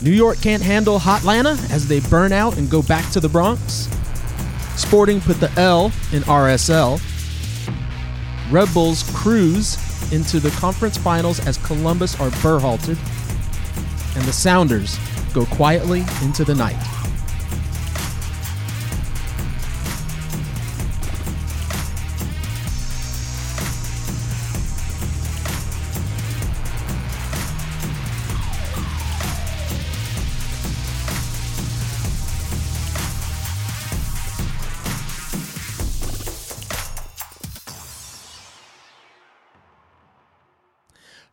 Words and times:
New 0.00 0.12
York 0.12 0.40
can't 0.40 0.62
handle 0.62 0.98
Hotlanta 0.98 1.58
as 1.70 1.88
they 1.88 1.98
burn 2.00 2.32
out 2.32 2.56
and 2.56 2.70
go 2.70 2.82
back 2.82 3.10
to 3.12 3.20
the 3.20 3.28
Bronx. 3.28 3.88
Sporting 4.76 5.20
put 5.20 5.40
the 5.40 5.50
L 5.56 5.86
in 6.12 6.22
RSL. 6.22 7.00
Red 8.50 8.72
Bulls 8.72 9.02
cruise 9.14 9.76
into 10.12 10.38
the 10.38 10.50
conference 10.50 10.96
finals 10.96 11.44
as 11.46 11.58
Columbus 11.58 12.18
are 12.20 12.30
burr 12.42 12.60
halted. 12.60 12.96
And 14.14 14.24
the 14.24 14.32
Sounders 14.32 14.96
go 15.34 15.44
quietly 15.46 16.04
into 16.22 16.44
the 16.44 16.54
night. 16.54 16.97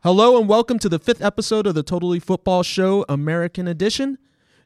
Hello 0.05 0.37
and 0.37 0.47
welcome 0.47 0.77
to 0.77 0.87
the 0.87 0.99
fifth 0.99 1.23
episode 1.23 1.65
of 1.65 1.73
the 1.73 1.81
Totally 1.81 2.19
Football 2.19 2.61
Show 2.61 3.05
American 3.09 3.67
Edition. 3.67 4.19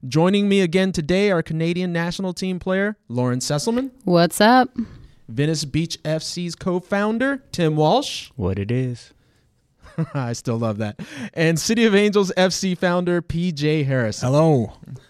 Joining 0.06 0.50
me 0.50 0.60
again 0.60 0.92
today 0.92 1.32
are 1.32 1.42
Canadian 1.42 1.94
national 1.94 2.34
team 2.34 2.60
player 2.60 2.98
Lauren 3.08 3.40
Sesselman, 3.40 3.92
What's 4.04 4.42
up? 4.42 4.76
Venice 5.30 5.64
Beach 5.64 5.98
FC's 6.04 6.56
co 6.56 6.82
founder 6.82 7.42
Tim 7.54 7.78
Walsh. 7.78 8.32
What 8.36 8.60
it 8.60 8.70
is. 8.70 9.14
I 10.14 10.34
still 10.34 10.58
love 10.58 10.78
that. 10.80 11.00
And 11.34 11.58
City 11.58 11.86
of 11.86 11.96
Angels 11.96 12.34
FC 12.36 12.78
founder 12.78 13.22
PJ 13.22 13.86
Harris. 13.86 14.20
Hello. 14.20 14.74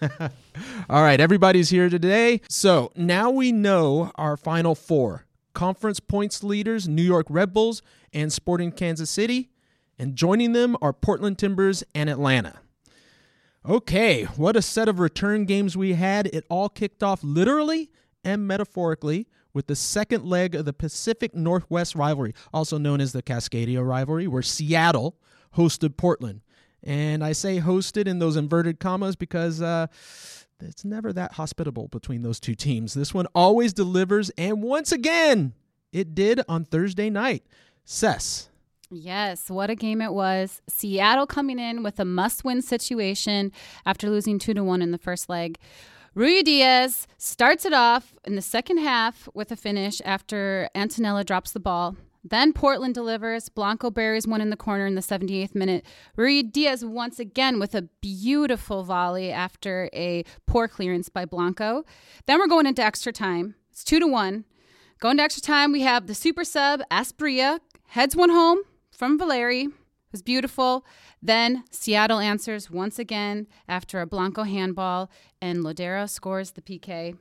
All 0.88 1.02
right, 1.02 1.20
everybody's 1.20 1.70
here 1.70 1.88
today. 1.88 2.40
So 2.48 2.92
now 2.94 3.32
we 3.32 3.50
know 3.50 4.12
our 4.14 4.36
final 4.36 4.76
four 4.76 5.26
conference 5.54 5.98
points 5.98 6.44
leaders 6.44 6.86
New 6.86 7.02
York 7.02 7.26
Red 7.28 7.52
Bulls 7.52 7.82
and 8.12 8.32
Sporting 8.32 8.70
Kansas 8.70 9.10
City. 9.10 9.50
And 10.00 10.16
joining 10.16 10.54
them 10.54 10.78
are 10.80 10.94
Portland 10.94 11.36
Timbers 11.36 11.84
and 11.94 12.08
Atlanta. 12.08 12.60
Okay, 13.68 14.24
what 14.24 14.56
a 14.56 14.62
set 14.62 14.88
of 14.88 14.98
return 14.98 15.44
games 15.44 15.76
we 15.76 15.92
had. 15.92 16.26
It 16.28 16.46
all 16.48 16.70
kicked 16.70 17.02
off 17.02 17.22
literally 17.22 17.90
and 18.24 18.48
metaphorically 18.48 19.28
with 19.52 19.66
the 19.66 19.76
second 19.76 20.24
leg 20.24 20.54
of 20.54 20.64
the 20.64 20.72
Pacific 20.72 21.34
Northwest 21.34 21.94
rivalry, 21.94 22.32
also 22.50 22.78
known 22.78 23.02
as 23.02 23.12
the 23.12 23.22
Cascadia 23.22 23.86
rivalry, 23.86 24.26
where 24.26 24.40
Seattle 24.40 25.18
hosted 25.58 25.98
Portland. 25.98 26.40
And 26.82 27.22
I 27.22 27.32
say 27.32 27.60
hosted 27.60 28.06
in 28.06 28.20
those 28.20 28.36
inverted 28.36 28.80
commas 28.80 29.16
because 29.16 29.60
uh, 29.60 29.88
it's 30.60 30.82
never 30.82 31.12
that 31.12 31.32
hospitable 31.32 31.88
between 31.88 32.22
those 32.22 32.40
two 32.40 32.54
teams. 32.54 32.94
This 32.94 33.12
one 33.12 33.26
always 33.34 33.74
delivers, 33.74 34.30
and 34.38 34.62
once 34.62 34.92
again, 34.92 35.52
it 35.92 36.14
did 36.14 36.40
on 36.48 36.64
Thursday 36.64 37.10
night. 37.10 37.44
Cess, 37.84 38.49
Yes, 38.92 39.48
what 39.48 39.70
a 39.70 39.76
game 39.76 40.02
it 40.02 40.12
was. 40.12 40.60
Seattle 40.68 41.26
coming 41.26 41.60
in 41.60 41.84
with 41.84 42.00
a 42.00 42.04
must 42.04 42.44
win 42.44 42.60
situation 42.60 43.52
after 43.86 44.10
losing 44.10 44.40
2 44.40 44.52
to 44.54 44.64
1 44.64 44.82
in 44.82 44.90
the 44.90 44.98
first 44.98 45.28
leg. 45.28 45.58
Ruidíaz 46.16 47.06
starts 47.16 47.64
it 47.64 47.72
off 47.72 48.16
in 48.24 48.34
the 48.34 48.42
second 48.42 48.78
half 48.78 49.28
with 49.32 49.52
a 49.52 49.56
finish 49.56 50.02
after 50.04 50.68
Attinella 50.74 51.24
drops 51.24 51.52
the 51.52 51.60
ball. 51.60 51.94
Then 52.24 52.52
Portland 52.52 52.94
delivers. 52.94 53.48
Blanco 53.48 53.92
buries 53.92 54.26
one 54.26 54.40
in 54.40 54.50
the 54.50 54.56
corner 54.56 54.86
in 54.86 54.96
the 54.96 55.02
78th 55.02 55.54
minute. 55.54 55.86
Ruidíaz 56.18 56.82
once 56.82 57.20
again 57.20 57.60
with 57.60 57.76
a 57.76 57.82
beautiful 58.00 58.82
volley 58.82 59.30
after 59.30 59.88
a 59.94 60.24
poor 60.46 60.66
clearance 60.66 61.08
by 61.08 61.24
Blanco. 61.24 61.84
Then 62.26 62.40
we're 62.40 62.48
going 62.48 62.66
into 62.66 62.82
extra 62.82 63.12
time. 63.12 63.54
It's 63.70 63.84
2 63.84 64.00
to 64.00 64.08
1. 64.08 64.44
Going 64.98 65.18
to 65.18 65.22
extra 65.22 65.42
time, 65.42 65.70
we 65.70 65.82
have 65.82 66.08
the 66.08 66.14
super 66.14 66.42
sub, 66.42 66.82
Asprilla, 66.90 67.60
heads 67.86 68.16
one 68.16 68.30
home 68.30 68.62
from 69.00 69.16
Valeri. 69.16 69.62
It 69.62 70.12
was 70.12 70.20
beautiful. 70.20 70.84
Then 71.22 71.64
Seattle 71.70 72.18
answers 72.18 72.70
once 72.70 72.98
again 72.98 73.46
after 73.66 74.02
a 74.02 74.06
Blanco 74.06 74.42
handball, 74.42 75.10
and 75.40 75.64
Lodeiro 75.64 76.06
scores 76.06 76.50
the 76.50 76.60
PK. 76.60 77.16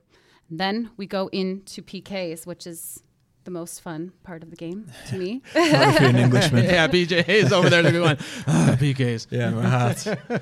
Then 0.50 0.91
we 0.97 1.07
go 1.07 1.29
into 1.29 1.81
PKs, 1.81 2.45
which 2.45 2.67
is 2.67 3.01
the 3.45 3.51
most 3.51 3.79
fun 3.79 4.12
part 4.23 4.44
of 4.44 4.50
the 4.50 4.57
game 4.57 4.91
to 5.07 5.17
me. 5.17 5.41
Not 5.56 5.95
if 5.95 6.01
you're 6.01 6.09
an 6.09 6.17
Englishman. 6.17 6.63
yeah, 6.66 6.85
PJ 6.90 7.29
is 7.29 7.53
over 7.53 7.69
there 7.69 7.81
going, 7.84 8.17
ah, 8.46 8.75
PKs. 8.78 9.28
Yeah, 9.29 9.51
my 9.51 9.69
heart. 9.69 10.06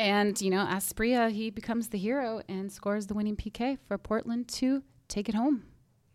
and, 0.00 0.40
you 0.40 0.50
know, 0.50 0.66
Asprilla, 0.68 1.30
he 1.30 1.50
becomes 1.50 1.90
the 1.90 1.98
hero 1.98 2.42
and 2.48 2.72
scores 2.72 3.06
the 3.06 3.14
winning 3.14 3.36
PK 3.36 3.78
for 3.86 3.96
Portland 3.98 4.48
to 4.48 4.82
take 5.06 5.28
it 5.28 5.36
home. 5.36 5.62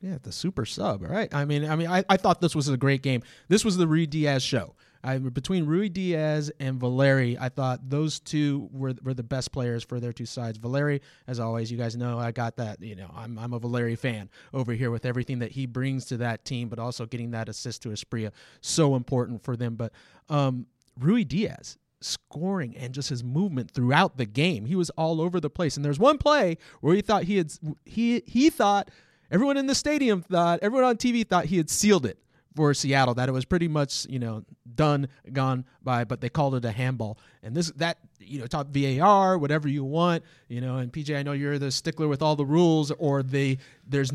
Yeah, 0.02 0.18
the 0.22 0.32
super 0.32 0.66
sub. 0.66 1.04
All 1.04 1.10
right. 1.10 1.34
I 1.34 1.46
mean, 1.46 1.70
I 1.70 1.76
mean, 1.76 1.88
I, 1.88 2.04
I 2.10 2.18
thought 2.18 2.42
this 2.42 2.56
was 2.56 2.70
a 2.70 2.78
great 2.78 3.02
game. 3.02 3.22
This 3.48 3.66
was 3.66 3.78
the 3.78 3.86
Ruidíaz 3.86 4.42
show. 4.42 4.76
I, 5.04 5.18
between 5.18 5.66
Ruidíaz 5.66 6.52
and 6.60 6.80
Valeri, 6.80 7.38
I 7.38 7.50
thought 7.50 7.90
those 7.90 8.20
two 8.20 8.70
were 8.72 8.94
were 9.02 9.14
the 9.14 9.24
best 9.24 9.52
players 9.52 9.84
for 9.84 10.00
their 10.00 10.12
two 10.12 10.26
sides. 10.26 10.58
Valeri, 10.58 11.02
as 11.28 11.40
always, 11.40 11.72
you 11.72 11.78
guys 11.78 11.96
know, 11.96 12.20
I 12.20 12.32
got 12.32 12.58
that. 12.58 12.82
You 12.82 12.96
know, 12.96 13.10
I'm 13.16 13.40
I'm 13.40 13.54
a 13.54 13.60
Valeri 13.60 13.96
fan 13.96 14.30
over 14.54 14.74
here 14.74 14.92
with 14.92 15.06
everything 15.06 15.40
that 15.40 15.52
he 15.52 15.66
brings 15.66 16.06
to 16.06 16.18
that 16.18 16.44
team, 16.44 16.68
but 16.68 16.80
also 16.80 17.06
getting 17.06 17.31
that 17.31 17.48
assist 17.48 17.81
to 17.84 17.90
Asprilla, 17.90 18.31
so 18.62 18.96
important 18.96 19.44
for 19.44 19.56
them. 19.56 19.76
But 19.76 19.94
um, 20.28 20.66
Ruidíaz, 21.00 21.78
scoring 22.02 22.76
and 22.78 22.94
just 22.94 23.10
his 23.10 23.24
movement 23.24 23.72
throughout 23.72 24.18
the 24.18 24.26
game. 24.26 24.66
He 24.66 24.76
was 24.76 24.90
all 24.92 25.22
over 25.22 25.40
the 25.40 25.50
place. 25.50 25.76
And 25.76 25.86
there's 25.86 26.00
one 26.00 26.18
play 26.18 26.58
where 26.81 26.96
he 26.96 27.02
thought 27.02 27.24
he 27.24 27.38
had 27.38 27.52
he 27.86 28.24
he 28.26 28.50
thought 28.50 28.90
everyone 29.31 29.57
in 29.57 29.67
the 29.67 29.75
stadium 29.75 30.22
thought 30.22 30.59
everyone 30.62 30.85
on 30.88 30.97
TV 30.97 31.28
thought 31.28 31.45
he 31.45 31.57
had 31.57 31.69
sealed 31.69 32.06
it 32.06 32.17
for 32.56 32.73
Seattle 32.73 33.13
that 33.13 33.29
it 33.29 33.31
was 33.31 33.45
pretty 33.45 33.67
much 33.67 34.06
you 34.09 34.19
know 34.19 34.44
done 34.75 35.07
gone 35.31 35.66
by 35.84 36.03
but 36.03 36.19
they 36.22 36.29
called 36.29 36.56
it 36.56 36.66
a 36.66 36.72
handball 36.72 37.17
and 37.44 37.56
this 37.56 37.72
that 37.78 37.97
you 38.19 38.39
know 38.39 38.47
top 38.47 38.68
VAR 38.69 39.38
whatever 39.38 39.68
you 39.68 39.84
want 39.84 40.23
you 40.47 40.59
know 40.62 40.78
and 40.78 40.91
PJ 40.91 41.16
I 41.18 41.23
know 41.23 41.31
you're 41.34 41.59
the 41.59 41.72
stickler 41.72 42.07
with 42.07 42.22
all 42.22 42.35
the 42.35 42.45
rules 42.45 42.91
or 42.91 43.23
the 43.23 43.57
there's 43.88 44.12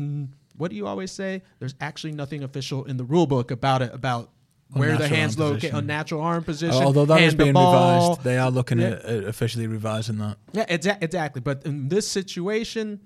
what 0.57 0.69
do 0.69 0.75
you 0.77 0.85
always 0.87 1.11
say 1.11 1.41
there's 1.59 1.75
actually 1.81 2.13
nothing 2.13 2.43
official 2.43 2.83
in 2.85 2.97
the 2.97 3.03
rule 3.03 3.25
book 3.27 3.51
about 3.51 3.81
it 3.81 3.93
about 3.93 4.29
where 4.71 4.97
the 4.97 5.07
hands 5.07 5.37
locate 5.37 5.73
on 5.75 5.85
natural 5.85 6.19
arm 6.21 6.43
position. 6.43 6.83
Although 6.83 7.05
that 7.05 7.21
is 7.21 7.35
being 7.35 7.53
ball. 7.53 8.09
revised, 8.09 8.23
they 8.23 8.37
are 8.39 8.49
looking 8.49 8.79
Yeah. 8.79 8.87
at, 8.87 9.05
at 9.05 9.23
uh, 9.23 9.27
officially 9.27 9.67
revising 9.67 10.17
that. 10.17 10.37
Yeah, 10.53 10.65
exa- 10.65 10.97
exactly. 11.01 11.39
But 11.39 11.65
in 11.65 11.87
this 11.87 12.07
situation, 12.07 12.99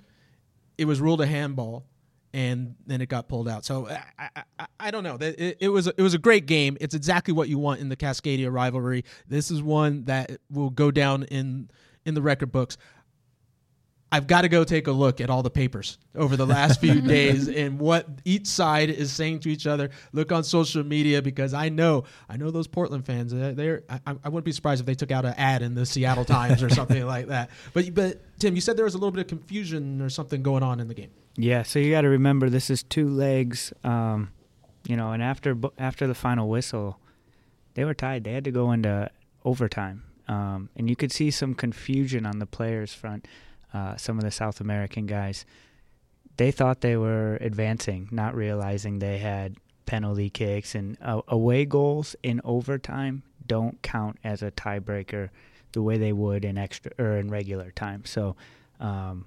it 0.77 0.85
was 0.85 1.01
ruled 1.01 1.19
a 1.19 1.27
handball, 1.27 1.85
and 2.33 2.75
then 2.85 3.01
it 3.01 3.09
got 3.09 3.27
pulled 3.27 3.47
out. 3.47 3.65
So 3.65 3.87
I, 3.87 4.29
I, 4.59 4.65
I, 4.79 4.91
don't 4.91 5.03
know. 5.03 5.17
It, 5.19 5.57
it 5.59 5.69
was 5.69 5.87
it 5.87 6.01
was 6.01 6.13
a 6.13 6.19
great 6.19 6.45
game. 6.45 6.77
It's 6.79 6.95
exactly 6.95 7.33
what 7.33 7.49
you 7.49 7.57
want 7.57 7.79
in 7.79 7.89
the 7.89 7.95
Cascadia 7.95 8.51
rivalry. 8.51 9.03
This 9.27 9.51
is 9.51 9.61
one 9.61 10.05
that 10.05 10.39
will 10.51 10.69
go 10.69 10.91
down 10.91 11.23
in 11.23 11.69
in 12.05 12.13
the 12.13 12.21
record 12.21 12.51
books. 12.51 12.77
I've 14.11 14.25
got 14.25 14.41
to 14.41 14.49
go 14.49 14.63
take 14.63 14.87
a 14.87 14.91
look 14.91 15.21
at 15.21 15.29
all 15.29 15.43
the 15.43 15.51
papers 15.51 15.99
over 16.15 16.35
the 16.35 16.45
last 16.45 16.79
few 16.79 16.99
days 17.07 17.47
and 17.47 17.77
what 17.79 18.07
each 18.25 18.47
side 18.47 18.89
is 18.89 19.11
saying 19.11 19.41
to 19.41 19.49
each 19.49 19.67
other. 19.67 19.91
Look 20.13 20.31
on 20.31 20.43
social 20.43 20.83
media 20.83 21.21
because 21.21 21.53
I 21.53 21.69
know 21.69 22.05
I 22.27 22.37
know 22.37 22.49
those 22.49 22.67
Portland 22.67 23.05
fans. 23.05 23.31
They're 23.31 23.83
I, 23.89 23.99
I 24.05 24.29
wouldn't 24.29 24.45
be 24.45 24.51
surprised 24.51 24.79
if 24.79 24.87
they 24.87 24.95
took 24.95 25.11
out 25.11 25.25
an 25.25 25.35
ad 25.37 25.61
in 25.61 25.75
the 25.75 25.85
Seattle 25.85 26.25
Times 26.25 26.63
or 26.63 26.69
something 26.69 27.05
like 27.07 27.27
that. 27.27 27.51
But 27.73 27.93
but 27.93 28.39
Tim, 28.39 28.55
you 28.55 28.61
said 28.61 28.77
there 28.77 28.85
was 28.85 28.95
a 28.95 28.97
little 28.97 29.11
bit 29.11 29.21
of 29.21 29.27
confusion 29.27 30.01
or 30.01 30.09
something 30.09 30.41
going 30.41 30.63
on 30.63 30.79
in 30.79 30.87
the 30.87 30.95
game. 30.95 31.11
Yeah, 31.41 31.63
so 31.63 31.79
you 31.79 31.89
got 31.89 32.01
to 32.01 32.09
remember 32.09 32.49
this 32.49 32.69
is 32.69 32.83
two 32.83 33.07
legs, 33.07 33.71
um, 33.85 34.31
you 34.85 34.97
know, 34.97 35.13
and 35.13 35.23
after 35.23 35.55
after 35.77 36.05
the 36.05 36.13
final 36.13 36.49
whistle, 36.49 36.99
they 37.75 37.85
were 37.85 37.93
tied. 37.93 38.25
They 38.25 38.33
had 38.33 38.43
to 38.43 38.51
go 38.51 38.73
into 38.73 39.09
overtime, 39.45 40.03
um, 40.27 40.67
and 40.75 40.89
you 40.89 40.97
could 40.97 41.13
see 41.13 41.31
some 41.31 41.53
confusion 41.53 42.25
on 42.25 42.39
the 42.39 42.45
players' 42.45 42.93
front. 42.93 43.25
Uh, 43.73 43.95
some 43.95 44.17
of 44.17 44.25
the 44.25 44.31
South 44.31 44.59
American 44.59 45.05
guys, 45.05 45.45
they 46.35 46.51
thought 46.51 46.81
they 46.81 46.97
were 46.97 47.37
advancing, 47.39 48.09
not 48.11 48.35
realizing 48.35 48.99
they 48.99 49.19
had 49.19 49.55
penalty 49.85 50.29
kicks 50.29 50.75
and 50.75 50.97
uh, 51.01 51.21
away 51.29 51.63
goals 51.63 52.17
in 52.21 52.41
overtime 52.43 53.23
don't 53.47 53.81
count 53.81 54.17
as 54.25 54.43
a 54.43 54.51
tiebreaker 54.51 55.29
the 55.71 55.81
way 55.81 55.97
they 55.97 56.11
would 56.11 56.43
in 56.43 56.57
extra 56.57 56.91
or 56.99 57.15
in 57.15 57.29
regular 57.29 57.71
time. 57.71 58.03
So. 58.03 58.35
Um, 58.81 59.25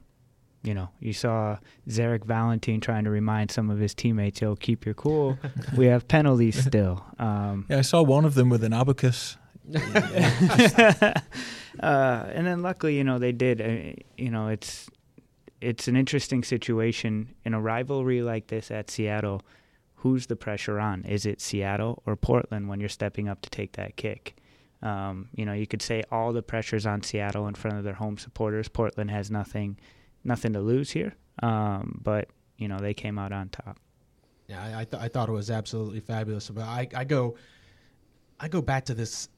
you 0.63 0.75
know, 0.75 0.89
you 1.01 1.13
saw 1.13 1.59
Zarek 1.89 2.25
Valentin 2.25 2.81
trying 2.81 3.05
to 3.05 3.11
remind 3.11 3.51
some 3.51 3.71
of 3.71 3.79
his 3.79 3.95
teammates, 3.95 4.41
"Yo, 4.41 4.57
keep 4.57 4.85
your 4.85 4.95
cool. 4.95 5.39
we 5.77 5.87
have 5.87 6.07
penalties 6.09 6.63
still." 6.65 7.05
Um, 7.19 7.67
Yeah, 7.69 7.79
I 7.79 7.83
saw 7.83 8.03
one 8.03 8.25
of 8.25 8.35
them 8.35 8.49
with 8.49 8.63
an 8.65 8.73
abacus. 8.73 9.37
uh, 9.75 11.13
and 11.81 12.47
then 12.47 12.63
luckily, 12.63 12.97
you 12.97 13.05
know, 13.05 13.19
they 13.19 13.33
did. 13.33 13.61
Uh, 13.61 13.93
you 14.17 14.31
know, 14.31 14.49
it's 14.49 14.89
it's 15.61 15.89
an 15.89 15.97
interesting 15.97 16.43
situation 16.43 17.35
in 17.45 17.55
a 17.55 17.61
rivalry 17.61 18.23
like 18.23 18.49
this 18.49 18.71
at 18.71 18.91
Seattle. 18.91 19.43
Who's 19.97 20.27
the 20.27 20.35
pressure 20.37 20.81
on? 20.81 21.05
Is 21.05 21.25
it 21.27 21.41
Seattle 21.41 22.03
or 22.07 22.17
Portland 22.17 22.69
when 22.69 22.81
you're 22.81 22.89
stepping 22.89 23.29
up 23.29 23.41
to 23.43 23.51
take 23.51 23.73
that 23.73 23.97
kick? 23.97 24.37
Um, 24.83 25.29
you 25.37 25.47
know, 25.47 25.53
you 25.53 25.69
could 25.69 25.81
say 25.81 26.03
all 26.11 26.33
the 26.33 26.43
pressures 26.43 26.87
on 26.87 27.03
Seattle 27.05 27.47
in 27.47 27.55
front 27.55 27.79
of 27.79 27.85
their 27.85 27.95
home 27.95 28.19
supporters. 28.19 28.69
Portland 28.69 29.13
has 29.13 29.31
nothing, 29.31 29.79
nothing 30.25 30.53
to 30.53 30.61
lose 30.61 30.91
here. 30.91 31.15
Um, 31.43 32.01
but 32.03 32.29
you 32.59 32.69
know, 32.69 32.79
they 32.79 32.95
came 32.95 33.19
out 33.19 33.33
on 33.33 33.49
top. 33.49 33.79
Yeah, 34.49 34.63
I 34.63 34.81
I, 34.81 34.85
th- 34.85 35.03
I 35.03 35.09
thought 35.09 35.29
it 35.29 35.33
was 35.33 35.51
absolutely 35.51 36.01
fabulous. 36.01 36.49
But 36.49 36.65
I, 36.65 36.89
I 36.95 37.05
go, 37.05 37.37
I 38.39 38.49
go 38.49 38.63
back 38.63 38.85
to 38.87 38.95
this. 38.95 39.29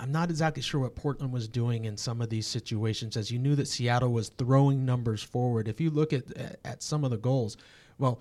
I'm 0.00 0.12
not 0.12 0.30
exactly 0.30 0.62
sure 0.62 0.80
what 0.80 0.94
Portland 0.94 1.32
was 1.32 1.48
doing 1.48 1.84
in 1.86 1.96
some 1.96 2.20
of 2.20 2.28
these 2.28 2.46
situations, 2.46 3.16
as 3.16 3.32
you 3.32 3.38
knew 3.38 3.56
that 3.56 3.66
Seattle 3.66 4.12
was 4.12 4.28
throwing 4.28 4.84
numbers 4.84 5.22
forward. 5.22 5.66
If 5.66 5.80
you 5.80 5.90
look 5.90 6.12
at 6.12 6.24
at 6.64 6.82
some 6.82 7.04
of 7.04 7.10
the 7.10 7.16
goals, 7.18 7.56
well, 7.98 8.20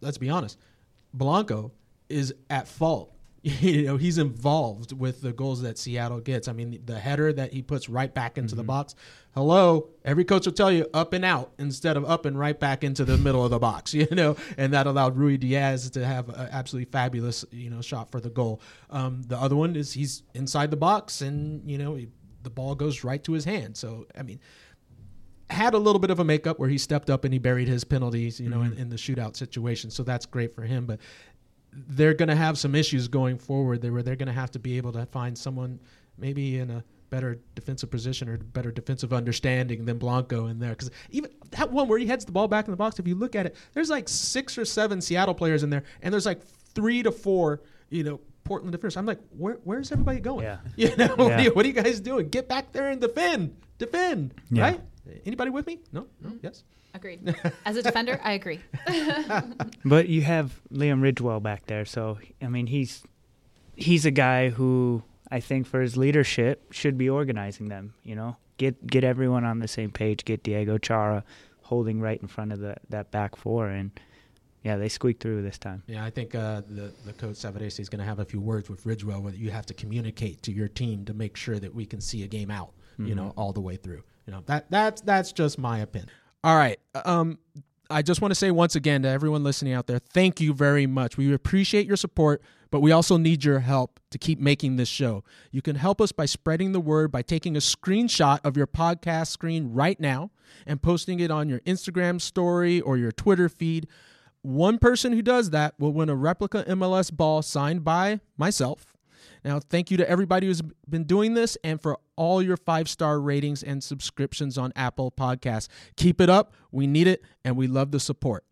let's 0.00 0.18
be 0.18 0.28
honest, 0.28 0.58
Blanco 1.12 1.72
is 2.08 2.34
at 2.50 2.68
fault. 2.68 3.13
You 3.60 3.82
know, 3.82 3.96
he's 3.98 4.16
involved 4.16 4.92
with 4.92 5.20
the 5.20 5.32
goals 5.32 5.60
that 5.62 5.76
Seattle 5.76 6.20
gets. 6.20 6.48
I 6.48 6.54
mean, 6.54 6.80
the 6.86 6.98
header 6.98 7.30
that 7.30 7.52
he 7.52 7.60
puts 7.60 7.90
right 7.90 8.12
back 8.12 8.38
into 8.38 8.54
the 8.54 8.62
box. 8.62 8.94
Hello, 9.34 9.90
every 10.02 10.24
coach 10.24 10.46
will 10.46 10.54
tell 10.54 10.72
you 10.72 10.86
up 10.94 11.12
and 11.12 11.26
out 11.26 11.52
instead 11.58 11.98
of 11.98 12.06
up 12.06 12.24
and 12.24 12.38
right 12.38 12.58
back 12.58 12.82
into 12.82 13.04
the 13.04 13.18
middle 13.18 13.44
of 13.44 13.50
the 13.50 13.58
box. 13.58 13.92
You 14.04 14.06
know, 14.10 14.36
and 14.56 14.72
that 14.72 14.86
allowed 14.86 15.16
Ruidíaz 15.16 15.92
to 15.92 16.06
have 16.06 16.30
an 16.30 16.48
absolutely 16.52 16.90
fabulous, 16.90 17.44
you 17.50 17.68
know, 17.68 17.82
shot 17.82 18.10
for 18.10 18.20
the 18.20 18.30
goal. 18.30 18.62
Um, 18.90 19.22
the 19.26 19.36
other 19.36 19.56
one 19.56 19.76
is 19.76 19.92
he's 19.92 20.22
inside 20.32 20.70
the 20.70 20.76
box, 20.76 21.20
and 21.20 21.68
you 21.70 21.76
know, 21.76 21.94
he, 21.96 22.08
the 22.42 22.50
ball 22.50 22.74
goes 22.74 23.04
right 23.04 23.22
to 23.24 23.32
his 23.32 23.44
hand. 23.44 23.76
So, 23.76 24.06
I 24.18 24.22
mean, 24.22 24.40
had 25.50 25.74
a 25.74 25.78
little 25.78 25.98
bit 25.98 26.10
of 26.10 26.18
a 26.18 26.24
makeup 26.24 26.58
where 26.58 26.68
he 26.68 26.78
stepped 26.78 27.10
up 27.10 27.24
and 27.24 27.32
he 27.32 27.38
buried 27.38 27.68
his 27.68 27.84
penalties, 27.84 28.40
you 28.40 28.48
know, 28.48 28.62
in, 28.62 28.72
in 28.74 28.88
the 28.88 28.96
shootout 28.96 29.36
situation. 29.36 29.90
So 29.90 30.02
that's 30.02 30.26
great 30.26 30.54
for 30.54 30.62
him. 30.62 30.86
But 30.86 31.00
they're 31.74 32.14
going 32.14 32.28
to 32.28 32.36
have 32.36 32.58
some 32.58 32.74
issues 32.74 33.08
going 33.08 33.38
forward. 33.38 33.82
They 33.82 33.90
were 33.90 34.02
they're 34.02 34.16
going 34.16 34.28
to 34.28 34.32
have 34.32 34.50
to 34.52 34.58
be 34.58 34.76
able 34.76 34.92
to 34.92 35.06
find 35.06 35.36
someone 35.36 35.80
maybe 36.18 36.58
in 36.58 36.70
a 36.70 36.84
better 37.10 37.38
defensive 37.54 37.90
position 37.90 38.28
or 38.28 38.36
better 38.38 38.70
defensive 38.70 39.12
understanding 39.12 39.84
than 39.84 39.98
Blanco 39.98 40.46
in 40.46 40.58
there. 40.58 40.70
Because 40.70 40.90
even 41.10 41.30
that 41.50 41.70
one 41.70 41.88
where 41.88 41.98
he 41.98 42.06
heads 42.06 42.24
the 42.24 42.32
ball 42.32 42.48
back 42.48 42.66
in 42.66 42.70
the 42.70 42.76
box, 42.76 42.98
if 42.98 43.06
you 43.06 43.14
look 43.14 43.34
at 43.34 43.46
it, 43.46 43.56
there's 43.72 43.90
like 43.90 44.08
six 44.08 44.56
or 44.58 44.64
seven 44.64 45.00
Seattle 45.00 45.34
players 45.34 45.62
in 45.62 45.70
there, 45.70 45.84
and 46.02 46.12
there's 46.12 46.26
like 46.26 46.42
three 46.74 47.02
to 47.02 47.12
four, 47.12 47.62
you 47.90 48.04
know. 48.04 48.20
Portland 48.44 48.72
defenders. 48.72 48.98
I'm 48.98 49.06
like, 49.06 49.20
where, 49.38 49.54
where's 49.64 49.90
everybody 49.90 50.20
going? 50.20 50.44
Yeah. 50.44 50.58
You 50.76 50.94
know, 50.96 51.16
Yeah. 51.18 51.48
what 51.54 51.64
are 51.64 51.68
you 51.68 51.72
guys 51.72 51.98
doing? 51.98 52.28
Get 52.28 52.46
back 52.46 52.72
there 52.72 52.90
and 52.90 53.00
defend, 53.00 53.56
defend. 53.78 54.34
Yeah. 54.50 54.62
Right? 54.64 54.80
Anybody 55.26 55.50
with 55.50 55.66
me? 55.66 55.80
No, 55.92 56.06
no, 56.22 56.32
yes. 56.42 56.64
Agreed. 56.94 57.34
As 57.64 57.76
a 57.76 57.82
defender, 57.82 58.20
I 58.22 58.32
agree. 58.32 58.60
But 59.84 60.08
you 60.08 60.22
have 60.22 60.60
Liam 60.72 61.00
Ridgewell 61.02 61.42
back 61.42 61.66
there, 61.66 61.84
so 61.84 62.18
I 62.40 62.48
mean 62.48 62.66
he's 62.68 63.02
he's 63.76 64.06
a 64.06 64.10
guy 64.10 64.50
who 64.50 65.02
I 65.30 65.40
think 65.40 65.66
for 65.66 65.80
his 65.80 65.96
leadership 65.96 66.72
should 66.72 66.96
be 66.96 67.10
organizing 67.10 67.68
them. 67.68 67.94
You 68.02 68.14
know, 68.14 68.36
get 68.56 68.86
get 68.86 69.04
everyone 69.04 69.44
on 69.44 69.58
the 69.58 69.68
same 69.68 69.90
page. 69.90 70.24
Get 70.24 70.42
Diego 70.42 70.78
Chara 70.78 71.24
holding 71.62 72.00
right 72.00 72.20
in 72.20 72.28
front 72.28 72.52
of 72.52 72.60
the 72.60 72.76
that 72.90 73.10
back 73.10 73.36
four, 73.36 73.68
and 73.68 73.90
yeah, 74.62 74.76
they 74.76 74.88
squeaked 74.88 75.22
through 75.22 75.42
this 75.42 75.58
time. 75.58 75.82
Yeah, 75.86 76.04
I 76.04 76.10
think 76.10 76.34
uh, 76.34 76.62
the 76.68 76.92
the 77.04 77.12
coach 77.12 77.34
Savarese 77.34 77.80
is 77.80 77.88
going 77.88 78.00
to 78.00 78.06
have 78.06 78.20
a 78.20 78.24
few 78.24 78.40
words 78.40 78.70
with 78.70 78.84
Ridgewell 78.84 79.20
where 79.20 79.34
you 79.34 79.50
have 79.50 79.66
to 79.66 79.74
communicate 79.74 80.42
to 80.42 80.52
your 80.52 80.68
team 80.68 81.04
to 81.06 81.12
make 81.14 81.36
sure 81.36 81.58
that 81.58 81.74
we 81.74 81.84
can 81.84 82.00
see 82.00 82.22
a 82.22 82.26
game 82.28 82.50
out, 82.50 82.72
you 82.98 83.14
know, 83.14 83.34
all 83.36 83.52
the 83.52 83.60
way 83.60 83.76
through. 83.76 84.02
You 84.26 84.32
know 84.32 84.42
that 84.46 84.70
that's 84.70 85.00
that's 85.02 85.32
just 85.32 85.58
my 85.58 85.78
opinion. 85.78 86.10
All 86.42 86.56
right, 86.56 86.78
um, 87.04 87.38
I 87.90 88.02
just 88.02 88.20
want 88.20 88.30
to 88.30 88.34
say 88.34 88.50
once 88.50 88.74
again 88.76 89.02
to 89.02 89.08
everyone 89.08 89.44
listening 89.44 89.72
out 89.72 89.86
there, 89.86 89.98
thank 89.98 90.40
you 90.40 90.54
very 90.54 90.86
much. 90.86 91.16
We 91.16 91.32
appreciate 91.32 91.86
your 91.86 91.96
support, 91.96 92.42
but 92.70 92.80
we 92.80 92.92
also 92.92 93.16
need 93.16 93.44
your 93.44 93.60
help 93.60 94.00
to 94.10 94.18
keep 94.18 94.40
making 94.40 94.76
this 94.76 94.88
show. 94.88 95.22
You 95.50 95.60
can 95.60 95.76
help 95.76 96.00
us 96.00 96.10
by 96.10 96.26
spreading 96.26 96.72
the 96.72 96.80
word 96.80 97.12
by 97.12 97.22
taking 97.22 97.56
a 97.56 97.60
screenshot 97.60 98.40
of 98.44 98.56
your 98.56 98.66
podcast 98.66 99.28
screen 99.28 99.72
right 99.72 100.00
now 100.00 100.30
and 100.66 100.80
posting 100.80 101.20
it 101.20 101.30
on 101.30 101.48
your 101.48 101.60
Instagram 101.60 102.20
story 102.20 102.80
or 102.80 102.96
your 102.96 103.12
Twitter 103.12 103.48
feed. 103.48 103.86
One 104.40 104.78
person 104.78 105.12
who 105.12 105.22
does 105.22 105.50
that 105.50 105.74
will 105.78 105.92
win 105.92 106.08
a 106.08 106.16
replica 106.16 106.64
MLS 106.64 107.14
ball 107.14 107.42
signed 107.42 107.84
by 107.84 108.20
myself. 108.36 108.93
Now, 109.44 109.60
thank 109.60 109.90
you 109.90 109.98
to 109.98 110.08
everybody 110.08 110.46
who's 110.46 110.62
been 110.88 111.04
doing 111.04 111.34
this 111.34 111.58
and 111.62 111.80
for 111.80 111.98
all 112.16 112.42
your 112.42 112.56
five 112.56 112.88
star 112.88 113.20
ratings 113.20 113.62
and 113.62 113.84
subscriptions 113.84 114.56
on 114.56 114.72
Apple 114.74 115.10
Podcasts. 115.10 115.68
Keep 115.96 116.20
it 116.20 116.30
up. 116.30 116.54
We 116.72 116.86
need 116.86 117.06
it 117.06 117.22
and 117.44 117.56
we 117.56 117.66
love 117.66 117.90
the 117.90 118.00
support. 118.00 118.44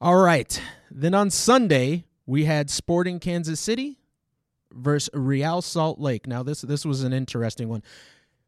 All 0.00 0.18
right. 0.18 0.60
Then 0.90 1.14
on 1.14 1.30
Sunday, 1.30 2.04
we 2.26 2.44
had 2.44 2.68
Sporting 2.68 3.20
Kansas 3.20 3.58
City 3.58 3.98
versus 4.72 5.10
Real 5.14 5.62
Salt 5.62 5.98
Lake. 5.98 6.26
Now, 6.26 6.42
this 6.42 6.60
this 6.60 6.84
was 6.84 7.04
an 7.04 7.12
interesting 7.12 7.68
one. 7.68 7.82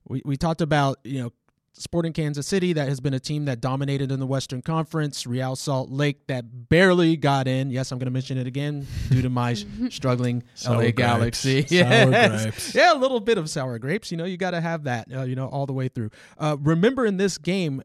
We, 0.07 0.21
we 0.25 0.37
talked 0.37 0.61
about, 0.61 0.99
you 1.05 1.23
know, 1.23 1.33
Sporting 1.77 2.13
Kansas 2.13 2.47
City, 2.47 2.73
that 2.73 2.89
has 2.89 3.01
been 3.01 3.15
a 3.15 3.19
team 3.21 3.47
that 3.47 3.61
dominated 3.61 4.13
in 4.13 4.21
the 4.21 4.27
Western 4.27 4.63
Conference. 4.63 5.27
Real 5.27 5.57
Salt 5.57 5.91
Lake, 5.91 6.27
that 6.29 6.69
barely 6.69 7.17
got 7.17 7.49
in. 7.49 7.71
Yes, 7.71 7.91
I'm 7.91 7.99
going 7.99 8.07
to 8.07 8.13
mention 8.13 8.39
it 8.39 8.47
again 8.47 8.87
due 9.11 9.23
to 9.23 9.29
my 9.29 9.55
struggling 9.91 10.45
Sour 10.55 10.75
LA 10.77 10.81
grapes. 10.83 10.97
Galaxy. 10.97 11.63
Sour 11.67 11.79
Yes. 11.81 12.43
grapes. 12.43 12.75
Yeah, 12.77 12.95
a 12.95 12.99
little 12.99 13.19
bit 13.19 13.39
of 13.39 13.51
sour 13.51 13.79
grapes. 13.81 14.11
You 14.13 14.17
know, 14.17 14.25
you 14.25 14.37
got 14.37 14.53
to 14.53 14.61
have 14.61 14.85
that, 14.85 15.09
uh, 15.13 15.23
you 15.23 15.35
know, 15.35 15.49
all 15.49 15.67
the 15.67 15.73
way 15.73 15.89
through. 15.89 16.11
Uh, 16.39 16.57
remember 16.61 17.05
in 17.07 17.17
this 17.17 17.39
game, 17.39 17.83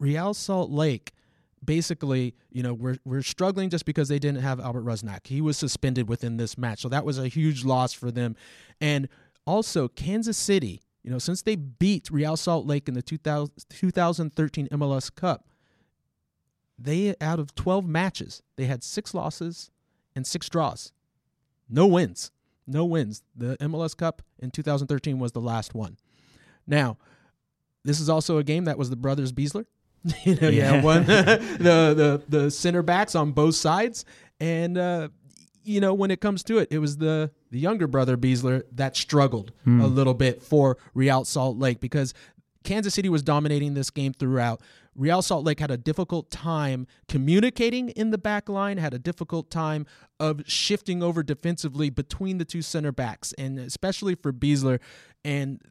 Real 0.00 0.34
Salt 0.34 0.70
Lake, 0.70 1.12
basically, 1.64 2.34
you 2.50 2.62
know, 2.64 2.74
we're, 2.74 2.96
we're 3.04 3.22
struggling 3.22 3.70
just 3.70 3.84
because 3.84 4.08
they 4.08 4.18
didn't 4.18 4.40
have 4.42 4.58
Albert 4.58 4.84
Rusnak. 4.84 5.26
He 5.28 5.40
was 5.40 5.56
suspended 5.56 6.08
within 6.08 6.36
this 6.36 6.58
match. 6.58 6.80
So 6.80 6.88
that 6.88 7.04
was 7.04 7.18
a 7.18 7.28
huge 7.28 7.64
loss 7.64 7.92
for 7.92 8.10
them. 8.10 8.34
And 8.80 9.08
also, 9.46 9.86
Kansas 9.88 10.36
City, 10.36 10.80
you 11.02 11.10
know, 11.10 11.18
since 11.18 11.42
they 11.42 11.56
beat 11.56 12.10
Real 12.10 12.36
Salt 12.36 12.66
Lake 12.66 12.88
in 12.88 12.94
the 12.94 13.02
2000, 13.02 13.50
2013 13.68 14.68
MLS 14.68 15.14
Cup, 15.14 15.46
they, 16.78 17.14
out 17.20 17.38
of 17.38 17.54
12 17.54 17.86
matches, 17.86 18.42
they 18.56 18.64
had 18.64 18.82
six 18.82 19.12
losses 19.14 19.70
and 20.16 20.26
six 20.26 20.48
draws. 20.48 20.92
No 21.68 21.86
wins. 21.86 22.30
No 22.66 22.84
wins. 22.84 23.22
The 23.36 23.56
MLS 23.58 23.96
Cup 23.96 24.22
in 24.38 24.50
2013 24.50 25.18
was 25.18 25.32
the 25.32 25.40
last 25.40 25.74
one. 25.74 25.96
Now, 26.66 26.96
this 27.84 28.00
is 28.00 28.08
also 28.08 28.38
a 28.38 28.44
game 28.44 28.64
that 28.64 28.78
was 28.78 28.90
the 28.90 28.96
brothers 28.96 29.32
Besler. 29.32 29.66
you 30.24 30.34
know, 30.36 30.48
yeah, 30.48 30.74
Yeah. 30.74 30.82
one 30.82 31.04
the 31.06 32.22
the 32.28 32.38
the 32.38 32.50
center 32.50 32.82
backs 32.82 33.14
on 33.14 33.32
both 33.32 33.54
sides, 33.54 34.04
and 34.38 34.78
uh, 34.78 35.08
you 35.64 35.80
know 35.80 35.92
when 35.92 36.10
it 36.10 36.20
comes 36.20 36.42
to 36.44 36.58
it, 36.58 36.68
it 36.70 36.78
was 36.78 36.96
the 36.96 37.30
the 37.50 37.58
younger 37.58 37.86
brother 37.86 38.16
Besler 38.16 38.62
that 38.72 38.96
struggled 38.96 39.52
hmm. 39.64 39.80
a 39.80 39.86
little 39.86 40.14
bit 40.14 40.42
for 40.42 40.78
Real 40.94 41.24
Salt 41.24 41.58
Lake 41.58 41.80
because 41.80 42.14
Kansas 42.64 42.94
City 42.94 43.08
was 43.08 43.22
dominating 43.22 43.74
this 43.74 43.90
game 43.90 44.12
throughout. 44.12 44.60
Real 44.94 45.22
Salt 45.22 45.44
Lake 45.44 45.60
had 45.60 45.70
a 45.70 45.76
difficult 45.76 46.30
time 46.30 46.86
communicating 47.08 47.90
in 47.90 48.10
the 48.10 48.18
back 48.18 48.48
line, 48.48 48.76
had 48.76 48.92
a 48.92 48.98
difficult 48.98 49.50
time 49.50 49.86
of 50.18 50.42
shifting 50.46 51.02
over 51.02 51.22
defensively 51.22 51.90
between 51.90 52.38
the 52.38 52.44
two 52.44 52.60
center 52.60 52.92
backs, 52.92 53.32
and 53.38 53.58
especially 53.58 54.14
for 54.14 54.32
Besler. 54.32 54.80
And 55.24 55.62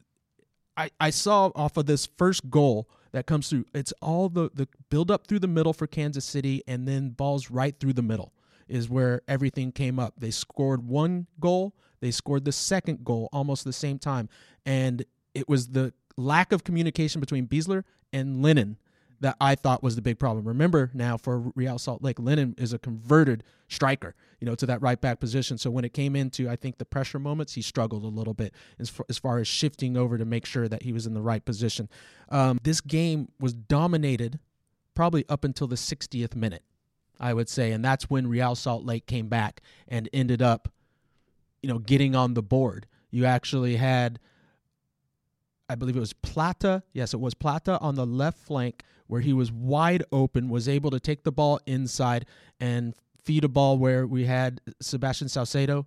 I, 0.76 0.90
I 0.98 1.10
saw 1.10 1.50
off 1.54 1.76
of 1.76 1.86
this 1.86 2.06
first 2.06 2.50
goal 2.50 2.88
that 3.12 3.26
comes 3.26 3.48
through, 3.50 3.66
it's 3.74 3.92
all 4.00 4.28
the, 4.28 4.50
the 4.54 4.68
build 4.88 5.10
up 5.10 5.26
through 5.26 5.40
the 5.40 5.48
middle 5.48 5.72
for 5.72 5.86
Kansas 5.86 6.24
City 6.24 6.62
and 6.66 6.88
then 6.88 7.10
balls 7.10 7.50
right 7.50 7.78
through 7.78 7.92
the 7.92 8.02
middle 8.02 8.32
is 8.70 8.88
where 8.88 9.22
everything 9.28 9.72
came 9.72 9.98
up. 9.98 10.14
They 10.18 10.30
scored 10.30 10.86
one 10.86 11.26
goal, 11.38 11.74
they 12.00 12.10
scored 12.10 12.44
the 12.44 12.52
second 12.52 13.04
goal 13.04 13.28
almost 13.32 13.64
the 13.64 13.72
same 13.72 13.98
time. 13.98 14.28
And 14.64 15.04
it 15.34 15.48
was 15.48 15.68
the 15.68 15.92
lack 16.16 16.52
of 16.52 16.64
communication 16.64 17.20
between 17.20 17.46
Besler 17.46 17.84
and 18.12 18.42
Lennon 18.42 18.76
that 19.20 19.36
I 19.40 19.54
thought 19.54 19.82
was 19.82 19.96
the 19.96 20.02
big 20.02 20.18
problem. 20.18 20.46
Remember 20.46 20.90
now 20.94 21.16
for 21.16 21.52
Real 21.54 21.78
Salt 21.78 22.02
Lake, 22.02 22.18
Lennon 22.18 22.54
is 22.56 22.72
a 22.72 22.78
converted 22.78 23.44
striker, 23.68 24.14
you 24.40 24.46
know, 24.46 24.54
to 24.54 24.66
that 24.66 24.80
right 24.80 24.98
back 24.98 25.20
position. 25.20 25.58
So 25.58 25.70
when 25.70 25.84
it 25.84 25.92
came 25.92 26.16
into, 26.16 26.48
I 26.48 26.56
think 26.56 26.78
the 26.78 26.86
pressure 26.86 27.18
moments, 27.18 27.54
he 27.54 27.62
struggled 27.62 28.02
a 28.02 28.08
little 28.08 28.32
bit 28.32 28.54
as 28.78 28.88
far 28.88 29.06
as, 29.10 29.18
far 29.18 29.38
as 29.38 29.46
shifting 29.46 29.96
over 29.96 30.16
to 30.16 30.24
make 30.24 30.46
sure 30.46 30.68
that 30.68 30.82
he 30.82 30.92
was 30.92 31.06
in 31.06 31.12
the 31.12 31.20
right 31.20 31.44
position. 31.44 31.88
Um, 32.30 32.58
this 32.62 32.80
game 32.80 33.28
was 33.38 33.52
dominated 33.52 34.38
probably 34.94 35.24
up 35.28 35.44
until 35.44 35.66
the 35.66 35.76
60th 35.76 36.34
minute, 36.34 36.62
I 37.20 37.34
would 37.34 37.48
say, 37.48 37.70
and 37.70 37.84
that's 37.84 38.08
when 38.08 38.26
Real 38.26 38.54
Salt 38.54 38.84
Lake 38.84 39.06
came 39.06 39.28
back 39.28 39.60
and 39.86 40.08
ended 40.12 40.42
up, 40.42 40.72
you 41.62 41.68
know, 41.68 41.78
getting 41.78 42.16
on 42.16 42.34
the 42.34 42.42
board. 42.42 42.86
You 43.10 43.26
actually 43.26 43.76
had 43.76 44.18
I 45.70 45.76
believe 45.76 45.96
it 45.96 46.00
was 46.00 46.14
Plata. 46.14 46.82
Yes, 46.92 47.14
it 47.14 47.20
was 47.20 47.32
Plata 47.32 47.78
on 47.78 47.94
the 47.94 48.04
left 48.04 48.38
flank 48.38 48.82
where 49.06 49.20
he 49.20 49.32
was 49.32 49.52
wide 49.52 50.02
open, 50.10 50.48
was 50.48 50.68
able 50.68 50.90
to 50.90 50.98
take 50.98 51.22
the 51.22 51.30
ball 51.30 51.60
inside 51.64 52.26
and 52.58 52.92
feed 53.22 53.44
a 53.44 53.48
ball 53.48 53.78
where 53.78 54.04
we 54.04 54.24
had 54.24 54.60
Sebastian 54.80 55.28
Saucedo, 55.28 55.86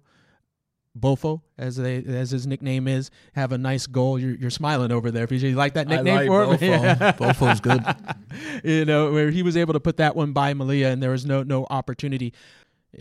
Bofo, 0.98 1.42
as 1.58 1.76
they 1.76 2.04
as 2.04 2.32
his 2.32 2.46
nickname 2.46 2.88
is, 2.88 3.10
have 3.34 3.52
a 3.52 3.58
nice 3.58 3.88
goal. 3.88 4.20
You're, 4.20 4.36
you're 4.36 4.50
smiling 4.52 4.92
over 4.92 5.10
there. 5.10 5.32
You 5.32 5.56
like 5.56 5.74
that 5.74 5.88
nickname 5.88 6.16
like 6.16 6.28
for 6.28 6.56
him? 6.56 6.82
Bofo. 6.82 7.18
Bofo's 7.18 7.60
good. 7.60 7.84
you 8.64 8.86
know, 8.86 9.12
where 9.12 9.32
he 9.32 9.42
was 9.42 9.58
able 9.58 9.74
to 9.74 9.80
put 9.80 9.98
that 9.98 10.16
one 10.16 10.34
by 10.34 10.54
Melia, 10.54 10.90
and 10.90 11.02
there 11.02 11.10
was 11.10 11.26
no 11.26 11.42
no 11.42 11.66
opportunity. 11.70 12.34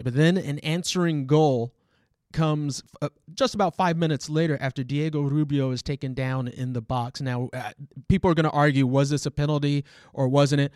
But 0.02 0.14
then 0.14 0.38
an 0.38 0.58
answering 0.60 1.26
goal 1.26 1.74
comes 2.32 2.82
uh, 3.00 3.10
just 3.34 3.54
about 3.54 3.76
five 3.76 3.96
minutes 3.96 4.28
later 4.28 4.56
after 4.60 4.82
Diego 4.82 5.20
Rubio 5.22 5.70
is 5.70 5.82
taken 5.82 6.14
down 6.14 6.48
in 6.48 6.72
the 6.72 6.80
box. 6.80 7.20
Now, 7.20 7.50
uh, 7.52 7.72
people 8.08 8.30
are 8.30 8.34
going 8.34 8.44
to 8.44 8.50
argue 8.50 8.86
was 8.86 9.10
this 9.10 9.26
a 9.26 9.30
penalty 9.30 9.84
or 10.14 10.28
wasn't 10.28 10.62
it? 10.62 10.72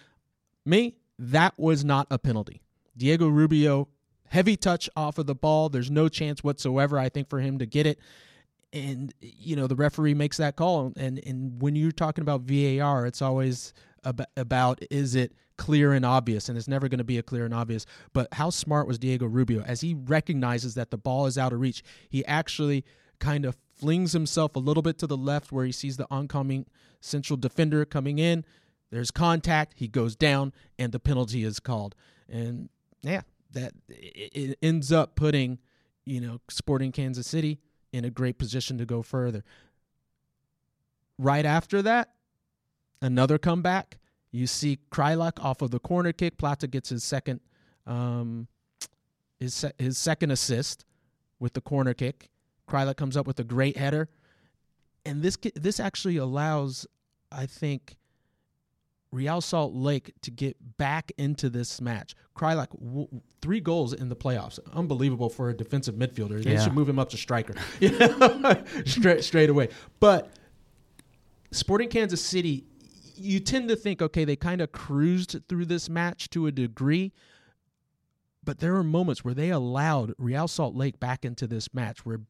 Me, 0.64 0.96
that 1.18 1.54
was 1.56 1.84
not 1.84 2.06
a 2.10 2.18
penalty. 2.18 2.60
Diego 2.96 3.28
Rubio, 3.28 3.88
heavy 4.28 4.56
touch 4.56 4.88
off 4.96 5.18
of 5.18 5.26
the 5.26 5.34
ball. 5.34 5.68
There's 5.68 5.90
no 5.90 6.08
chance 6.08 6.42
whatsoever, 6.42 6.98
I 6.98 7.08
think, 7.08 7.28
for 7.28 7.40
him 7.40 7.58
to 7.58 7.66
get 7.66 7.86
it. 7.86 7.98
And, 8.72 9.12
you 9.20 9.56
know, 9.56 9.66
the 9.66 9.76
referee 9.76 10.14
makes 10.14 10.36
that 10.38 10.56
call. 10.56 10.92
And, 10.96 11.20
and 11.24 11.60
when 11.62 11.76
you're 11.76 11.92
talking 11.92 12.22
about 12.22 12.42
VAR, 12.42 13.06
it's 13.06 13.22
always 13.22 13.72
ab- 14.04 14.26
about 14.36 14.82
is 14.90 15.14
it 15.14 15.32
clear 15.56 15.92
and 15.92 16.04
obvious, 16.04 16.48
and 16.48 16.58
it's 16.58 16.68
never 16.68 16.88
going 16.88 16.98
to 16.98 17.04
be 17.04 17.18
a 17.18 17.22
clear 17.22 17.44
and 17.44 17.54
obvious. 17.54 17.86
But 18.12 18.28
how 18.32 18.50
smart 18.50 18.86
was 18.86 18.98
Diego 18.98 19.26
Rubio 19.26 19.62
as 19.62 19.80
he 19.80 19.94
recognizes 19.94 20.74
that 20.74 20.90
the 20.90 20.98
ball 20.98 21.26
is 21.26 21.38
out 21.38 21.52
of 21.52 21.60
reach? 21.60 21.82
He 22.08 22.24
actually 22.26 22.84
kind 23.18 23.44
of 23.44 23.56
flings 23.74 24.12
himself 24.12 24.56
a 24.56 24.58
little 24.58 24.82
bit 24.82 24.98
to 24.98 25.06
the 25.06 25.16
left 25.16 25.52
where 25.52 25.64
he 25.64 25.72
sees 25.72 25.96
the 25.96 26.06
oncoming 26.10 26.66
central 27.00 27.36
defender 27.36 27.84
coming 27.84 28.18
in. 28.18 28.44
There's 28.90 29.10
contact. 29.10 29.74
He 29.76 29.88
goes 29.88 30.14
down, 30.14 30.52
and 30.78 30.92
the 30.92 31.00
penalty 31.00 31.44
is 31.44 31.60
called. 31.60 31.94
And 32.28 32.68
yeah, 33.02 33.22
that 33.52 33.72
it, 33.88 34.58
ends 34.62 34.92
up 34.92 35.16
putting 35.16 35.58
you 36.04 36.20
know 36.20 36.40
Sporting 36.48 36.92
Kansas 36.92 37.26
City 37.26 37.60
in 37.92 38.04
a 38.04 38.10
great 38.10 38.38
position 38.38 38.78
to 38.78 38.86
go 38.86 39.02
further. 39.02 39.44
Right 41.18 41.46
after 41.46 41.82
that, 41.82 42.10
another 43.00 43.38
comeback. 43.38 43.98
You 44.30 44.46
see 44.46 44.78
Kreilach 44.90 45.42
off 45.42 45.62
of 45.62 45.70
the 45.70 45.78
corner 45.78 46.12
kick. 46.12 46.36
Plata 46.36 46.66
gets 46.66 46.90
his 46.90 47.02
second, 47.02 47.40
um, 47.86 48.48
his 49.40 49.64
his 49.78 49.96
second 49.96 50.30
assist 50.30 50.84
with 51.38 51.54
the 51.54 51.60
corner 51.60 51.94
kick. 51.94 52.30
Kreilach 52.68 52.96
comes 52.96 53.16
up 53.16 53.26
with 53.26 53.38
a 53.38 53.44
great 53.44 53.76
header, 53.76 54.08
and 55.04 55.22
this 55.22 55.38
this 55.54 55.80
actually 55.80 56.16
allows, 56.16 56.86
I 57.32 57.46
think, 57.46 57.96
Real 59.12 59.40
Salt 59.40 59.72
Lake 59.72 60.12
to 60.22 60.30
get 60.30 60.56
back 60.78 61.12
into 61.16 61.48
this 61.48 61.80
match. 61.80 62.14
Kreilach, 62.36 62.68
w- 62.78 63.08
three 63.40 63.60
goals 63.60 63.92
in 63.92 64.08
the 64.08 64.16
playoffs, 64.16 64.58
unbelievable 64.74 65.28
for 65.30 65.48
a 65.48 65.54
defensive 65.56 65.94
midfielder. 65.94 66.42
They 66.42 66.54
Yeah. 66.54 66.64
should 66.64 66.74
move 66.74 66.88
him 66.88 66.98
up 66.98 67.08
to 67.10 67.16
striker, 67.16 67.54
straight 68.84 69.24
straight 69.24 69.48
away. 69.50 69.68
But 70.00 70.30
Sporting 71.52 71.88
Kansas 71.88 72.20
City, 72.22 72.64
you 73.14 73.40
tend 73.40 73.68
to 73.68 73.76
think, 73.76 74.02
okay, 74.02 74.24
they 74.24 74.36
kind 74.36 74.60
of 74.60 74.72
cruised 74.72 75.36
through 75.48 75.66
this 75.66 75.88
match 75.88 76.28
to 76.30 76.46
a 76.46 76.52
degree, 76.52 77.12
but 78.44 78.58
there 78.58 78.74
were 78.74 78.84
moments 78.84 79.24
where 79.24 79.34
they 79.34 79.50
allowed 79.50 80.12
Real 80.18 80.48
Salt 80.48 80.74
Lake 80.74 81.00
back 81.00 81.24
into 81.24 81.46
this 81.46 81.72
match 81.72 82.04
where 82.04 82.20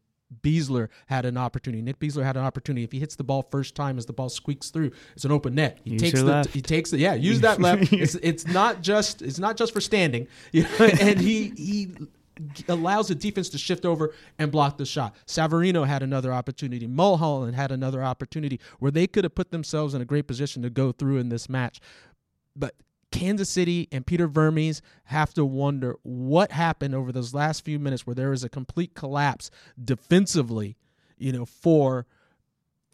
Besler 0.42 0.88
had 1.06 1.24
an 1.24 1.36
opportunity. 1.36 1.82
Nick 1.82 1.98
Besler 1.98 2.24
had 2.24 2.36
an 2.36 2.44
opportunity. 2.44 2.84
If 2.84 2.92
he 2.92 2.98
hits 2.98 3.16
the 3.16 3.24
ball 3.24 3.46
first 3.50 3.74
time 3.74 3.96
as 3.98 4.06
the 4.06 4.12
ball 4.12 4.28
squeaks 4.28 4.70
through, 4.70 4.90
it's 5.14 5.24
an 5.24 5.32
open 5.32 5.54
net. 5.54 5.78
He 5.84 5.92
Use 5.92 6.02
takes 6.02 6.20
the 6.20 6.26
left. 6.26 6.50
he 6.52 6.62
takes 6.62 6.90
the 6.90 6.98
yeah, 6.98 7.14
use 7.14 7.40
that 7.42 7.60
left. 7.60 7.92
It's 7.92 8.14
it's 8.22 8.46
not 8.46 8.82
just 8.82 9.22
it's 9.22 9.38
not 9.38 9.56
just 9.56 9.72
for 9.72 9.80
standing. 9.80 10.26
You 10.52 10.62
know, 10.78 10.86
and 11.00 11.20
he 11.20 11.52
he 11.56 11.88
allows 12.68 13.08
the 13.08 13.14
defense 13.14 13.48
to 13.50 13.58
shift 13.58 13.84
over 13.86 14.12
and 14.38 14.50
block 14.52 14.76
the 14.76 14.84
shot. 14.84 15.14
Savarino 15.26 15.86
had 15.86 16.02
another 16.02 16.32
opportunity. 16.32 16.86
Mulholland 16.86 17.54
had 17.54 17.70
another 17.72 18.02
opportunity 18.02 18.60
where 18.78 18.90
they 18.90 19.06
could 19.06 19.24
have 19.24 19.34
put 19.34 19.50
themselves 19.52 19.94
in 19.94 20.02
a 20.02 20.04
great 20.04 20.26
position 20.26 20.62
to 20.62 20.70
go 20.70 20.92
through 20.92 21.18
in 21.18 21.28
this 21.28 21.48
match. 21.48 21.80
But 22.54 22.74
Kansas 23.12 23.48
City 23.48 23.88
and 23.92 24.06
Peter 24.06 24.26
Vermes 24.26 24.82
have 25.04 25.32
to 25.34 25.44
wonder 25.44 25.96
what 26.02 26.52
happened 26.52 26.94
over 26.94 27.12
those 27.12 27.34
last 27.34 27.64
few 27.64 27.78
minutes 27.78 28.06
where 28.06 28.14
there 28.14 28.30
was 28.30 28.44
a 28.44 28.48
complete 28.48 28.94
collapse 28.94 29.50
defensively, 29.82 30.76
you 31.16 31.32
know, 31.32 31.44
for 31.44 32.06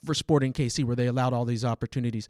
for 0.04 0.14
Sporting 0.14 0.52
KC 0.52 0.84
where 0.84 0.96
they 0.96 1.06
allowed 1.06 1.32
all 1.32 1.44
these 1.44 1.64
opportunities. 1.64 2.28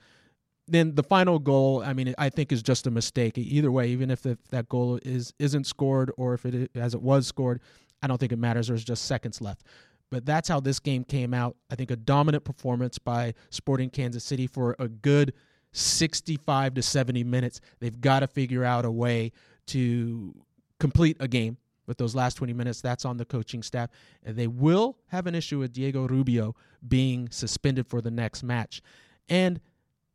Then 0.68 0.94
the 0.94 1.02
final 1.02 1.38
goal, 1.38 1.82
I 1.84 1.92
mean, 1.92 2.14
I 2.18 2.28
think 2.28 2.52
is 2.52 2.62
just 2.62 2.86
a 2.86 2.90
mistake. 2.90 3.36
Either 3.36 3.70
way, 3.70 3.88
even 3.88 4.10
if 4.10 4.22
that 4.22 4.68
goal 4.68 4.98
is 5.04 5.34
isn't 5.38 5.66
scored 5.66 6.12
or 6.16 6.34
if 6.34 6.46
it 6.46 6.70
as 6.74 6.94
it 6.94 7.02
was 7.02 7.26
scored, 7.26 7.60
I 8.02 8.06
don't 8.06 8.18
think 8.18 8.32
it 8.32 8.38
matters. 8.38 8.68
There's 8.68 8.84
just 8.84 9.06
seconds 9.06 9.40
left. 9.40 9.64
But 10.10 10.26
that's 10.26 10.48
how 10.48 10.60
this 10.60 10.78
game 10.78 11.04
came 11.04 11.32
out. 11.32 11.56
I 11.70 11.74
think 11.74 11.90
a 11.90 11.96
dominant 11.96 12.44
performance 12.44 12.98
by 12.98 13.32
Sporting 13.48 13.88
Kansas 13.88 14.22
City 14.22 14.46
for 14.46 14.76
a 14.78 14.86
good 14.86 15.32
65 15.72 16.74
to 16.74 16.82
70 16.82 17.24
minutes. 17.24 17.60
They've 17.80 18.00
got 18.00 18.20
to 18.20 18.26
figure 18.26 18.64
out 18.64 18.84
a 18.84 18.90
way 18.90 19.32
to 19.66 20.34
complete 20.78 21.16
a 21.20 21.28
game 21.28 21.56
with 21.86 21.98
those 21.98 22.14
last 22.14 22.34
20 22.34 22.52
minutes. 22.52 22.80
That's 22.80 23.04
on 23.04 23.16
the 23.16 23.24
coaching 23.24 23.62
staff. 23.62 23.90
And 24.22 24.36
they 24.36 24.46
will 24.46 24.98
have 25.08 25.26
an 25.26 25.34
issue 25.34 25.58
with 25.58 25.72
Diego 25.72 26.06
Rubio 26.06 26.54
being 26.86 27.28
suspended 27.30 27.86
for 27.86 28.00
the 28.00 28.10
next 28.10 28.42
match. 28.42 28.82
And 29.28 29.60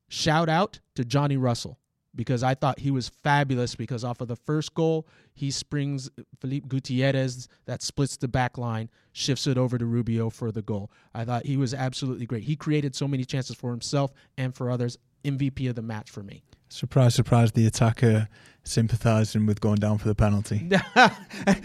shout 0.08 0.50
out 0.50 0.80
to 0.96 1.04
Johnny 1.04 1.38
Russell 1.38 1.78
because 2.16 2.42
I 2.42 2.56
thought 2.56 2.80
he 2.80 2.92
was 2.92 3.10
fabulous 3.10 3.76
because 3.76 4.04
off 4.04 4.22
of 4.22 4.28
the 4.28 4.36
first 4.36 4.74
goal, 4.74 5.08
he 5.34 5.52
springs 5.52 6.10
Felipe 6.42 6.68
Gutierrez 6.68 7.48
that 7.66 7.82
splits 7.82 8.18
the 8.18 8.28
back 8.28 8.58
line, 8.58 8.90
shifts 9.14 9.46
it 9.46 9.58
over 9.58 9.78
to 9.78 9.86
Rubio 9.86 10.30
for 10.30 10.52
the 10.52 10.64
goal. 10.64 10.92
I 11.14 11.26
thought 11.26 11.46
he 11.46 11.58
was 11.58 11.74
absolutely 11.74 12.26
great. 12.26 12.44
He 12.44 12.56
created 12.56 12.96
so 12.96 13.08
many 13.08 13.24
chances 13.24 13.56
for 13.56 13.70
himself 13.70 14.12
and 14.38 14.54
for 14.54 14.72
others. 14.72 14.98
MVP 15.28 15.70
of 15.70 15.76
the 15.76 15.82
match 15.82 16.10
for 16.10 16.24
me. 16.24 16.44
Surprise, 16.70 17.16
surprise, 17.16 17.52
the 17.54 17.66
attacker 17.68 18.28
sympathising 18.64 19.46
with 19.46 19.62
going 19.62 19.78
down 19.78 19.98
for 19.98 20.08
the 20.10 20.16
penalty. 20.16 20.68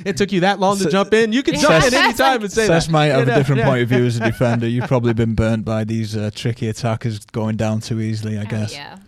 it 0.04 0.16
took 0.16 0.30
you 0.30 0.40
that 0.40 0.60
long 0.60 0.78
to 0.78 0.88
jump 0.88 1.12
in. 1.12 1.32
You 1.32 1.42
can 1.42 1.54
jump 1.54 1.70
Yes. 1.82 1.88
in 1.88 1.94
any 1.94 2.12
time 2.14 2.42
and 2.42 2.52
say 2.52 2.66
Sess 2.68 2.86
that. 2.86 2.92
might 2.92 3.06
have 3.06 3.26
You 3.26 3.32
a 3.32 3.36
different 3.36 3.58
yeah. 3.60 3.64
point 3.68 3.82
of 3.82 3.88
view 3.88 4.04
as 4.06 4.16
a 4.18 4.20
defender. 4.24 4.68
You've 4.68 4.86
probably 4.86 5.12
been 5.12 5.34
burnt 5.34 5.64
by 5.64 5.82
these 5.84 6.16
uh, 6.16 6.30
tricky 6.32 6.68
attackers 6.68 7.18
going 7.26 7.56
down 7.56 7.80
too 7.80 8.00
easily, 8.00 8.38
I 8.38 8.42
Oh, 8.42 8.46
guess. 8.46 8.72
yeah, 8.72 8.98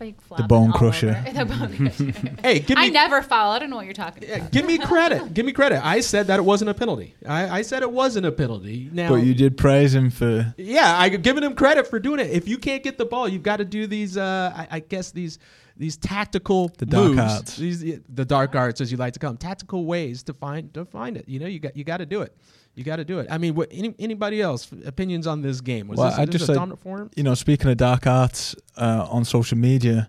fake, 0.00 0.20
fake 0.22 0.36
The 0.38 0.42
bone 0.44 0.72
crusher. 0.72 1.22
over. 1.24 1.38
The 1.38 1.44
bone 1.44 1.76
crusher. 1.76 2.36
Hey, 2.42 2.58
give 2.60 2.76
me, 2.76 2.86
I 2.86 2.88
never 2.88 3.22
foul. 3.22 3.52
I 3.52 3.58
don't 3.58 3.70
know 3.70 3.76
what 3.76 3.84
you're 3.84 3.94
talking 3.94 4.28
yeah, 4.28 4.36
about. 4.36 4.50
give 4.50 4.64
me 4.64 4.78
credit. 4.78 5.32
Give 5.34 5.46
me 5.46 5.52
credit. 5.52 5.84
I 5.84 6.00
said 6.00 6.26
that 6.26 6.38
it 6.38 6.42
wasn't 6.42 6.70
a 6.70 6.74
penalty. 6.74 7.14
I, 7.26 7.58
I 7.58 7.62
said 7.62 7.82
it 7.82 7.92
wasn't 7.92 8.26
a 8.26 8.32
penalty. 8.32 8.88
Now, 8.92 9.10
But 9.10 9.22
you 9.22 9.34
did 9.34 9.56
praise 9.56 9.94
him 9.94 10.10
for 10.10 10.54
yeah, 10.56 10.98
I 10.98 11.08
giving 11.10 11.44
him 11.44 11.54
credit 11.54 11.86
for 11.86 11.98
doing 12.00 12.18
it. 12.20 12.30
If 12.30 12.48
you 12.48 12.58
can't 12.58 12.82
get 12.82 12.98
the 12.98 13.04
ball, 13.04 13.28
you've 13.28 13.42
got 13.42 13.58
to 13.58 13.64
do 13.64 13.86
these. 13.86 14.16
Uh, 14.16 14.52
I, 14.54 14.68
I 14.70 14.80
guess 14.80 15.10
these 15.12 15.38
these 15.76 15.96
tactical 15.96 16.68
The 16.78 16.86
dark 16.86 17.12
moves, 17.12 17.18
arts. 17.20 17.56
These 17.56 18.00
the 18.08 18.24
dark 18.24 18.54
arts, 18.54 18.80
as 18.80 18.90
you 18.90 18.98
like 18.98 19.12
to 19.14 19.18
call 19.18 19.30
them, 19.30 19.38
tactical 19.38 19.84
ways 19.84 20.22
to 20.24 20.34
find 20.34 20.72
to 20.74 20.84
find 20.84 21.16
it. 21.16 21.28
You 21.28 21.38
know, 21.40 21.46
you 21.46 21.58
got 21.58 21.76
you 21.76 21.84
got 21.84 21.98
to 21.98 22.06
do 22.06 22.22
it. 22.22 22.34
You 22.80 22.84
got 22.84 22.96
to 22.96 23.04
do 23.04 23.18
it. 23.18 23.26
I 23.28 23.36
mean, 23.36 23.54
what 23.54 23.68
any, 23.70 23.94
anybody 23.98 24.40
else 24.40 24.66
opinions 24.86 25.26
on 25.26 25.42
this 25.42 25.60
game? 25.60 25.86
Was 25.86 25.98
Well, 25.98 26.08
this, 26.08 26.18
I 26.18 26.24
this 26.24 26.36
just 26.36 26.48
a 26.48 26.54
dominant 26.54 26.80
form? 26.80 27.10
you 27.14 27.22
know, 27.22 27.34
speaking 27.34 27.70
of 27.70 27.76
dark 27.76 28.06
arts 28.06 28.56
uh, 28.74 29.06
on 29.10 29.26
social 29.26 29.58
media, 29.58 30.08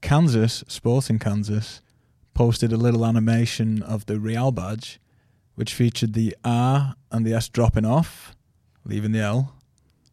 Kansas, 0.00 0.62
Sporting 0.68 1.18
Kansas, 1.18 1.80
posted 2.34 2.72
a 2.72 2.76
little 2.76 3.04
animation 3.04 3.82
of 3.82 4.06
the 4.06 4.20
Real 4.20 4.52
badge, 4.52 5.00
which 5.56 5.74
featured 5.74 6.12
the 6.12 6.36
R 6.44 6.94
and 7.10 7.26
the 7.26 7.34
S 7.34 7.48
dropping 7.48 7.84
off, 7.84 8.36
leaving 8.84 9.10
the 9.10 9.18
L. 9.18 9.56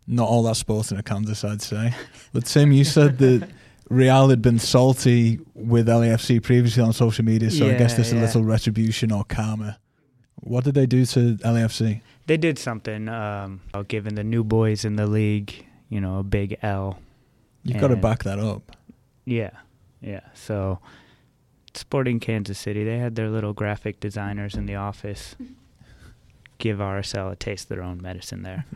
Not 0.08 0.27
all 0.27 0.41
that 0.41 0.56
sporting 0.56 0.98
at 0.98 1.06
Kansas, 1.06 1.44
I'd 1.44 1.62
say. 1.62 1.94
But 2.34 2.46
Tim, 2.46 2.72
you 2.72 2.84
said 2.84 3.20
that 3.20 3.48
Real 3.91 4.29
had 4.29 4.41
been 4.41 4.58
salty 4.58 5.39
with 5.53 5.88
LAFC 5.88 6.41
previously 6.41 6.82
on 6.82 6.94
social 6.94 7.24
media, 7.24 7.51
so 7.51 7.67
I 7.67 7.74
guess 7.75 7.91
Yeah, 7.91 7.98
there's 7.98 8.13
a 8.13 8.15
little 8.15 8.44
retribution 8.44 9.12
or 9.12 9.24
karma. 9.24 9.77
What 10.48 10.63
did 10.63 10.75
they 10.75 10.86
do 10.86 11.06
to 11.06 11.36
LAFC? 11.38 12.01
They 12.25 12.38
did 12.38 12.58
something, 12.60 13.08
um, 13.10 13.62
giving 13.88 14.16
the 14.16 14.24
new 14.24 14.44
boys 14.44 14.86
in 14.86 14.96
the 14.96 15.08
league, 15.08 15.66
you 15.89 16.01
know, 16.01 16.20
a 16.20 16.24
big 16.24 16.58
L. 16.62 17.00
You've 17.63 17.82
got 17.82 17.88
to 17.89 17.96
back 17.96 18.24
that 18.24 18.39
up. 18.39 18.75
Yeah, 19.25 19.51
yeah. 20.01 20.22
So, 20.34 20.80
Sporting 21.74 22.20
Kansas 22.20 22.58
City, 22.58 22.84
they 22.84 22.98
had 22.98 23.16
their 23.16 23.30
little 23.30 23.54
graphic 23.54 24.00
designers 24.00 24.56
in 24.56 24.66
the 24.66 24.75
office 24.75 25.36
give 26.58 26.80
RSL 26.80 27.32
a 27.32 27.36
taste 27.36 27.66
of 27.66 27.70
their 27.70 27.84
own 27.84 28.01
medicine 28.01 28.44
there. 28.44 28.66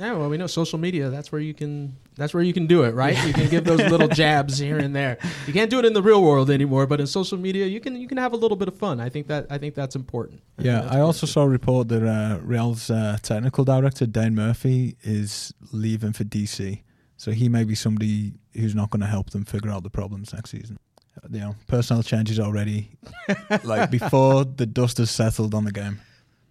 Yeah, 0.00 0.14
well, 0.14 0.30
we 0.30 0.38
know 0.38 0.46
social 0.46 0.78
media. 0.78 1.10
That's 1.10 1.30
where 1.30 1.40
you 1.40 1.52
can. 1.52 1.98
That's 2.16 2.34
where 2.34 2.42
you 2.42 2.52
can 2.52 2.66
do 2.66 2.82
it, 2.82 2.94
right? 2.94 3.16
You 3.26 3.32
can 3.32 3.48
give 3.48 3.64
those 3.64 3.80
little 3.80 4.08
jabs 4.22 4.58
here 4.58 4.78
and 4.78 4.94
there. 4.94 5.16
You 5.46 5.52
can't 5.52 5.70
do 5.70 5.78
it 5.78 5.84
in 5.84 5.94
the 5.94 6.02
real 6.02 6.22
world 6.22 6.50
anymore, 6.50 6.86
but 6.86 7.00
in 7.00 7.06
social 7.06 7.38
media, 7.38 7.66
you 7.66 7.80
can. 7.80 7.96
You 7.96 8.06
can 8.06 8.18
have 8.18 8.32
a 8.32 8.36
little 8.36 8.56
bit 8.56 8.68
of 8.68 8.76
fun. 8.76 9.00
I 9.00 9.08
think 9.08 9.28
that. 9.28 9.46
I 9.50 9.58
think 9.58 9.74
that's 9.74 9.96
important. 9.96 10.42
Yeah, 10.58 10.82
that's 10.82 10.94
I 10.94 11.00
also 11.00 11.26
saw 11.26 11.42
a 11.42 11.48
report 11.48 11.88
that 11.88 12.06
uh, 12.06 12.38
Real's 12.42 12.90
uh, 12.90 13.18
technical 13.22 13.64
director 13.64 14.06
Dan 14.06 14.34
Murphy 14.34 14.96
is 15.02 15.54
leaving 15.72 16.12
for 16.12 16.24
DC, 16.24 16.82
so 17.16 17.30
he 17.30 17.48
may 17.48 17.64
be 17.64 17.74
somebody 17.74 18.34
who's 18.52 18.74
not 18.74 18.90
going 18.90 19.00
to 19.00 19.06
help 19.06 19.30
them 19.30 19.44
figure 19.44 19.70
out 19.70 19.82
the 19.82 19.90
problems 19.90 20.34
next 20.34 20.50
season. 20.50 20.76
You 21.30 21.40
know, 21.40 21.54
personnel 21.66 22.02
changes 22.02 22.38
already, 22.38 22.90
like 23.64 23.90
before 23.90 24.44
the 24.44 24.66
dust 24.66 24.98
has 24.98 25.10
settled 25.10 25.54
on 25.54 25.64
the 25.64 25.72
game. 25.72 26.00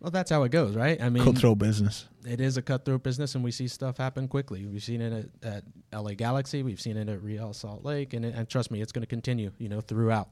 Well, 0.02 0.10
that's 0.10 0.32
how 0.32 0.42
it 0.44 0.50
goes, 0.50 0.76
right? 0.76 1.00
I 1.00 1.10
mean, 1.10 1.24
Cutthroat 1.24 1.60
business. 1.60 2.08
it 2.26 2.42
is 2.42 2.58
a 2.58 2.62
cutthroat 2.64 3.04
business, 3.04 3.36
and 3.36 3.44
we 3.44 3.52
see 3.52 3.68
stuff 3.68 3.98
happen 3.98 4.28
quickly. 4.28 4.66
We've 4.66 4.82
seen 4.82 5.00
it 5.00 5.30
at, 5.44 5.64
at 5.94 6.04
LA 6.04 6.14
Galaxy. 6.14 6.64
We've 6.64 6.82
seen 6.82 6.98
it 6.98 7.08
at 7.08 7.22
Real 7.22 7.54
Salt 7.54 7.86
Lake, 7.86 8.14
and, 8.14 8.26
it, 8.26 8.34
and 8.34 8.50
trust 8.50 8.72
me, 8.72 8.82
it's 8.82 8.92
going 8.92 9.04
to 9.04 9.08
continue. 9.08 9.52
You 9.60 9.70
know, 9.70 9.80
throughout. 9.80 10.30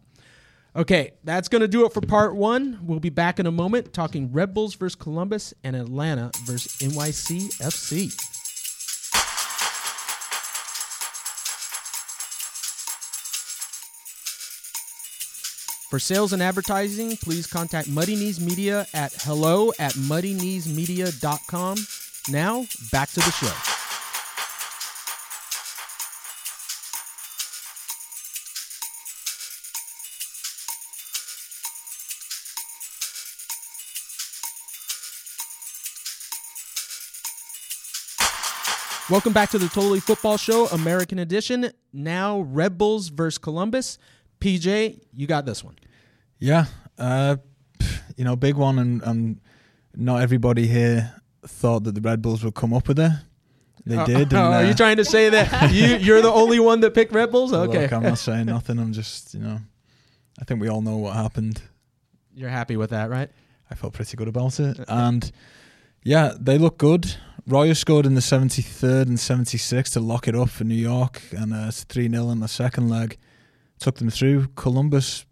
Okay, 0.75 1.13
that's 1.23 1.49
going 1.49 1.61
to 1.61 1.67
do 1.67 1.85
it 1.85 1.93
for 1.93 2.01
part 2.01 2.35
one. 2.35 2.79
We'll 2.83 2.99
be 2.99 3.09
back 3.09 3.39
in 3.39 3.45
a 3.45 3.51
moment 3.51 3.93
talking 3.93 4.31
Red 4.31 4.55
Bulls 4.55 4.73
versus 4.73 4.95
Columbus 4.95 5.53
and 5.63 5.75
Atlanta 5.75 6.31
versus 6.45 6.75
NYCFC. 6.77 8.38
For 15.89 15.97
sales 15.97 16.33
and 16.33 16.43
advertising, 16.43 17.17
please 17.17 17.47
contact 17.47 17.87
Muddy 17.87 18.15
Knees 18.15 18.39
Media 18.39 18.85
at 18.93 19.11
hello 19.23 19.71
at 19.79 19.93
muddykneesmedia.com. 19.93 21.77
Now, 22.29 22.65
back 22.91 23.09
to 23.09 23.15
the 23.15 23.31
show. 23.31 23.51
Welcome 39.09 39.33
back 39.33 39.49
to 39.49 39.57
the 39.57 39.69
Totally 39.69 39.99
Football 39.99 40.37
Show, 40.37 40.67
American 40.67 41.17
Edition. 41.17 41.71
Now, 41.91 42.41
Red 42.41 42.77
Bulls 42.77 43.07
versus 43.07 43.39
Columbus. 43.39 43.97
PJ, 44.39 45.01
you 45.13 45.27
got 45.27 45.45
this 45.45 45.63
one. 45.63 45.75
Yeah, 46.39 46.65
uh, 46.97 47.37
you 48.15 48.23
know, 48.23 48.35
big 48.35 48.55
one, 48.55 48.79
and, 48.79 49.01
and 49.03 49.41
not 49.95 50.21
everybody 50.21 50.67
here 50.67 51.13
thought 51.45 51.83
that 51.83 51.95
the 51.95 52.01
Red 52.01 52.21
Bulls 52.21 52.43
would 52.43 52.55
come 52.55 52.73
up 52.73 52.87
with 52.87 52.99
it. 52.99 53.11
They 53.85 53.97
Uh, 53.97 54.05
did. 54.05 54.17
and, 54.33 54.33
are 54.33 54.63
you 54.63 54.71
uh, 54.71 54.75
trying 54.75 54.97
to 54.97 55.05
say 55.05 55.29
that 55.29 55.71
you, 55.73 55.97
you're 55.97 56.21
the 56.21 56.31
only 56.31 56.59
one 56.59 56.79
that 56.81 56.93
picked 56.93 57.13
Red 57.13 57.31
Bulls? 57.31 57.53
Okay. 57.53 57.83
Look, 57.83 57.93
I'm 57.93 58.03
not 58.03 58.17
saying 58.17 58.45
nothing. 58.57 58.79
I'm 58.79 58.93
just, 58.93 59.33
you 59.33 59.39
know, 59.41 59.59
I 60.39 60.45
think 60.45 60.61
we 60.61 60.69
all 60.69 60.81
know 60.81 60.97
what 60.97 61.15
happened. 61.15 61.61
You're 62.33 62.49
happy 62.49 62.77
with 62.77 62.91
that, 62.91 63.09
right? 63.09 63.29
I 63.69 63.75
felt 63.75 63.93
pretty 63.93 64.15
good 64.15 64.27
about 64.27 64.59
it. 64.59 64.79
And 64.87 65.31
yeah, 66.03 66.33
they 66.39 66.57
look 66.57 66.77
good. 66.77 67.15
Royer 67.45 67.73
scored 67.73 68.05
in 68.05 68.13
the 68.15 68.21
73rd 68.21 69.07
and 69.07 69.17
76th 69.17 69.93
to 69.93 69.99
lock 69.99 70.27
it 70.27 70.35
up 70.35 70.49
for 70.49 70.63
New 70.63 70.75
York, 70.75 71.21
and 71.35 71.53
uh, 71.53 71.65
it's 71.67 71.83
3 71.83 72.09
0 72.09 72.29
in 72.29 72.39
the 72.41 72.47
second 72.47 72.89
leg. 72.89 73.17
Took 73.79 73.97
them 73.97 74.09
through. 74.09 74.47
Columbus, 74.55 75.25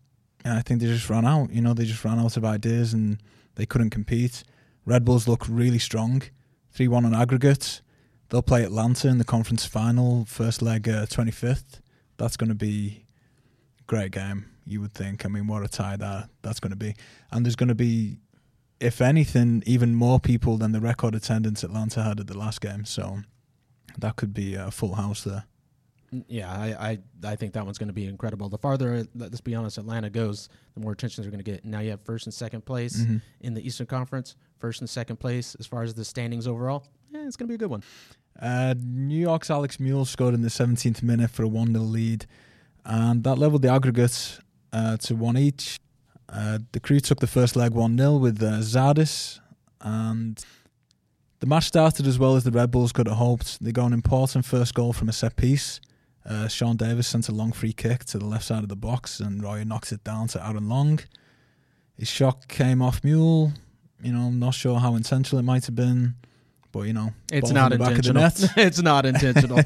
I 0.45 0.61
think 0.61 0.81
they 0.81 0.87
just 0.87 1.09
ran 1.09 1.25
out. 1.25 1.51
You 1.51 1.61
know, 1.61 1.73
they 1.73 1.85
just 1.85 2.03
ran 2.03 2.19
out 2.19 2.37
of 2.37 2.45
ideas 2.45 2.93
and 2.93 3.21
they 3.55 3.65
couldn't 3.65 3.89
compete. 3.89 4.43
Red 4.85 5.03
Bulls 5.03 5.27
look 5.27 5.45
really 5.49 5.79
strong. 5.79 6.23
3 6.71 6.87
1 6.87 7.05
on 7.05 7.15
aggregate. 7.15 7.81
They'll 8.29 8.41
play 8.41 8.63
Atlanta 8.63 9.07
in 9.07 9.17
the 9.17 9.23
conference 9.23 9.65
final, 9.65 10.25
first 10.25 10.61
leg, 10.61 10.87
uh, 10.87 11.05
25th. 11.05 11.79
That's 12.17 12.37
going 12.37 12.49
to 12.49 12.55
be 12.55 13.05
a 13.79 13.83
great 13.83 14.11
game, 14.11 14.45
you 14.65 14.81
would 14.81 14.93
think. 14.93 15.25
I 15.25 15.29
mean, 15.29 15.47
what 15.47 15.63
a 15.63 15.67
tie 15.67 15.95
that 15.97 16.29
that's 16.41 16.59
going 16.59 16.71
to 16.71 16.77
be. 16.77 16.95
And 17.31 17.45
there's 17.45 17.55
going 17.55 17.69
to 17.69 17.75
be 17.75 18.17
if 18.79 19.01
anything, 19.01 19.63
even 19.65 19.95
more 19.95 20.19
people 20.19 20.57
than 20.57 20.71
the 20.71 20.79
record 20.79 21.15
attendance 21.15 21.63
Atlanta 21.63 22.03
had 22.03 22.19
at 22.19 22.27
the 22.27 22.37
last 22.37 22.61
game. 22.61 22.85
So 22.85 23.19
that 23.97 24.15
could 24.15 24.33
be 24.33 24.55
a 24.55 24.71
full 24.71 24.95
house 24.95 25.23
there. 25.23 25.45
Yeah, 26.27 26.49
I, 26.51 26.89
I, 26.91 26.99
I 27.31 27.35
think 27.35 27.53
that 27.53 27.65
one's 27.65 27.77
going 27.77 27.87
to 27.89 27.93
be 27.93 28.05
incredible. 28.05 28.47
The 28.47 28.57
farther, 28.57 29.05
let's 29.13 29.41
be 29.41 29.55
honest, 29.55 29.77
Atlanta 29.77 30.09
goes, 30.09 30.47
the 30.73 30.79
more 30.79 30.93
attention 30.93 31.21
they're 31.21 31.31
going 31.31 31.43
to 31.43 31.51
get. 31.51 31.65
Now 31.65 31.81
you 31.81 31.89
have 31.91 32.01
first 32.01 32.25
and 32.27 32.33
second 32.33 32.65
place 32.65 33.01
Mhm. 33.01 33.21
in 33.41 33.53
the 33.53 33.65
Eastern 33.65 33.87
Conference, 33.87 34.35
first 34.57 34.79
and 34.79 34.89
second 34.89 35.17
place 35.17 35.55
as 35.59 35.65
far 35.67 35.83
as 35.83 35.93
the 35.95 36.05
standings 36.05 36.47
overall. 36.47 36.85
Yeah, 37.11 37.25
it's 37.27 37.35
going 37.35 37.47
to 37.47 37.51
be 37.51 37.55
a 37.55 37.57
good 37.57 37.69
one. 37.69 37.83
Uh, 38.39 38.73
New 38.81 39.19
York's 39.19 39.49
Alex 39.49 39.77
Muyl 39.77 40.05
scored 40.07 40.33
in 40.33 40.43
the 40.43 40.49
17th 40.49 41.03
minute 41.03 41.29
for 41.29 41.43
a 41.43 41.47
1 41.47 41.73
0 41.73 41.83
lead, 41.83 42.25
and 42.85 43.23
that 43.25 43.35
leveled 43.37 43.63
the 43.63 43.69
aggregate 43.69 44.39
uh, 44.71 44.95
to 44.97 45.15
one 45.15 45.37
each. 45.37 45.79
Uh, 46.29 46.59
the 46.71 46.79
crew 46.79 46.99
took 46.99 47.19
the 47.19 47.27
first 47.27 47.55
leg 47.57 47.71
1 47.73 47.97
0 47.97 48.17
with 48.17 48.41
uh, 48.41 48.59
Zardes, 48.61 49.39
and 49.81 50.43
the 51.39 51.47
match 51.47 51.65
started 51.65 52.05
as 52.07 52.17
well 52.19 52.35
as 52.35 52.43
the 52.45 52.51
Red 52.51 52.71
Bulls 52.71 52.91
could 52.93 53.07
have 53.07 53.17
hoped. 53.17 53.61
They 53.63 53.71
got 53.71 53.87
an 53.87 53.93
important 53.93 54.45
first 54.45 54.73
goal 54.73 54.93
from 54.93 55.09
a 55.09 55.13
set 55.13 55.35
piece. 55.35 55.81
Uh, 56.27 56.47
Sean 56.47 56.75
Davis 56.75 57.07
sent 57.07 57.29
a 57.29 57.31
long 57.31 57.53
free 57.53 57.71
kick 57.71 58.03
to 58.05 58.17
the 58.19 58.25
left 58.25 58.43
side 58.43 58.63
of 58.63 58.69
the 58.69 58.75
box, 58.75 59.19
and 59.21 59.41
Roy 59.41 59.63
knocks 59.63 59.93
it 59.93 60.03
down 60.03 60.27
to 60.29 60.45
Aaron 60.45 60.67
Long. 60.67 60.99
His 61.97 62.09
shot 62.09 62.47
came 62.47 62.81
off 62.81 63.01
Muyl. 63.01 63.53
You 64.03 64.11
know, 64.11 64.27
I'm 64.27 64.39
not 64.39 64.53
sure 64.53 64.79
how 64.79 64.95
intentional 64.95 65.39
it 65.39 65.43
might 65.43 65.65
have 65.65 65.75
been, 65.75 66.15
but 66.71 66.81
you 66.81 66.93
know, 66.93 67.13
It's 67.31 67.51
not 67.51 67.71
in 67.71 67.79
the 67.79 67.85
back 67.85 67.97
of 67.97 68.03
the 68.03 68.09
intentional. 68.09 68.49
it's 68.57 68.81
not 68.81 69.05
intentional. 69.05 69.59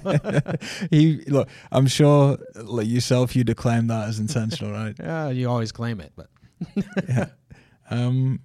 he 0.91 1.24
look. 1.28 1.50
I'm 1.71 1.88
sure, 1.88 2.38
like 2.56 2.88
yourself, 2.88 3.36
you'd 3.36 3.47
have 3.47 3.58
claimed 3.58 3.89
that 3.89 4.08
as 4.08 4.19
intentional, 4.19 4.71
right? 4.71 4.95
yeah, 5.00 5.30
you 5.30 5.50
always 5.50 5.71
claim 5.71 6.00
it, 6.00 6.13
but 6.15 6.28
yeah. 7.10 7.26
Um. 7.89 8.39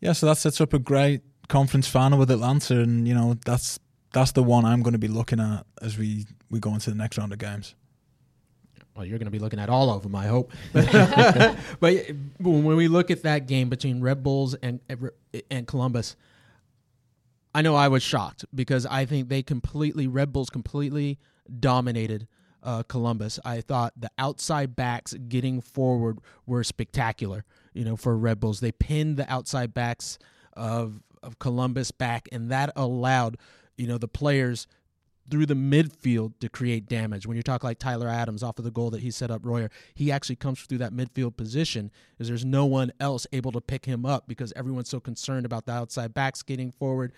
Yeah. 0.00 0.12
So 0.12 0.26
that 0.26 0.36
sets 0.36 0.60
up 0.60 0.74
a 0.74 0.78
great 0.78 1.22
conference 1.48 1.86
final 1.88 2.18
with 2.18 2.30
Atlanta, 2.30 2.80
and 2.80 3.06
you 3.06 3.14
know 3.14 3.36
that's 3.46 3.78
that's 4.12 4.32
the 4.32 4.42
one 4.42 4.64
I'm 4.64 4.82
going 4.82 4.92
to 4.92 4.98
be 4.98 5.08
looking 5.08 5.40
at 5.40 5.66
as 5.82 5.98
we 5.98 6.26
we 6.50 6.58
go 6.60 6.74
into 6.74 6.90
the 6.90 6.96
next 6.96 7.18
round 7.18 7.32
of 7.32 7.38
games. 7.38 7.74
well, 8.94 9.04
you're 9.04 9.18
going 9.18 9.26
to 9.26 9.30
be 9.30 9.38
looking 9.38 9.60
at 9.60 9.68
all 9.68 9.90
of 9.90 10.02
them, 10.02 10.14
I 10.14 10.26
hope. 10.26 10.52
but 10.72 11.94
when 12.40 12.76
we 12.76 12.88
look 12.88 13.10
at 13.10 13.22
that 13.22 13.46
game 13.46 13.68
between 13.68 14.00
Red 14.00 14.22
Bulls 14.22 14.54
and 14.54 14.80
and 15.50 15.66
Columbus, 15.66 16.16
I 17.54 17.62
know 17.62 17.74
I 17.74 17.88
was 17.88 18.02
shocked 18.02 18.44
because 18.54 18.86
I 18.86 19.04
think 19.04 19.28
they 19.28 19.42
completely 19.42 20.06
Red 20.06 20.32
Bulls 20.32 20.50
completely 20.50 21.18
dominated 21.58 22.28
uh, 22.62 22.82
Columbus. 22.84 23.38
I 23.44 23.60
thought 23.60 23.92
the 23.96 24.10
outside 24.18 24.76
backs 24.76 25.14
getting 25.14 25.60
forward 25.60 26.18
were 26.46 26.62
spectacular. 26.64 27.44
You 27.72 27.84
know, 27.84 27.96
for 27.96 28.16
Red 28.16 28.40
Bulls, 28.40 28.60
they 28.60 28.72
pinned 28.72 29.16
the 29.16 29.30
outside 29.32 29.74
backs 29.74 30.18
of 30.54 31.02
of 31.22 31.38
Columbus 31.38 31.90
back, 31.90 32.28
and 32.32 32.50
that 32.50 32.72
allowed 32.76 33.36
you 33.80 33.86
know 33.86 33.98
the 33.98 34.08
players 34.08 34.66
through 35.30 35.46
the 35.46 35.54
midfield 35.54 36.32
to 36.40 36.48
create 36.48 36.86
damage. 36.88 37.26
When 37.26 37.36
you 37.36 37.42
talk 37.42 37.62
like 37.62 37.78
Tyler 37.78 38.08
Adams 38.08 38.42
off 38.42 38.58
of 38.58 38.64
the 38.64 38.70
goal 38.70 38.90
that 38.90 39.00
he 39.00 39.10
set 39.12 39.30
up 39.30 39.42
Royer, 39.44 39.70
he 39.94 40.10
actually 40.10 40.36
comes 40.36 40.60
through 40.62 40.78
that 40.78 40.92
midfield 40.92 41.36
position 41.36 41.90
because 42.12 42.26
there's 42.28 42.44
no 42.44 42.66
one 42.66 42.92
else 42.98 43.26
able 43.32 43.52
to 43.52 43.60
pick 43.60 43.84
him 43.84 44.04
up 44.04 44.26
because 44.26 44.52
everyone's 44.56 44.88
so 44.88 44.98
concerned 44.98 45.46
about 45.46 45.66
the 45.66 45.72
outside 45.72 46.12
backs 46.14 46.42
getting 46.42 46.72
forward. 46.72 47.12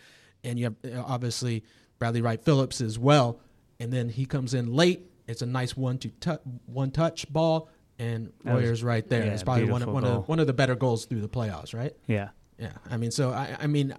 And 0.45 0.59
you 0.59 0.67
have 0.67 0.77
uh, 0.85 1.03
obviously 1.07 1.65
Bradley 1.99 2.21
Wright 2.21 2.43
Phillips 2.45 2.81
as 2.83 2.99
well. 2.99 3.41
And 3.81 3.91
then 3.93 4.11
he 4.11 4.27
comes 4.27 4.53
in 4.53 4.73
late. 4.75 5.11
It's 5.27 5.41
a 5.41 5.47
nice 5.47 5.75
one 5.77 5.97
to 5.99 6.09
tu- 6.09 6.39
one 6.67 6.91
touch 6.91 7.33
ball, 7.33 7.69
and 7.99 8.31
Royer's 8.45 8.83
right 8.85 9.09
there. 9.09 9.25
yeah, 9.25 9.33
it's 9.33 9.43
probably 9.43 9.65
one 9.65 9.83
of, 9.83 9.89
one 9.89 10.05
of 10.05 10.29
one 10.29 10.39
of 10.41 10.47
the 10.47 10.53
better 10.53 10.75
goals 10.75 11.07
through 11.07 11.21
the 11.23 11.29
playoffs, 11.29 11.73
right? 11.75 11.95
Yeah. 12.07 12.31
Yeah, 12.59 12.73
I 12.91 12.97
mean, 12.97 13.11
so 13.11 13.31
I, 13.31 13.57
I 13.59 13.67
mean, 13.69 13.95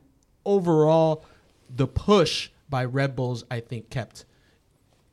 overall, 0.46 1.26
the 1.76 1.88
push 1.88 2.50
by 2.74 2.86
Red 2.86 3.16
Bulls, 3.16 3.44
I 3.52 3.60
think, 3.60 3.92
kept 3.92 4.26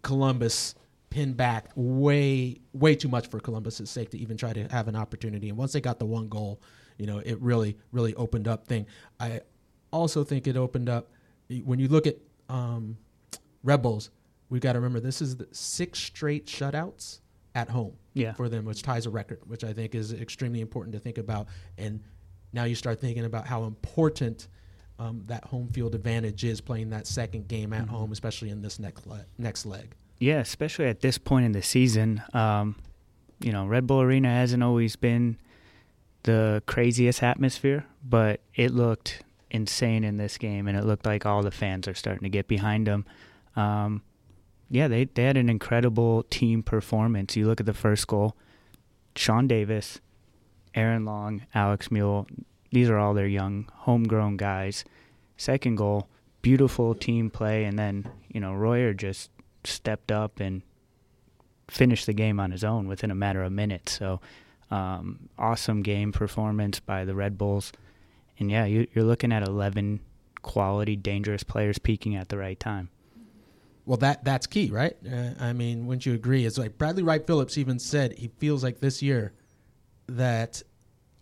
Columbus 0.01 0.75
pinned 1.11 1.37
back 1.37 1.69
way, 1.75 2.59
way 2.73 2.95
too 2.95 3.09
much 3.09 3.27
for 3.29 3.39
Columbus's 3.39 3.91
sake 3.91 4.09
to 4.13 4.19
even 4.19 4.39
try 4.39 4.55
to 4.55 4.67
have 4.69 4.89
an 4.89 4.97
opportunity. 4.97 5.51
And 5.51 5.59
once 5.59 5.75
they 5.75 5.81
got 5.83 5.99
the 5.99 6.07
one 6.07 6.31
goal, 6.31 6.63
you 6.97 7.05
know, 7.05 7.19
it 7.19 7.39
really, 7.39 7.77
really 7.93 8.15
opened 8.15 8.49
up 8.49 8.67
thing. 8.67 8.87
I 9.21 9.43
also 9.93 10.25
think 10.25 10.47
it 10.47 10.57
opened 10.57 10.89
up 10.89 11.11
when 11.65 11.79
you 11.79 11.89
look 11.89 12.07
at 12.07 12.17
um, 12.49 12.97
Red 13.63 13.83
Bulls. 13.83 14.09
We've 14.49 14.63
got 14.63 14.73
to 14.73 14.79
remember 14.79 14.99
this 14.99 15.21
is 15.21 15.37
the 15.37 15.47
six 15.53 15.99
straight 15.99 16.47
shutouts 16.47 17.21
at 17.55 17.69
home 17.69 17.93
Yeah. 18.15 18.33
for 18.33 18.49
them, 18.49 18.65
which 18.65 18.83
ties 18.83 19.05
a 19.05 19.11
record, 19.11 19.41
which 19.47 19.65
I 19.65 19.75
think 19.75 19.95
is 19.95 20.15
extremely 20.15 20.63
important 20.63 20.95
to 20.95 20.99
think 20.99 21.19
about. 21.19 21.49
And 21.77 22.01
now 22.55 22.65
you 22.65 22.75
start 22.75 23.03
thinking 23.03 23.27
about 23.27 23.47
how 23.47 23.65
important 23.65 24.49
um, 25.01 25.25
that 25.27 25.45
home 25.45 25.67
field 25.69 25.95
advantage 25.95 26.45
is 26.45 26.61
playing 26.61 26.91
that 26.91 27.07
second 27.07 27.49
game 27.49 27.73
at 27.73 27.87
Mhm. 27.87 27.89
home, 27.89 28.13
especially 28.13 28.51
in 28.51 28.61
this 28.63 28.79
next 28.79 29.07
le- 29.07 29.25
next 29.39 29.65
leg. 29.67 29.95
Yeah, 30.19 30.39
especially 30.41 30.87
at 30.87 31.01
this 31.01 31.17
point 31.19 31.47
in 31.47 31.53
the 31.53 31.63
season. 31.63 32.23
Um, 32.35 32.77
you 33.41 33.51
know, 33.51 33.67
Red 33.67 33.87
Bull 33.87 34.03
Arena 34.03 34.29
hasn't 34.29 34.63
always 34.63 34.95
been 34.97 35.39
the 36.25 36.63
craziest 36.67 37.23
atmosphere, 37.23 37.87
but 38.05 38.41
it 38.55 38.73
looked 38.73 39.23
insane 39.51 40.05
in 40.05 40.19
this 40.19 40.37
game, 40.37 40.69
and 40.69 40.77
it 40.77 40.85
looked 40.85 41.07
like 41.07 41.25
all 41.25 41.43
the 41.43 41.51
fans 41.51 41.89
are 41.89 41.95
starting 41.95 42.23
to 42.25 42.29
get 42.29 42.47
behind 42.47 42.87
them. 42.87 43.07
Um, 43.57 44.03
yeah, 44.69 44.87
they, 44.87 45.07
they 45.07 45.25
had 45.25 45.39
an 45.39 45.49
incredible 45.49 46.25
team 46.25 46.63
performance. 46.63 47.35
You 47.37 47.47
look 47.47 47.59
at 47.59 47.67
the 47.67 47.73
first 47.75 48.07
goal, 48.07 48.37
Sean 49.17 49.49
Davis, 49.49 50.01
Aaron 50.75 51.05
Long, 51.07 51.43
Alex 51.55 51.89
Muyl, 51.89 52.29
these 52.71 52.89
are 52.89 52.99
all 52.99 53.15
their 53.15 53.27
young, 53.27 53.69
homegrown 53.75 54.37
guys. 54.37 54.85
Second 55.37 55.77
goal, 55.77 56.09
beautiful 56.43 56.95
team 56.95 57.31
play, 57.31 57.65
and 57.65 57.79
then, 57.79 58.09
you 58.29 58.41
know, 58.41 58.55
Royer 58.55 58.93
just 58.93 59.31
stepped 59.65 60.13
up 60.13 60.41
and 60.41 60.63
finished 61.69 62.07
the 62.07 62.13
game 62.13 62.41
on 62.41 62.51
his 62.51 62.65
own 62.65 62.89
within 62.89 63.11
a 63.11 63.15
matter 63.15 63.43
of 63.43 63.53
minutes. 63.53 63.93
So, 63.93 64.21
um, 64.71 65.29
awesome 65.39 65.83
game 65.83 66.13
performance 66.13 66.81
by 66.81 67.05
the 67.05 67.15
Red 67.15 67.37
Bulls. 67.37 67.73
And 68.39 68.51
yeah, 68.51 68.65
you, 68.65 68.87
you're 68.95 69.05
looking 69.05 69.33
at 69.33 69.47
11 69.47 70.01
quality, 70.43 70.97
dangerous 70.97 71.43
players 71.43 71.79
peaking 71.79 72.17
at 72.17 72.29
the 72.29 72.39
right 72.39 72.59
time. 72.59 72.89
Well, 73.87 73.97
that 73.99 74.25
that's 74.25 74.47
key, 74.47 74.71
right? 74.71 74.97
Uh, 75.11 75.31
I 75.41 75.53
mean, 75.53 75.87
wouldn't 75.87 76.07
you 76.07 76.15
agree? 76.15 76.45
It's 76.45 76.59
like 76.59 76.79
Bradley 76.79 77.03
Wright 77.03 77.27
Phillips 77.27 77.59
even 77.59 77.79
said 77.79 78.13
he 78.13 78.29
feels 78.39 78.63
like 78.63 78.79
this 78.79 79.03
year 79.03 79.33
that 80.07 80.63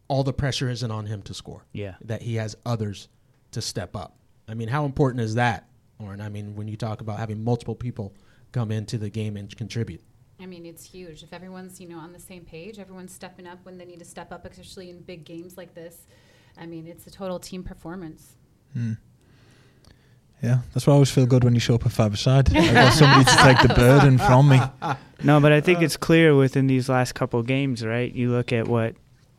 all 0.09 0.25
the 0.25 0.33
pressure 0.33 0.69
isn't 0.69 0.91
on 0.91 1.07
him 1.07 1.23
to 1.23 1.35
score. 1.35 1.65
Yeah. 1.73 1.95
That 2.03 2.23
he 2.23 2.37
has 2.37 2.57
others 2.67 3.09
to 3.53 3.63
step 3.63 3.95
up. 3.95 4.17
I 4.49 4.55
mean, 4.55 4.69
how 4.69 4.85
important 4.85 5.23
is 5.23 5.35
that, 5.35 5.69
Lauren? 6.01 6.21
I 6.21 6.31
mean, 6.31 6.57
when 6.57 6.69
you 6.69 6.77
talk 6.77 7.01
about 7.01 7.19
having 7.19 7.45
multiple 7.45 7.75
people 7.75 8.15
come 8.53 8.71
into 8.71 8.97
the 8.97 9.11
game 9.11 9.37
and 9.37 9.55
contribute. 9.57 10.03
I 10.41 10.47
mean, 10.47 10.65
it's 10.65 10.85
huge. 10.85 11.23
If 11.23 11.33
everyone's, 11.33 11.81
you 11.81 11.89
know, 11.89 11.99
on 11.99 12.13
the 12.13 12.21
same 12.21 12.45
page, 12.45 12.79
everyone's 12.79 13.13
stepping 13.13 13.47
up 13.47 13.59
when 13.65 13.77
they 13.77 13.85
need 13.85 13.99
to 13.99 14.05
step 14.05 14.33
up, 14.33 14.47
especially 14.47 14.89
in 14.89 15.01
big 15.01 15.25
games 15.25 15.57
like 15.57 15.75
this. 15.75 16.07
I 16.57 16.67
mean, 16.67 16.87
it's 16.87 17.07
a 17.07 17.11
total 17.11 17.39
team 17.39 17.63
performance. 17.63 18.37
Hmm. 18.73 18.95
Yeah, 20.43 20.61
that's 20.73 20.87
why 20.87 20.93
I 20.93 20.95
always 20.95 21.11
feel 21.11 21.27
good 21.27 21.43
when 21.43 21.55
you 21.55 21.61
show 21.61 21.75
up 21.75 21.85
at 21.85 21.91
five 21.91 22.17
side. 22.19 22.55
I 22.57 22.73
got 22.73 22.93
somebody 22.95 23.25
to 23.25 23.37
take 23.39 23.61
the 23.61 23.75
burden 23.75 24.19
from 24.19 24.49
me. 24.49 24.61
No, 25.25 25.41
but 25.41 25.51
I 25.51 25.61
think 25.61 25.83
it's 25.83 25.97
clear 25.97 26.37
within 26.37 26.69
these 26.69 26.89
last 26.89 27.17
couple 27.17 27.43
games, 27.43 27.85
right? 27.85 28.13
You 28.13 28.31
look 28.31 28.53
at 28.53 28.69
what 28.69 28.95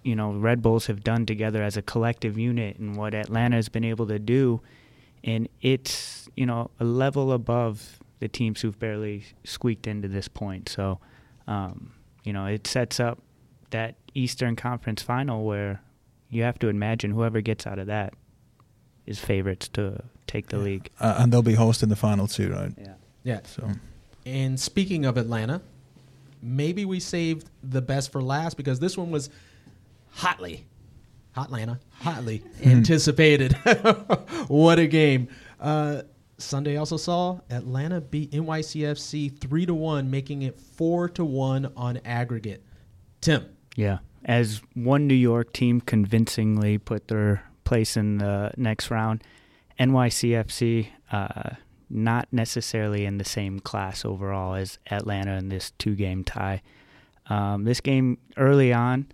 you 0.09 0.15
know 0.15 0.31
Red 0.31 0.61
Bulls 0.63 0.87
have 0.87 1.03
done 1.03 1.25
together 1.27 1.61
as 1.61 1.77
a 1.77 1.83
collective 1.83 2.35
unit, 2.37 2.77
and 2.79 2.95
what 2.95 3.13
Atlanta 3.13 3.55
has 3.57 3.69
been 3.69 3.83
able 3.83 4.07
to 4.07 4.17
do, 4.17 4.59
and 5.23 5.47
it's 5.61 6.27
you 6.35 6.45
know 6.47 6.71
a 6.79 6.83
level 6.83 7.31
above 7.31 7.99
the 8.19 8.27
teams 8.27 8.61
who've 8.61 8.79
barely 8.79 9.23
squeaked 9.43 9.85
into 9.87 10.07
this 10.07 10.27
point. 10.27 10.67
So, 10.67 10.99
um, 11.47 11.93
you 12.23 12.33
know, 12.33 12.47
it 12.47 12.65
sets 12.67 12.99
up 12.99 13.19
that 13.69 13.95
Eastern 14.15 14.55
Conference 14.55 15.01
final 15.03 15.45
where 15.45 15.81
you 16.29 16.41
have 16.43 16.57
to 16.59 16.67
imagine 16.67 17.11
whoever 17.11 17.39
gets 17.39 17.65
out 17.67 17.77
of 17.79 17.87
that 17.87 18.13
is 19.05 19.19
favorites 19.19 19.67
to 19.69 20.03
take 20.27 20.47
the 20.47 20.57
Yeah. 20.57 20.63
league. 20.63 20.89
Uh, 20.99 21.15
and 21.19 21.31
they'll 21.31 21.41
be 21.41 21.53
hosting 21.53 21.87
the 21.89 21.95
final 21.95 22.27
two, 22.27 22.51
right? 22.51 22.73
Yeah. 22.77 22.93
Yeah. 23.23 23.39
So 23.45 23.69
And 24.25 24.59
speaking 24.59 25.05
of 25.05 25.15
Atlanta, 25.17 25.61
maybe 26.41 26.83
we 26.83 26.99
saved 26.99 27.49
the 27.63 27.81
best 27.81 28.11
for 28.11 28.21
last 28.21 28.57
because 28.57 28.79
this 28.79 28.97
one 28.97 29.11
was 29.11 29.29
hotly, 30.19 30.65
hot 31.31 31.45
Atlanta, 31.47 31.79
hotly 32.01 32.43
anticipated. 32.63 33.53
what 34.47 34.79
a 34.79 34.87
game! 34.87 35.29
Uh, 35.59 36.03
Sunday 36.37 36.77
also 36.77 36.97
saw 36.97 37.39
Atlanta 37.49 37.99
beat 38.01 38.31
NYCFC 38.31 39.39
three 39.39 39.65
to 39.65 39.73
one, 39.73 40.09
making 40.09 40.43
it 40.43 40.59
four 40.59 41.09
to 41.09 41.25
one 41.25 41.71
on 41.75 41.97
aggregate. 42.05 42.63
Tim, 43.21 43.45
Yeah. 43.75 43.99
As 44.25 44.61
one 44.73 45.07
New 45.07 45.15
York 45.15 45.53
team 45.53 45.79
convincingly 45.79 46.77
put 46.77 47.07
their 47.07 47.43
place 47.63 47.95
in 47.95 48.17
the 48.17 48.51
next 48.57 48.91
round, 48.91 49.23
NYCFC 49.79 50.87
uh, 51.11 51.51
not 51.89 52.27
necessarily 52.31 53.05
in 53.05 53.17
the 53.17 53.25
same 53.25 53.59
class 53.59 54.03
overall 54.03 54.55
as 54.55 54.77
Atlanta 54.91 55.37
in 55.37 55.49
this 55.49 55.71
two 55.71 55.95
game 55.95 56.23
tie. 56.23 56.61
Um, 57.27 57.63
this 57.63 57.79
game 57.79 58.17
early 58.37 58.73
on, 58.73 59.07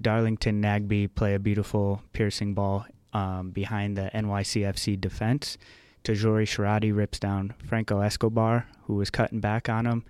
Darlington 0.00 0.62
Nagbe 0.62 1.14
play 1.14 1.34
a 1.34 1.38
beautiful 1.38 2.02
piercing 2.12 2.54
ball 2.54 2.86
um, 3.12 3.50
behind 3.50 3.96
the 3.96 4.10
NYCFC 4.14 5.00
defense. 5.00 5.58
Tajori 6.04 6.46
Sharati 6.46 6.94
rips 6.94 7.18
down 7.18 7.54
Franco 7.64 8.00
Escobar, 8.00 8.66
who 8.86 8.94
was 8.94 9.10
cutting 9.10 9.40
back 9.40 9.68
on 9.68 9.86
him 9.86 10.04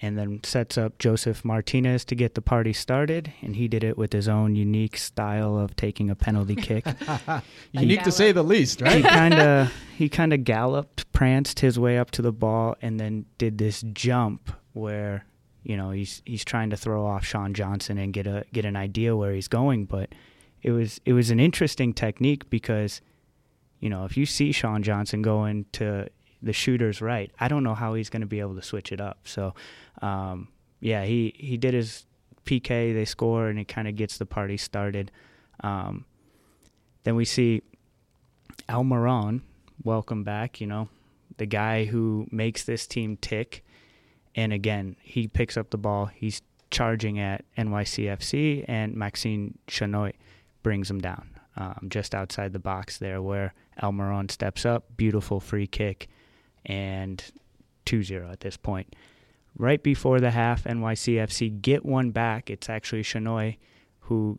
and 0.00 0.16
then 0.16 0.40
sets 0.44 0.78
up 0.78 0.98
Josef 0.98 1.44
Martinez 1.44 2.04
to 2.06 2.14
get 2.14 2.34
the 2.34 2.42
party 2.42 2.72
started. 2.72 3.32
And 3.42 3.56
he 3.56 3.68
did 3.68 3.82
it 3.82 3.98
with 3.98 4.12
his 4.12 4.28
own 4.28 4.54
unique 4.54 4.96
style 4.96 5.58
of 5.58 5.74
taking 5.76 6.10
a 6.10 6.14
penalty 6.14 6.54
kick. 6.56 6.86
unique 7.72 8.02
to 8.04 8.12
say 8.12 8.32
the 8.32 8.44
least, 8.44 8.80
right? 8.80 8.96
he 8.96 9.02
kind 9.02 9.34
of 9.34 9.72
he 9.96 10.08
kind 10.08 10.32
of 10.32 10.44
galloped, 10.44 11.10
pranced 11.12 11.60
his 11.60 11.78
way 11.78 11.98
up 11.98 12.10
to 12.12 12.22
the 12.22 12.32
ball, 12.32 12.76
and 12.80 13.00
then 13.00 13.26
did 13.38 13.58
this 13.58 13.82
jump 13.92 14.52
where 14.72 15.24
you 15.68 15.76
know 15.76 15.90
he's 15.90 16.22
he's 16.24 16.44
trying 16.44 16.70
to 16.70 16.76
throw 16.76 17.06
off 17.06 17.24
Sean 17.24 17.52
Johnson 17.52 17.98
and 17.98 18.12
get 18.12 18.26
a 18.26 18.44
get 18.52 18.64
an 18.64 18.74
idea 18.74 19.14
where 19.14 19.34
he's 19.34 19.48
going. 19.48 19.84
But 19.84 20.08
it 20.62 20.70
was 20.70 20.98
it 21.04 21.12
was 21.12 21.30
an 21.30 21.38
interesting 21.38 21.92
technique 21.92 22.48
because 22.48 23.02
you 23.78 23.90
know 23.90 24.06
if 24.06 24.16
you 24.16 24.24
see 24.24 24.50
Sean 24.50 24.82
Johnson 24.82 25.20
going 25.20 25.66
to 25.72 26.08
the 26.42 26.54
shooter's 26.54 27.02
right, 27.02 27.30
I 27.38 27.48
don't 27.48 27.62
know 27.62 27.74
how 27.74 27.94
he's 27.94 28.08
going 28.08 28.22
to 28.22 28.26
be 28.26 28.40
able 28.40 28.54
to 28.54 28.62
switch 28.62 28.92
it 28.92 29.00
up. 29.00 29.18
So 29.24 29.54
um, 30.00 30.48
yeah, 30.80 31.04
he 31.04 31.34
he 31.36 31.58
did 31.58 31.74
his 31.74 32.06
PK, 32.46 32.94
they 32.94 33.04
score, 33.04 33.48
and 33.48 33.58
it 33.58 33.68
kind 33.68 33.86
of 33.86 33.94
gets 33.94 34.16
the 34.16 34.26
party 34.26 34.56
started. 34.56 35.10
Um, 35.60 36.06
then 37.04 37.14
we 37.14 37.26
see 37.26 37.60
Al 38.70 38.84
Almiron, 38.84 39.42
welcome 39.84 40.24
back. 40.24 40.62
You 40.62 40.66
know, 40.66 40.88
the 41.36 41.44
guy 41.44 41.84
who 41.84 42.26
makes 42.30 42.64
this 42.64 42.86
team 42.86 43.18
tick. 43.20 43.66
And 44.38 44.52
again, 44.52 44.94
he 45.02 45.26
picks 45.26 45.56
up 45.56 45.70
the 45.70 45.78
ball. 45.78 46.06
He's 46.06 46.42
charging 46.70 47.18
at 47.18 47.44
NYCFC, 47.56 48.66
and 48.68 48.94
Maxime 48.94 49.58
Chanot 49.66 50.12
brings 50.62 50.88
him 50.88 51.00
down 51.00 51.30
um, 51.56 51.88
just 51.88 52.14
outside 52.14 52.52
the 52.52 52.60
box 52.60 52.98
there, 52.98 53.20
where 53.20 53.52
Almiron 53.82 54.30
steps 54.30 54.64
up. 54.64 54.84
Beautiful 54.96 55.40
free 55.40 55.66
kick, 55.66 56.06
and 56.64 57.20
2-0 57.86 58.30
at 58.30 58.38
this 58.38 58.56
point. 58.56 58.94
Right 59.56 59.82
before 59.82 60.20
the 60.20 60.30
half, 60.30 60.62
NYCFC 60.62 61.60
get 61.60 61.84
one 61.84 62.12
back. 62.12 62.48
It's 62.48 62.70
actually 62.70 63.02
Chanoy 63.02 63.56
who 64.02 64.38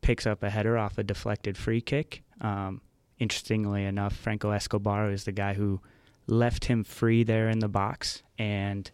picks 0.00 0.26
up 0.26 0.42
a 0.42 0.50
header 0.50 0.76
off 0.76 0.98
a 0.98 1.04
deflected 1.04 1.56
free 1.56 1.80
kick. 1.80 2.24
Um, 2.40 2.80
interestingly 3.20 3.84
enough, 3.84 4.16
Franco 4.16 4.50
Escobar 4.50 5.12
is 5.12 5.22
the 5.22 5.30
guy 5.30 5.54
who 5.54 5.80
left 6.26 6.64
him 6.64 6.82
free 6.82 7.22
there 7.22 7.48
in 7.48 7.60
the 7.60 7.68
box 7.68 8.24
and 8.40 8.90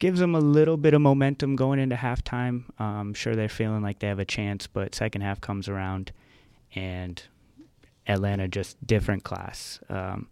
gives 0.00 0.18
them 0.18 0.34
a 0.34 0.40
little 0.40 0.76
bit 0.76 0.92
of 0.94 1.00
momentum 1.00 1.54
going 1.54 1.78
into 1.78 1.94
halftime. 1.94 2.64
Um, 2.80 2.96
I'm 3.10 3.14
sure 3.14 3.36
they're 3.36 3.48
feeling 3.48 3.82
like 3.82 4.00
they 4.00 4.08
have 4.08 4.18
a 4.18 4.24
chance, 4.24 4.66
but 4.66 4.94
second 4.96 5.20
half 5.20 5.40
comes 5.40 5.68
around 5.68 6.10
and 6.74 7.22
Atlanta 8.06 8.48
just 8.48 8.84
different 8.84 9.22
class. 9.22 9.78
Um, 9.88 10.28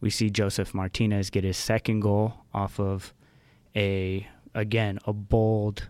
we 0.00 0.10
see 0.10 0.30
Josef 0.30 0.74
Martinez 0.74 1.30
get 1.30 1.44
his 1.44 1.56
second 1.56 2.00
goal 2.00 2.34
off 2.52 2.80
of 2.80 3.14
a 3.76 4.26
again 4.54 4.98
a 5.06 5.12
bold 5.12 5.88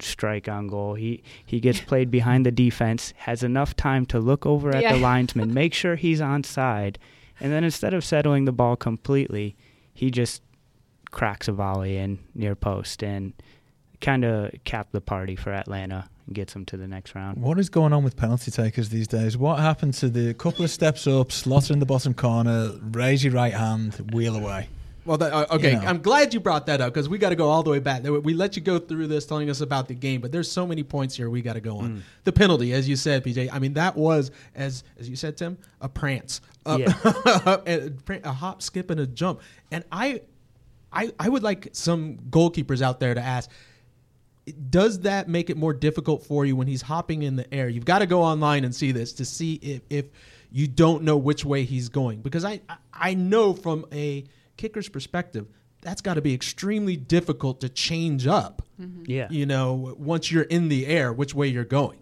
strike 0.00 0.48
on 0.48 0.68
goal. 0.68 0.94
He 0.94 1.22
he 1.44 1.58
gets 1.60 1.80
played 1.90 2.10
behind 2.10 2.46
the 2.46 2.52
defense, 2.52 3.12
has 3.16 3.42
enough 3.42 3.74
time 3.74 4.06
to 4.06 4.20
look 4.20 4.46
over 4.46 4.74
at 4.74 4.82
Yeah. 4.82 4.92
the 4.94 5.00
linesman, 5.00 5.52
make 5.62 5.74
sure 5.74 5.96
he's 5.96 6.20
on 6.20 6.44
side, 6.44 6.98
and 7.40 7.50
then 7.52 7.64
instead 7.64 7.94
of 7.94 8.04
settling 8.04 8.44
the 8.44 8.52
ball 8.52 8.76
completely, 8.76 9.56
he 9.92 10.10
just 10.10 10.42
cracks 11.10 11.48
a 11.48 11.52
volley 11.52 11.96
in 11.96 12.18
near 12.34 12.54
post 12.54 13.02
and 13.02 13.32
kind 14.00 14.24
of 14.24 14.52
cap 14.64 14.88
the 14.92 15.00
party 15.00 15.36
for 15.36 15.52
Atlanta 15.52 16.08
and 16.26 16.34
gets 16.34 16.52
them 16.52 16.64
to 16.66 16.76
the 16.76 16.86
next 16.86 17.14
round. 17.14 17.42
What 17.42 17.58
is 17.58 17.68
going 17.68 17.92
on 17.92 18.04
with 18.04 18.16
penalty 18.16 18.50
takers 18.50 18.90
these 18.90 19.08
days? 19.08 19.36
What 19.36 19.58
happened 19.58 19.94
to 19.94 20.08
the 20.08 20.34
couple 20.34 20.64
of 20.64 20.70
steps 20.70 21.06
up, 21.06 21.32
slot 21.32 21.70
in 21.70 21.78
the 21.78 21.86
bottom 21.86 22.14
corner, 22.14 22.72
raise 22.92 23.24
your 23.24 23.32
right 23.32 23.54
hand, 23.54 24.12
wheel 24.12 24.36
away? 24.36 24.68
Well, 25.08 25.16
that, 25.16 25.32
uh, 25.32 25.46
okay, 25.52 25.72
You 25.72 25.80
know. 25.80 25.86
I'm 25.86 26.02
glad 26.02 26.34
you 26.34 26.40
brought 26.40 26.66
that 26.66 26.82
up 26.82 26.92
because 26.92 27.08
we 27.08 27.16
got 27.16 27.30
to 27.30 27.36
go 27.36 27.48
all 27.48 27.62
the 27.62 27.70
way 27.70 27.78
back. 27.78 28.02
We 28.04 28.34
let 28.34 28.56
you 28.56 28.62
go 28.62 28.78
through 28.78 29.06
this, 29.06 29.24
telling 29.24 29.48
us 29.48 29.62
about 29.62 29.88
the 29.88 29.94
game, 29.94 30.20
but 30.20 30.32
there's 30.32 30.50
so 30.50 30.66
many 30.66 30.82
points 30.82 31.16
here 31.16 31.30
we 31.30 31.40
got 31.40 31.54
to 31.54 31.62
go 31.62 31.78
on. 31.78 32.04
The 32.24 32.32
penalty, 32.32 32.74
as 32.74 32.86
you 32.86 32.94
said, 32.94 33.24
PJ. 33.24 33.48
I 33.50 33.58
mean, 33.58 33.72
that 33.72 33.96
was 33.96 34.30
as 34.54 34.84
as 34.98 35.08
you 35.08 35.16
said, 35.16 35.38
Tim, 35.38 35.56
a 35.80 35.88
prance, 35.88 36.42
a, 36.66 36.74
a, 37.66 38.20
a 38.22 38.32
hop, 38.32 38.60
skip, 38.60 38.90
and 38.90 39.00
a 39.00 39.06
jump. 39.06 39.40
And 39.72 39.82
I, 39.90 40.20
I, 40.92 41.12
I 41.18 41.28
would 41.28 41.42
like 41.42 41.68
some 41.72 42.16
goalkeepers 42.30 42.80
out 42.82 43.00
there 43.00 43.14
to 43.14 43.20
ask. 43.20 43.50
Does 44.70 45.00
that 45.00 45.28
make 45.28 45.50
it 45.50 45.56
more 45.58 45.74
difficult 45.74 46.24
for 46.24 46.46
you 46.46 46.56
when 46.56 46.66
he's 46.66 46.80
hopping 46.82 47.22
in 47.22 47.36
the 47.36 47.52
air? 47.52 47.68
You've 47.68 47.84
got 47.84 47.98
to 47.98 48.06
go 48.06 48.22
online 48.22 48.64
and 48.64 48.74
see 48.74 48.92
this 48.92 49.12
to 49.14 49.24
see 49.26 49.54
if, 49.56 49.82
if 49.90 50.06
you 50.50 50.66
don't 50.66 51.02
know 51.02 51.18
which 51.18 51.44
way 51.44 51.64
he's 51.64 51.90
going. 51.90 52.20
Because 52.22 52.44
I, 52.44 52.60
I- 52.68 52.76
I 53.00 53.14
know 53.14 53.52
from 53.54 53.84
a 53.92 54.24
kicker's 54.56 54.88
perspective, 54.88 55.46
that's 55.82 56.00
got 56.00 56.14
to 56.14 56.22
be 56.22 56.34
extremely 56.34 56.96
difficult 56.96 57.60
to 57.60 57.68
change 57.68 58.26
up. 58.26 58.62
Mm-hmm. 58.80 59.04
Yeah. 59.06 59.28
You 59.30 59.46
know, 59.46 59.94
once 59.98 60.32
you're 60.32 60.42
in 60.44 60.68
the 60.68 60.86
air, 60.86 61.12
which 61.12 61.32
way 61.34 61.46
you're 61.46 61.64
going, 61.64 61.98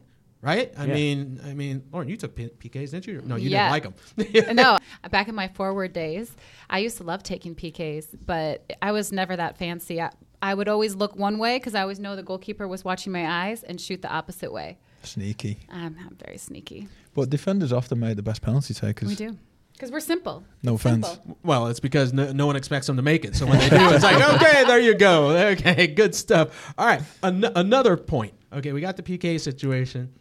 right? 0.46 0.72
I 0.78 0.86
Yeah. 0.86 0.94
mean, 0.94 1.40
I 1.44 1.52
mean, 1.54 1.82
Lauren, 1.92 2.08
you 2.08 2.16
took 2.16 2.34
P- 2.34 2.48
PKs, 2.48 2.90
didn't 2.92 3.06
you? 3.06 3.20
No, 3.26 3.36
you 3.36 3.50
Yeah. 3.50 3.70
didn't 3.70 3.72
like 3.72 4.34
them. 4.36 4.54
no, 4.56 4.78
back 5.10 5.28
in 5.28 5.34
my 5.34 5.48
forward 5.48 5.92
days, 5.92 6.34
I 6.70 6.78
used 6.78 6.96
to 6.98 7.02
love 7.04 7.22
taking 7.22 7.54
PKs, 7.54 8.06
but 8.24 8.72
I 8.80 8.92
was 8.92 9.12
never 9.12 9.36
that 9.36 9.58
fancy. 9.58 10.00
I, 10.00 10.10
I 10.40 10.54
would 10.54 10.68
always 10.68 10.94
look 10.94 11.16
one 11.16 11.38
way 11.38 11.58
because 11.58 11.74
I 11.74 11.82
always 11.82 11.98
know 11.98 12.14
the 12.16 12.22
goalkeeper 12.22 12.68
was 12.68 12.84
watching 12.84 13.12
my 13.12 13.26
eyes 13.48 13.62
and 13.64 13.80
shoot 13.80 14.02
the 14.02 14.10
opposite 14.12 14.52
way. 14.52 14.78
Sneaky. 15.02 15.58
I'm, 15.70 15.96
I'm 16.00 16.16
very 16.24 16.38
sneaky. 16.38 16.88
But 17.14 17.30
defenders 17.30 17.72
often 17.72 17.98
make 18.00 18.16
the 18.16 18.22
best 18.22 18.42
penalty 18.42 18.74
takers. 18.74 19.08
We 19.08 19.14
do 19.14 19.36
because 19.72 19.90
we're 19.92 20.00
simple. 20.00 20.42
No 20.62 20.74
offense. 20.74 21.06
simple. 21.08 21.38
Well, 21.42 21.66
it's 21.66 21.80
because 21.80 22.12
no, 22.12 22.32
no 22.32 22.46
one 22.46 22.56
expects 22.56 22.86
them 22.86 22.96
to 22.96 23.02
make 23.02 23.24
it. 23.26 23.36
So 23.36 23.46
when 23.46 23.58
they 23.58 23.68
do, 23.68 23.76
it's 23.90 24.02
like, 24.04 24.16
okay, 24.42 24.64
there 24.64 24.80
you 24.80 24.94
go. 24.94 25.30
Okay, 25.52 25.86
good 25.86 26.14
stuff. 26.14 26.72
All 26.78 26.86
right, 26.86 27.02
an- 27.22 27.44
another 27.56 27.96
point. 27.96 28.32
Okay, 28.52 28.72
we 28.72 28.80
got 28.80 28.96
the 28.96 29.02
PK 29.02 29.38
situation. 29.40 30.12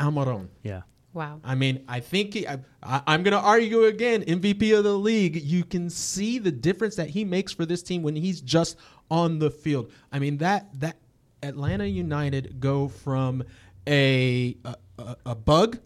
Almiron. 0.00 0.48
Yeah. 0.62 0.82
Wow. 1.12 1.40
I 1.42 1.54
mean, 1.56 1.84
I 1.88 1.98
think 2.00 2.34
he, 2.34 2.46
I, 2.46 2.58
I, 2.82 3.02
I'm 3.06 3.22
going 3.24 3.32
to 3.32 3.40
argue 3.40 3.84
again. 3.84 4.22
MVP 4.22 4.76
of 4.78 4.84
the 4.84 4.96
league. 4.96 5.34
You 5.36 5.64
can 5.64 5.90
see 5.90 6.38
the 6.38 6.52
difference 6.52 6.94
that 6.96 7.10
he 7.10 7.24
makes 7.24 7.52
for 7.52 7.66
this 7.66 7.82
team 7.82 8.02
when 8.02 8.14
he's 8.14 8.40
just 8.40 8.76
on 9.10 9.40
the 9.40 9.50
field. 9.50 9.90
I 10.12 10.20
mean 10.20 10.36
that 10.38 10.68
that 10.80 10.98
Atlanta 11.42 11.84
United 11.86 12.60
go 12.60 12.86
from 12.88 13.42
a 13.88 14.56
a, 14.64 14.74
a, 14.98 15.16
a 15.26 15.34
bug 15.34 15.78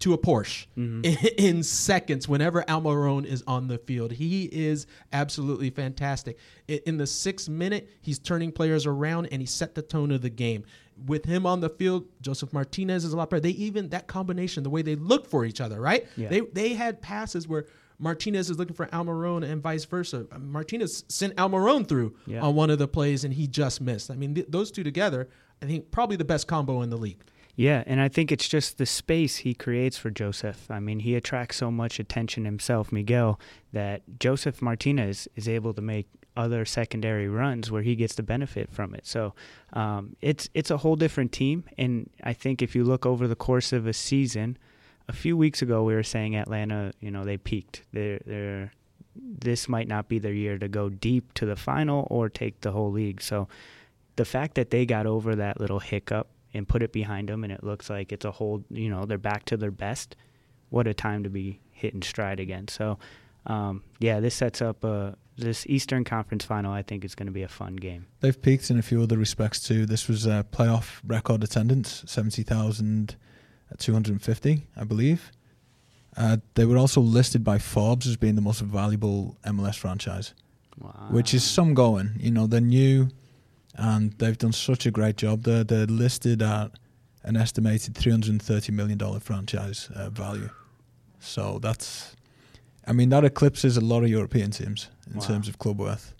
to 0.00 0.12
a 0.12 0.18
Porsche 0.18 0.66
Mm-hmm. 0.76 1.04
in, 1.04 1.16
in 1.56 1.62
seconds 1.62 2.28
whenever 2.28 2.62
Almiron 2.64 3.24
is 3.24 3.44
on 3.46 3.68
the 3.68 3.78
field. 3.78 4.10
He 4.12 4.44
is 4.46 4.86
absolutely 5.12 5.70
fantastic. 5.70 6.38
I- 6.68 6.80
In 6.86 6.96
the 6.96 7.06
sixth 7.06 7.48
minute, 7.48 7.88
he's 8.02 8.18
turning 8.18 8.50
players 8.52 8.84
around 8.84 9.26
and 9.26 9.40
he 9.40 9.46
set 9.46 9.74
the 9.76 9.82
tone 9.82 10.10
of 10.10 10.22
the 10.22 10.30
game. 10.30 10.64
With 11.04 11.26
him 11.26 11.44
on 11.44 11.60
the 11.60 11.68
field, 11.68 12.06
Josef 12.22 12.52
Martinez 12.52 13.04
is 13.04 13.12
a 13.12 13.16
lot 13.16 13.28
better. 13.28 13.40
They 13.40 13.50
even 13.50 13.90
that 13.90 14.06
combination, 14.06 14.62
the 14.62 14.70
way 14.70 14.80
they 14.82 14.94
look 14.96 15.26
for 15.28 15.44
each 15.44 15.60
other, 15.60 15.80
right? 15.80 16.06
Yeah. 16.16 16.28
They 16.28 16.40
they 16.40 16.74
had 16.74 17.02
passes 17.02 17.46
where 17.46 17.66
Martinez 17.98 18.48
is 18.50 18.58
looking 18.58 18.74
for 18.76 18.86
Almiron 18.86 19.42
and 19.42 19.62
vice 19.62 19.84
versa. 19.84 20.26
Martinez 20.38 21.04
sent 21.08 21.34
Almiron 21.36 21.86
through 21.86 22.14
Yeah. 22.26 22.40
on 22.42 22.54
one 22.54 22.70
of 22.70 22.78
the 22.78 22.88
plays 22.88 23.24
and 23.24 23.34
he 23.34 23.46
just 23.46 23.80
missed. 23.80 24.10
I 24.10 24.16
mean, 24.16 24.34
th- 24.34 24.46
those 24.48 24.70
two 24.70 24.82
together, 24.84 25.28
I 25.62 25.66
think 25.66 25.90
probably 25.90 26.16
the 26.16 26.24
best 26.24 26.46
combo 26.46 26.82
in 26.82 26.90
the 26.90 26.98
league. 26.98 27.22
Yeah, 27.58 27.84
and 27.86 28.02
I 28.02 28.08
think 28.08 28.30
it's 28.30 28.48
just 28.48 28.76
the 28.76 28.84
space 28.84 29.36
he 29.36 29.54
creates 29.54 29.96
for 29.96 30.10
Josef. 30.10 30.70
I 30.70 30.78
mean, 30.78 31.00
he 31.00 31.14
attracts 31.14 31.56
so 31.56 31.70
much 31.70 31.98
attention 31.98 32.44
himself, 32.44 32.92
Miguel, 32.92 33.40
that 33.72 34.02
Josef 34.18 34.60
Martinez 34.60 35.26
is 35.36 35.48
able 35.48 35.72
to 35.72 35.80
make 35.80 36.06
other 36.36 36.64
secondary 36.64 37.28
runs 37.28 37.70
where 37.70 37.82
he 37.82 37.96
gets 37.96 38.14
the 38.14 38.22
benefit 38.22 38.70
from 38.70 38.94
it. 38.94 39.06
So 39.06 39.34
um, 39.72 40.16
it's 40.20 40.48
it's 40.54 40.70
a 40.70 40.78
whole 40.78 40.96
different 40.96 41.32
team, 41.32 41.64
and 41.78 42.10
I 42.22 42.32
think 42.32 42.62
if 42.62 42.74
you 42.74 42.84
look 42.84 43.06
over 43.06 43.26
the 43.26 43.36
course 43.36 43.72
of 43.72 43.86
a 43.86 43.92
season, 43.92 44.58
a 45.08 45.12
few 45.12 45.36
weeks 45.36 45.62
ago 45.62 45.82
we 45.82 45.94
were 45.94 46.02
saying 46.02 46.36
Atlanta, 46.36 46.92
you 47.00 47.10
know, 47.10 47.24
they 47.24 47.36
peaked. 47.36 47.82
They're 47.92 48.20
they're 48.26 48.72
this 49.18 49.68
might 49.68 49.88
not 49.88 50.08
be 50.08 50.18
their 50.18 50.32
year 50.32 50.58
to 50.58 50.68
go 50.68 50.90
deep 50.90 51.32
to 51.34 51.46
the 51.46 51.56
final 51.56 52.06
or 52.10 52.28
take 52.28 52.60
the 52.60 52.72
whole 52.72 52.92
league. 52.92 53.22
So 53.22 53.48
the 54.16 54.24
fact 54.24 54.54
that 54.56 54.70
they 54.70 54.84
got 54.84 55.06
over 55.06 55.36
that 55.36 55.60
little 55.60 55.80
hiccup 55.80 56.28
and 56.52 56.66
put 56.66 56.82
it 56.82 56.92
behind 56.92 57.28
them 57.28 57.44
and 57.44 57.52
it 57.52 57.62
looks 57.62 57.90
like 57.90 58.12
it's 58.12 58.24
a 58.24 58.30
whole 58.30 58.64
you 58.70 58.88
know 58.88 59.04
they're 59.04 59.18
back 59.18 59.44
to 59.44 59.56
their 59.56 59.70
best 59.70 60.16
what 60.70 60.86
a 60.86 60.94
time 60.94 61.22
to 61.22 61.28
be 61.28 61.60
hitting 61.70 62.02
stride 62.02 62.40
again 62.40 62.66
so 62.66 62.98
um, 63.46 63.82
yeah 64.00 64.20
this 64.20 64.34
sets 64.34 64.62
up 64.62 64.84
uh, 64.84 65.12
this 65.38 65.66
eastern 65.66 66.04
conference 66.04 66.44
final 66.44 66.72
i 66.72 66.82
think 66.82 67.04
is 67.04 67.14
going 67.14 67.26
to 67.26 67.32
be 67.32 67.42
a 67.42 67.48
fun 67.48 67.76
game 67.76 68.06
They've 68.26 68.42
peaked 68.42 68.70
in 68.70 68.78
a 68.78 68.82
few 68.82 69.02
other 69.02 69.16
respects 69.16 69.60
too. 69.60 69.86
This 69.86 70.08
was 70.08 70.26
a 70.26 70.44
playoff 70.50 70.98
record 71.06 71.44
attendance, 71.44 72.02
70,250, 72.06 74.66
I 74.76 74.84
believe. 74.84 75.30
Uh, 76.16 76.38
they 76.54 76.64
were 76.64 76.76
also 76.76 77.00
listed 77.00 77.44
by 77.44 77.58
Forbes 77.58 78.08
as 78.08 78.16
being 78.16 78.34
the 78.34 78.40
most 78.40 78.62
valuable 78.62 79.38
MLS 79.44 79.76
franchise, 79.76 80.34
wow. 80.76 81.06
which 81.10 81.32
is 81.34 81.44
some 81.44 81.74
going. 81.74 82.16
You 82.18 82.32
know, 82.32 82.48
they're 82.48 82.60
new 82.60 83.10
and 83.76 84.10
they've 84.14 84.36
done 84.36 84.52
such 84.52 84.86
a 84.86 84.90
great 84.90 85.18
job. 85.18 85.44
They're, 85.44 85.62
they're 85.62 85.86
listed 85.86 86.42
at 86.42 86.72
an 87.22 87.36
estimated 87.36 87.94
$330 87.94 88.70
million 88.70 88.98
franchise 89.20 89.88
uh, 89.94 90.10
value. 90.10 90.50
So 91.20 91.60
that's, 91.60 92.15
I 92.86 92.92
mean, 92.92 93.08
that 93.10 93.24
eclipses 93.24 93.76
a 93.76 93.80
lot 93.80 94.02
of 94.04 94.08
European 94.10 94.50
teams 94.50 94.88
in 95.10 95.18
Wow. 95.18 95.26
terms 95.26 95.48
of 95.48 95.58
club 95.58 95.78
worth. 95.80 96.12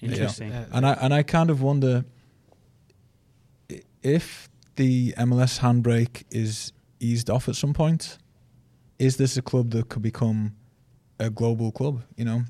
interesting 0.00 0.50
Yeah. 0.50 0.66
And 0.72 0.84
I 0.86 0.92
and 1.00 1.14
I 1.14 1.22
kind 1.22 1.50
of 1.50 1.62
wonder 1.62 2.04
if 4.02 4.48
the 4.76 5.14
MLS 5.16 5.60
handbrake 5.60 6.24
is 6.30 6.72
eased 7.00 7.30
off 7.30 7.48
at 7.48 7.56
some 7.56 7.72
point. 7.72 8.18
Is 8.98 9.16
this 9.16 9.36
a 9.36 9.42
club 9.42 9.70
that 9.70 9.88
could 9.88 10.02
become 10.02 10.54
a 11.18 11.30
global 11.30 11.72
club? 11.72 12.02
You 12.16 12.24
know, 12.24 12.42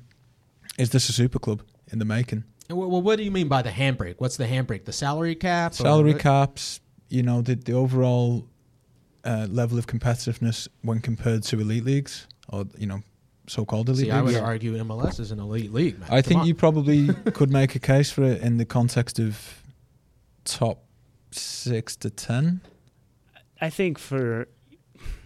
is 0.77 0.89
this 0.89 1.09
a 1.09 1.13
super 1.13 1.39
club 1.39 1.61
in 1.91 1.99
the 1.99 2.05
making? 2.05 2.43
Well, 2.69 2.89
well, 2.89 3.01
what 3.01 3.17
do 3.17 3.23
you 3.23 3.31
mean 3.31 3.47
by 3.47 3.61
the 3.61 3.69
handbrake? 3.69 4.15
What's 4.17 4.37
the 4.37 4.45
handbrake? 4.45 4.85
The 4.85 4.93
salary 4.93 5.35
cap? 5.35 5.73
Salary 5.73 6.13
what? 6.13 6.21
caps, 6.21 6.79
you 7.09 7.23
know, 7.23 7.41
the 7.41 7.55
the 7.55 7.73
overall 7.73 8.47
uh, 9.23 9.47
level 9.49 9.77
of 9.77 9.87
competitiveness 9.87 10.67
when 10.81 10.99
compared 10.99 11.43
to 11.43 11.59
elite 11.59 11.85
leagues 11.85 12.27
or 12.49 12.65
you 12.77 12.87
know, 12.87 13.01
so-called 13.47 13.89
elite 13.89 14.05
See, 14.05 14.11
I 14.11 14.21
would 14.21 14.35
argue 14.35 14.75
MLS 14.83 15.19
is 15.19 15.31
an 15.31 15.39
elite 15.39 15.71
league. 15.73 15.99
Man. 15.99 16.09
I 16.11 16.21
Come 16.21 16.29
think 16.29 16.41
on. 16.41 16.47
you 16.47 16.55
probably 16.55 17.13
could 17.33 17.51
make 17.51 17.75
a 17.75 17.79
case 17.79 18.11
for 18.11 18.23
it 18.23 18.41
in 18.41 18.57
the 18.57 18.65
context 18.65 19.19
of 19.19 19.61
top 20.45 20.83
six 21.31 21.95
to 21.97 22.09
ten. 22.09 22.61
i 23.59 23.69
think 23.69 23.97
for 23.99 24.47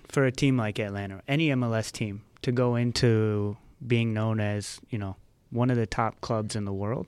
for 0.08 0.26
a 0.26 0.32
team 0.32 0.58
like 0.58 0.80
atlanta 0.80 1.22
any 1.28 1.50
mls 1.50 1.92
team 1.92 2.22
to 2.42 2.52
go 2.52 2.76
into 2.76 3.56
being 3.86 4.14
known 4.14 4.40
as 4.40 4.80
you 4.90 4.98
know 4.98 5.16
one 5.52 5.70
of 5.70 5.78
the 5.78 5.86
top 5.86 6.20
clubs 6.22 6.56
in 6.56 6.66
the 6.66 6.74
world 6.74 7.06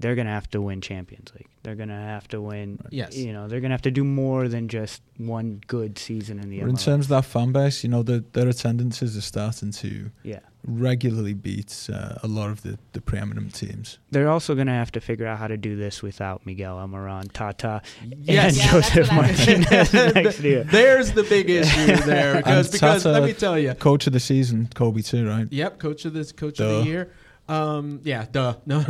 they're 0.00 0.14
going 0.14 0.26
to 0.26 0.32
have 0.32 0.48
to 0.50 0.60
win 0.62 0.80
champions 0.80 1.30
league 1.34 1.48
they're 1.64 1.74
going 1.74 1.88
to 1.88 1.94
have 1.94 2.26
to 2.28 2.40
win 2.40 2.78
Yes. 2.90 3.16
you 3.16 3.32
know 3.32 3.48
they're 3.48 3.60
going 3.60 3.70
to 3.70 3.74
have 3.74 3.82
to 3.82 3.90
do 3.90 4.04
more 4.04 4.48
than 4.48 4.68
just 4.68 5.02
one 5.18 5.60
good 5.66 5.98
season 5.98 6.38
in 6.38 6.48
the 6.50 6.60
But 6.60 6.68
in 6.70 6.76
terms 6.76 7.06
of 7.06 7.08
that 7.10 7.24
fan 7.24 7.50
base, 7.52 7.82
you 7.82 7.90
know, 7.90 8.02
the, 8.04 8.24
their 8.32 8.48
attendances 8.48 9.16
are 9.16 9.20
starting 9.20 9.72
to 9.72 10.10
yeah 10.22 10.38
regularly 10.64 11.34
beat 11.34 11.88
uh, 11.92 12.14
a 12.22 12.28
lot 12.28 12.50
of 12.50 12.62
the, 12.62 12.78
the 12.92 13.00
preeminent 13.00 13.54
teams. 13.54 13.98
They're 14.10 14.28
also 14.28 14.54
going 14.54 14.66
to 14.66 14.72
have 14.72 14.92
to 14.92 15.00
figure 15.00 15.26
out 15.26 15.38
how 15.38 15.46
to 15.48 15.56
do 15.56 15.76
this 15.76 16.02
without 16.02 16.44
Miguel 16.46 16.76
Almiron, 16.76 17.32
Tata, 17.32 17.80
Yes. 18.22 18.48
and 18.48 18.56
Yeah, 18.56 18.70
Josef 18.72 19.08
what 19.08 19.24
I 19.24 19.30
was 19.30 19.46
Martinez 19.46 19.92
next 20.14 20.40
year. 20.40 20.64
There's 20.64 21.12
the 21.12 21.22
big 21.24 21.48
issue 21.50 21.86
there 22.06 22.36
because 22.36 22.66
And 22.66 22.72
because 22.72 23.04
let 23.04 23.22
me 23.24 23.32
tell 23.32 23.58
you. 23.58 23.74
Coach 23.74 24.06
of 24.06 24.12
the 24.12 24.20
season, 24.20 24.68
Kobe 24.74 25.02
too, 25.02 25.26
right? 25.28 25.46
Yep, 25.50 25.78
coach 25.78 26.04
of 26.04 26.12
this 26.12 26.32
coach 26.32 26.60
of 26.60 26.68
the 26.84 26.90
year. 26.90 27.12
Um, 27.48 28.00
yeah, 28.04 28.26
duh. 28.30 28.54
No, 28.66 28.84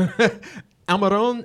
Almiron. 0.88 1.44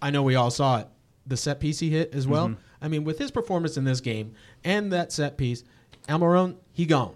I 0.00 0.10
know 0.10 0.22
we 0.22 0.34
all 0.34 0.50
saw 0.50 0.78
it. 0.78 0.88
The 1.26 1.36
set 1.36 1.60
piece 1.60 1.78
he 1.78 1.90
hit 1.90 2.14
as 2.14 2.26
well. 2.26 2.48
Mhm. 2.48 2.56
I 2.80 2.88
mean, 2.88 3.04
with 3.04 3.18
his 3.18 3.30
performance 3.30 3.76
in 3.76 3.84
this 3.84 4.00
game 4.00 4.32
and 4.64 4.92
that 4.92 5.12
set 5.12 5.36
piece, 5.36 5.62
Almiron 6.08 6.56
he 6.72 6.84
gone. 6.86 7.14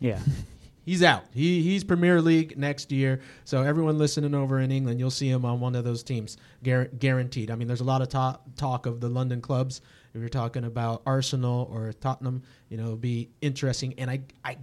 Yeah, 0.00 0.18
He's 0.84 1.02
out. 1.02 1.24
He 1.34 1.62
he's 1.62 1.84
Premier 1.84 2.20
League 2.22 2.56
next 2.58 2.90
year. 2.92 3.20
So 3.44 3.62
everyone 3.62 3.98
listening 3.98 4.34
over 4.34 4.58
in 4.60 4.70
England, 4.70 4.98
you'll 4.98 5.10
see 5.10 5.28
him 5.28 5.44
on 5.44 5.60
one 5.60 5.74
of 5.74 5.84
those 5.84 6.02
teams, 6.02 6.38
Gar- 6.64 6.86
guaranteed. 6.98 7.50
I 7.50 7.56
mean, 7.56 7.68
there's 7.68 7.82
a 7.82 7.84
lot 7.84 8.00
of 8.00 8.08
talk 8.08 8.42
talk 8.56 8.86
of 8.86 9.00
the 9.00 9.08
London 9.08 9.40
clubs. 9.42 9.82
If 10.14 10.20
you're 10.20 10.30
talking 10.30 10.64
about 10.64 11.02
Arsenal 11.04 11.70
or 11.70 11.92
Tottenham, 11.92 12.42
you 12.70 12.78
know, 12.78 12.84
it'll 12.84 12.96
be 12.96 13.28
interesting. 13.42 13.94
And 13.98 14.10
I 14.10 14.20
I 14.44 14.56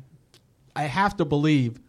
I 0.76 0.84
have 0.84 1.15
to 1.17 1.26
believe 1.26 1.80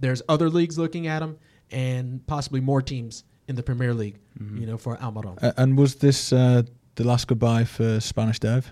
there's 0.00 0.22
other 0.30 0.48
leagues 0.50 0.78
looking 0.78 1.06
at 1.06 1.22
him 1.22 1.36
and 1.70 2.26
possibly 2.26 2.60
more 2.60 2.80
teams 2.82 3.24
in 3.48 3.56
the 3.56 3.62
Premier 3.62 3.94
League. 3.94 4.18
You 4.40 4.66
know, 4.66 4.76
for 4.78 4.96
Almiron. 4.96 5.42
Uh, 5.42 5.52
and 5.56 5.78
was 5.78 5.96
this 5.96 6.32
uh, 6.32 6.62
the 6.96 7.04
last 7.04 7.26
goodbye 7.28 7.64
for 7.64 8.00
Spanish 8.00 8.38
Dev 8.38 8.70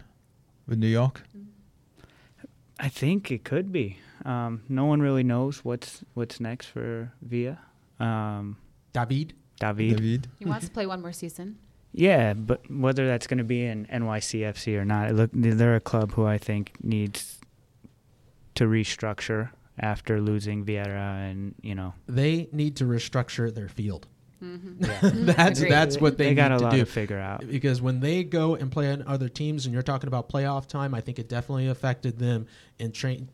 with 0.67 0.79
New 0.79 0.89
York? 0.89 1.23
I 2.79 2.89
think 2.89 3.31
it 3.31 3.45
could 3.45 3.71
be. 3.71 3.99
Um, 4.25 4.63
no 4.69 4.87
one 4.87 5.01
really 5.01 5.23
knows 5.23 5.65
what's 5.65 6.05
what's 6.15 6.41
next 6.41 6.67
for 6.67 7.13
Villa. 7.23 7.59
Um, 8.01 8.57
David. 8.93 9.35
David. 9.61 9.97
David? 9.97 10.29
He 10.39 10.45
wants 10.45 10.67
to 10.67 10.73
play 10.73 10.87
one 10.87 11.01
more 11.01 11.13
season. 11.13 11.59
Yeah, 11.93 12.33
but 12.33 12.69
whether 12.71 13.07
that's 13.07 13.27
going 13.27 13.39
to 13.39 13.45
be 13.45 13.65
in 13.65 13.87
NYCFC 13.87 14.79
or 14.79 14.85
not, 14.85 15.15
look, 15.15 15.31
they're 15.35 15.77
a 15.77 15.81
club 15.81 16.13
who 16.13 16.25
I 16.25 16.39
think 16.39 16.73
needs 16.83 17.39
to 18.55 18.65
restructure 18.65 19.51
after 19.79 20.21
losing 20.21 20.65
Vieira, 20.65 21.31
and 21.31 21.55
you 21.63 21.75
know, 21.75 21.95
They 22.07 22.49
need 22.53 22.77
to 22.77 22.85
restructure 22.85 23.55
their 23.55 23.69
field. 23.69 24.07
Mm-hmm. 24.43 25.25
that's 25.27 25.61
Agreed. 25.61 25.71
that's 25.73 26.01
what 26.01 26.19
they, 26.19 26.35
got 26.35 26.51
need 26.51 26.57
a 26.57 26.59
to 26.59 26.65
lot 26.65 26.73
do. 26.73 26.79
to 26.81 26.87
figure 26.87 27.19
out. 27.19 27.47
because 27.49 27.81
when 27.81 28.01
they 28.01 28.25
go 28.25 28.57
and 28.57 28.73
play 28.73 28.91
on 28.91 29.05
other 29.07 29.29
teams 29.29 29.67
and 29.67 29.73
you're 29.73 29.83
talking 29.83 30.09
about 30.09 30.29
playoff 30.29 30.67
time 30.67 30.95
i 30.95 31.01
think 31.01 31.19
it 31.21 31.29
definitely 31.29 31.69
affected 31.69 32.19
them 32.19 32.47
in 32.79 32.91
train 32.93 33.29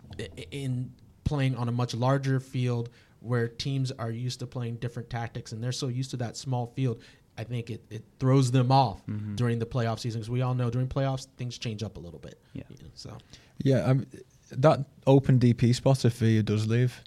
in 0.50 0.92
playing 1.24 1.56
on 1.56 1.68
a 1.68 1.72
much 1.72 1.94
larger 1.94 2.40
field 2.40 2.90
where 3.20 3.48
teams 3.48 3.90
are 3.92 4.10
used 4.10 4.38
to 4.40 4.46
playing 4.46 4.76
different 4.76 5.08
tactics 5.10 5.52
and 5.52 5.62
they're 5.64 5.72
so 5.72 5.88
used 5.88 6.10
to 6.10 6.16
that 6.18 6.36
small 6.36 6.66
field 6.76 7.00
i 7.38 7.44
think 7.44 7.70
it, 7.70 7.82
it 7.90 8.04
throws 8.20 8.50
them 8.50 8.70
off 8.70 9.00
Mhm. 9.06 9.36
during 9.36 9.58
the 9.58 9.66
playoff 9.66 9.98
season 10.00 10.20
because 10.20 10.30
we 10.30 10.42
all 10.42 10.54
know 10.54 10.68
during 10.70 10.88
playoffs 10.88 11.26
things 11.36 11.56
change 11.58 11.82
up 11.82 11.96
a 11.96 12.00
little 12.00 12.20
bit 12.20 12.38
Yeah. 12.52 12.64
you 12.68 12.76
know, 12.82 12.90
so 12.94 13.16
Yeah, 13.64 13.78
um, 13.84 14.06
that 14.50 14.84
open 15.06 15.38
DP 15.38 15.74
spot 15.74 16.04
if 16.04 16.14
Villa 16.18 16.42
does 16.42 16.66
leave, 16.66 17.00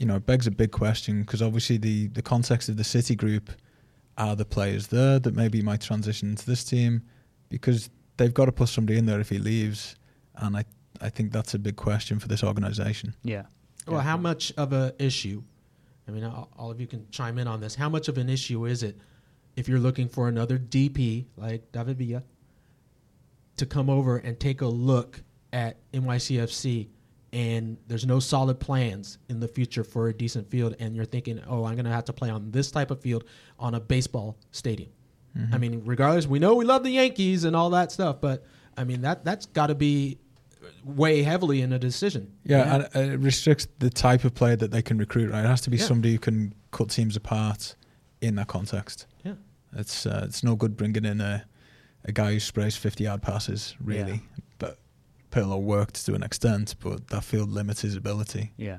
you 0.00 0.06
know, 0.06 0.16
it 0.16 0.24
begs 0.24 0.46
a 0.46 0.50
big 0.50 0.72
question 0.72 1.20
because 1.20 1.42
obviously 1.42 1.76
the, 1.76 2.06
the 2.08 2.22
context 2.22 2.70
of 2.70 2.78
the 2.78 2.84
City 2.84 3.14
group 3.14 3.50
are 4.16 4.34
the 4.34 4.46
players 4.46 4.86
there 4.86 5.18
that 5.18 5.36
maybe 5.36 5.60
might 5.60 5.82
transition 5.82 6.30
into 6.30 6.46
this 6.46 6.64
team 6.64 7.02
because 7.50 7.90
they've 8.16 8.32
got 8.32 8.46
to 8.46 8.52
put 8.52 8.70
somebody 8.70 8.98
in 8.98 9.04
there 9.04 9.20
if 9.20 9.28
he 9.28 9.38
leaves, 9.38 9.96
and 10.36 10.56
I 10.56 10.64
I 11.02 11.10
think 11.10 11.32
that's 11.32 11.52
a 11.52 11.58
big 11.58 11.76
question 11.76 12.18
for 12.18 12.28
this 12.28 12.42
organisation. 12.42 13.14
Yeah. 13.22 13.42
well 13.86 14.00
how 14.00 14.16
much 14.16 14.52
of 14.56 14.72
a 14.72 14.94
issue 14.98 15.42
i 16.06 16.10
mean 16.10 16.24
all, 16.24 16.48
all 16.58 16.70
of 16.70 16.80
you 16.80 16.86
can 16.86 17.06
chime 17.10 17.38
in 17.38 17.46
on 17.46 17.60
this 17.60 17.74
how 17.74 17.88
much 17.88 18.08
of 18.08 18.18
an 18.18 18.28
issue 18.28 18.66
is 18.66 18.82
it 18.82 18.98
if 19.56 19.68
you're 19.68 19.78
looking 19.78 20.08
for 20.08 20.28
another 20.28 20.58
dp 20.58 21.24
like 21.36 21.72
david 21.72 21.96
villa 21.96 22.22
to 23.56 23.64
come 23.66 23.88
over 23.88 24.18
and 24.18 24.38
take 24.38 24.60
a 24.60 24.66
look 24.66 25.22
at 25.52 25.76
NYCFC 25.92 26.88
and 27.32 27.76
there's 27.86 28.06
no 28.06 28.18
solid 28.20 28.58
plans 28.58 29.18
in 29.28 29.38
the 29.40 29.48
future 29.48 29.84
for 29.84 30.08
a 30.08 30.12
decent 30.14 30.50
field 30.50 30.74
and 30.80 30.96
you're 30.96 31.04
thinking, 31.04 31.40
"Oh, 31.46 31.64
I'm 31.64 31.74
going 31.74 31.84
to 31.84 31.90
have 31.92 32.04
to 32.06 32.12
play 32.12 32.30
on 32.30 32.50
this 32.50 32.70
type 32.70 32.90
of 32.90 33.00
field 33.00 33.24
on 33.58 33.74
a 33.74 33.80
baseball 33.80 34.36
stadium." 34.50 34.90
I 35.52 35.58
mean, 35.58 35.82
regardless, 35.84 36.26
we 36.26 36.40
know 36.40 36.56
we 36.56 36.64
love 36.64 36.82
the 36.82 36.90
Yankees 36.90 37.44
and 37.44 37.54
all 37.54 37.70
that 37.70 37.92
stuff, 37.92 38.20
but 38.20 38.44
I 38.76 38.82
mean 38.82 39.02
that 39.02 39.24
that's 39.24 39.46
got 39.46 39.68
to 39.68 39.76
be 39.76 40.18
way 40.84 41.22
heavily 41.22 41.62
in 41.62 41.72
a 41.72 41.78
decision. 41.78 42.32
Yeah, 42.42 42.86
and 42.94 43.12
it 43.12 43.20
restricts 43.20 43.68
the 43.78 43.90
type 43.90 44.24
of 44.24 44.34
player 44.34 44.56
that 44.56 44.72
they 44.72 44.82
can 44.82 44.98
recruit. 44.98 45.30
Right, 45.30 45.44
it 45.44 45.48
has 45.48 45.60
to 45.62 45.70
be 45.70 45.76
Yeah. 45.76 45.84
somebody 45.84 46.12
who 46.14 46.18
can 46.18 46.54
cut 46.72 46.90
teams 46.90 47.14
apart 47.16 47.76
in 48.20 48.34
that 48.36 48.48
context. 48.48 49.06
Yeah. 49.24 49.34
It's 49.76 50.04
uh, 50.04 50.24
it's 50.26 50.42
no 50.42 50.56
good 50.56 50.76
bringing 50.76 51.04
in 51.04 51.20
a 51.20 51.44
a 52.04 52.10
guy 52.10 52.32
who 52.32 52.40
sprays 52.40 52.76
fifty 52.76 53.04
yard 53.04 53.22
passes, 53.22 53.76
really. 53.80 54.22
But 54.34 54.42
Pirlo 55.30 55.60
worked 55.60 56.04
to 56.06 56.14
an 56.14 56.22
extent, 56.22 56.74
but 56.80 57.08
that 57.08 57.24
field 57.24 57.50
limits 57.50 57.82
his 57.82 57.94
ability. 57.96 58.52
Yeah. 58.56 58.78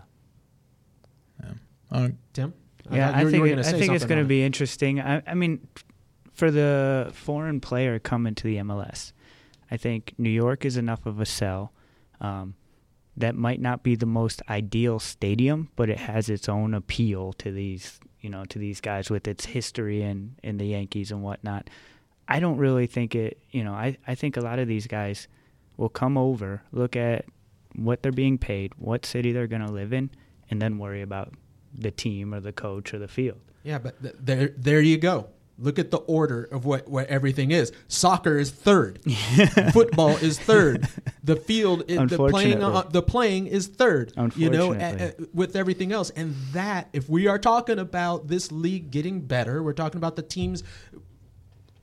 All 1.92 2.02
right. 2.04 2.16
Tim. 2.34 2.54
Yeah, 2.90 3.12
I 3.12 3.20
you 3.20 3.26
were- 3.26 3.32
think 3.32 3.48
it- 3.48 3.60
I 3.60 3.64
think 3.74 3.92
it's 3.94 4.06
going 4.06 4.22
to 4.22 4.28
be 4.28 4.44
interesting. 4.44 5.00
I, 5.02 5.22
I 5.28 5.34
mean, 5.34 5.68
for 6.34 6.50
the 6.52 7.12
foreign 7.14 7.60
player 7.60 8.00
coming 8.00 8.34
to 8.36 8.44
the 8.44 8.58
MLS, 8.58 9.12
I 9.70 9.78
think 9.78 10.14
New 10.18 10.30
York 10.30 10.64
is 10.66 10.78
enough 10.78 11.06
of 11.06 11.20
a 11.20 11.26
sell. 11.26 11.74
Um, 12.20 12.56
that 13.18 13.36
might 13.36 13.60
not 13.60 13.84
be 13.84 13.96
the 13.96 14.06
most 14.06 14.42
ideal 14.50 15.00
stadium, 15.00 15.70
but 15.76 15.90
it 15.90 15.98
has 16.00 16.30
its 16.30 16.48
own 16.48 16.74
appeal 16.74 17.34
to 17.34 17.52
these, 17.52 18.00
you 18.22 18.30
know, 18.30 18.46
to 18.46 18.58
these 18.58 18.80
guys 18.80 19.10
with 19.10 19.28
its 19.28 19.46
history 19.48 20.02
and, 20.02 20.36
in 20.42 20.58
the 20.58 20.66
Yankees 20.68 21.12
and 21.12 21.22
whatnot. 21.22 21.70
I 22.28 22.40
don't 22.40 22.58
really 22.58 22.88
think 22.88 23.14
it. 23.14 23.38
You 23.52 23.66
know, 23.66 23.74
I 23.74 23.98
I 24.08 24.16
think 24.16 24.38
a 24.38 24.42
lot 24.42 24.60
of 24.60 24.68
these 24.70 24.88
guys 24.88 25.28
will 25.78 25.90
come 25.90 26.18
over, 26.18 26.64
look 26.72 26.96
at 26.96 27.26
what 27.76 28.04
they're 28.04 28.12
being 28.12 28.38
paid, 28.38 28.74
what 28.78 29.06
city 29.06 29.32
they're 29.32 29.48
going 29.48 29.66
to 29.66 29.72
live 29.72 29.94
in, 29.94 30.10
and 30.50 30.62
then 30.62 30.78
worry 30.78 31.02
about 31.02 31.34
the 31.74 31.92
team 31.92 32.34
or 32.34 32.40
the 32.40 32.52
coach 32.52 32.94
or 32.94 33.00
the 33.00 33.08
field. 33.08 33.40
Yeah, 33.64 33.80
but 33.80 34.02
th- 34.02 34.16
there, 34.20 34.54
there 34.58 34.82
you 34.82 34.98
go. 34.98 35.30
Look 35.58 35.78
at 35.78 35.92
the 35.92 35.98
order 35.98 36.44
of 36.46 36.66
what, 36.66 36.88
what 36.88 37.06
everything 37.08 37.52
is. 37.52 37.72
Soccer 37.88 38.40
is 38.40 38.50
third. 38.50 39.00
Football 39.74 40.18
is 40.18 40.40
third. 40.40 40.88
The 41.24 41.36
field, 41.36 41.88
the 41.88 42.08
playing, 42.30 42.64
uh, 42.64 42.82
the 42.90 43.04
playing 43.04 43.46
is 43.46 43.68
third. 43.68 44.12
You 44.36 44.50
know, 44.50 44.74
with 45.34 45.56
everything 45.56 45.92
else, 45.92 46.10
and 46.10 46.36
that 46.54 46.90
if 46.94 47.08
we 47.08 47.28
are 47.28 47.38
talking 47.38 47.78
about 47.78 48.28
this 48.28 48.52
league 48.52 48.90
getting 48.90 49.22
better, 49.22 49.62
we're 49.62 49.74
talking 49.74 50.00
about 50.00 50.16
the 50.16 50.24
teams 50.24 50.64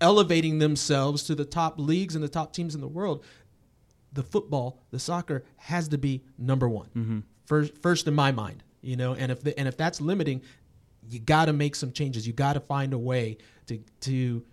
elevating 0.00 0.58
themselves 0.58 1.22
to 1.24 1.34
the 1.34 1.44
top 1.44 1.78
leagues 1.78 2.14
and 2.14 2.22
the 2.22 2.28
top 2.28 2.52
teams 2.52 2.74
in 2.74 2.80
the 2.80 2.88
world. 2.88 3.24
The 4.12 4.22
football, 4.22 4.80
the 4.90 4.98
soccer 4.98 5.44
has 5.56 5.88
to 5.88 5.98
be 5.98 6.22
number 6.38 6.68
one, 6.68 6.88
Mm-hmm. 6.96 7.18
first, 7.46 7.76
first 7.82 8.06
in 8.08 8.14
my 8.14 8.32
mind. 8.32 8.62
You 8.80 8.96
know, 8.96 9.14
and 9.14 9.30
if 9.32 9.42
the, 9.42 9.58
and 9.58 9.66
if 9.68 9.76
that's 9.76 10.00
limiting, 10.00 10.40
you 11.08 11.18
got 11.18 11.46
to 11.46 11.52
make 11.52 11.74
some 11.74 11.92
changes. 11.92 12.26
You 12.26 12.32
got 12.32 12.52
to 12.54 12.60
find 12.60 12.92
a 12.94 12.98
way 12.98 13.38
to 13.66 13.78
to. 14.02 14.44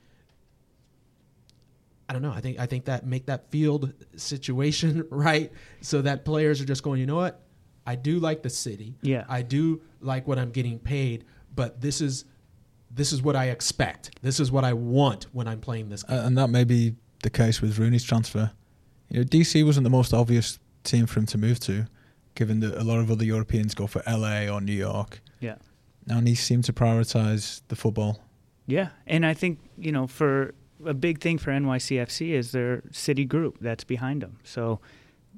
I 2.08 2.14
don't 2.14 2.22
know. 2.22 2.32
I 2.32 2.40
think 2.42 2.60
I 2.60 2.66
think 2.66 2.86
that 2.86 3.06
make 3.06 3.26
that 3.28 3.50
field 3.50 3.94
situation 4.16 5.06
right, 5.12 5.52
so 5.82 6.02
that 6.04 6.26
players 6.26 6.62
are 6.62 6.66
just 6.66 6.84
going. 6.84 7.00
You 7.00 7.06
know 7.08 7.16
what? 7.16 7.42
I 7.88 7.96
do 7.96 8.20
like 8.20 8.42
the 8.44 8.50
city. 8.50 8.96
Yeah. 9.02 9.26
I 9.30 9.42
do 9.44 9.82
like 10.02 10.28
what 10.28 10.40
I'm 10.40 10.52
getting 10.52 10.80
paid, 10.80 11.24
but 11.56 11.82
this 11.82 12.02
is 12.02 12.26
this 12.92 13.12
is 13.12 13.22
what 13.22 13.36
I 13.36 13.50
expect. 13.50 14.12
This 14.22 14.40
is 14.40 14.52
what 14.52 14.64
I 14.64 14.74
want 14.74 15.28
when 15.34 15.48
I'm 15.48 15.60
playing 15.60 15.90
this 15.90 16.04
game. 16.04 16.18
Uh, 16.18 16.24
and 16.24 16.38
that 16.38 16.50
may 16.50 16.64
be 16.64 16.96
the 17.24 17.30
case 17.30 17.62
with 17.62 17.78
Rooney's 17.78 18.04
transfer. 18.04 18.52
You 19.10 19.20
know, 19.20 19.26
DC 19.26 19.66
wasn't 19.66 19.84
the 19.84 19.90
most 19.90 20.14
obvious 20.14 20.60
team 20.84 21.06
for 21.06 21.20
him 21.20 21.26
to 21.28 21.38
move 21.38 21.60
to, 21.62 21.86
given 22.36 22.60
that 22.62 22.80
a 22.80 22.84
lot 22.84 23.00
of 23.00 23.12
other 23.12 23.26
Europeans 23.26 23.74
go 23.74 23.88
for 23.88 24.02
LA 24.08 24.48
or 24.48 24.62
New 24.62 24.74
York. 24.74 25.22
Yeah. 25.40 25.56
And 26.10 26.28
he 26.28 26.36
seemed 26.36 26.66
to 26.66 26.74
prioritize 26.74 27.62
the 27.68 27.76
football. 27.76 28.20
Yeah, 28.68 28.90
and 29.06 29.26
I 29.26 29.34
think 29.34 29.60
you 29.78 29.92
know 29.92 30.08
for 30.08 30.54
a 30.86 30.94
big 30.94 31.22
thing 31.22 31.38
for 31.38 31.52
NYCFC 31.52 32.32
is 32.32 32.52
their 32.52 32.84
city 32.92 33.26
group 33.26 33.58
that's 33.62 33.84
behind 33.84 34.22
them. 34.22 34.40
So 34.44 34.80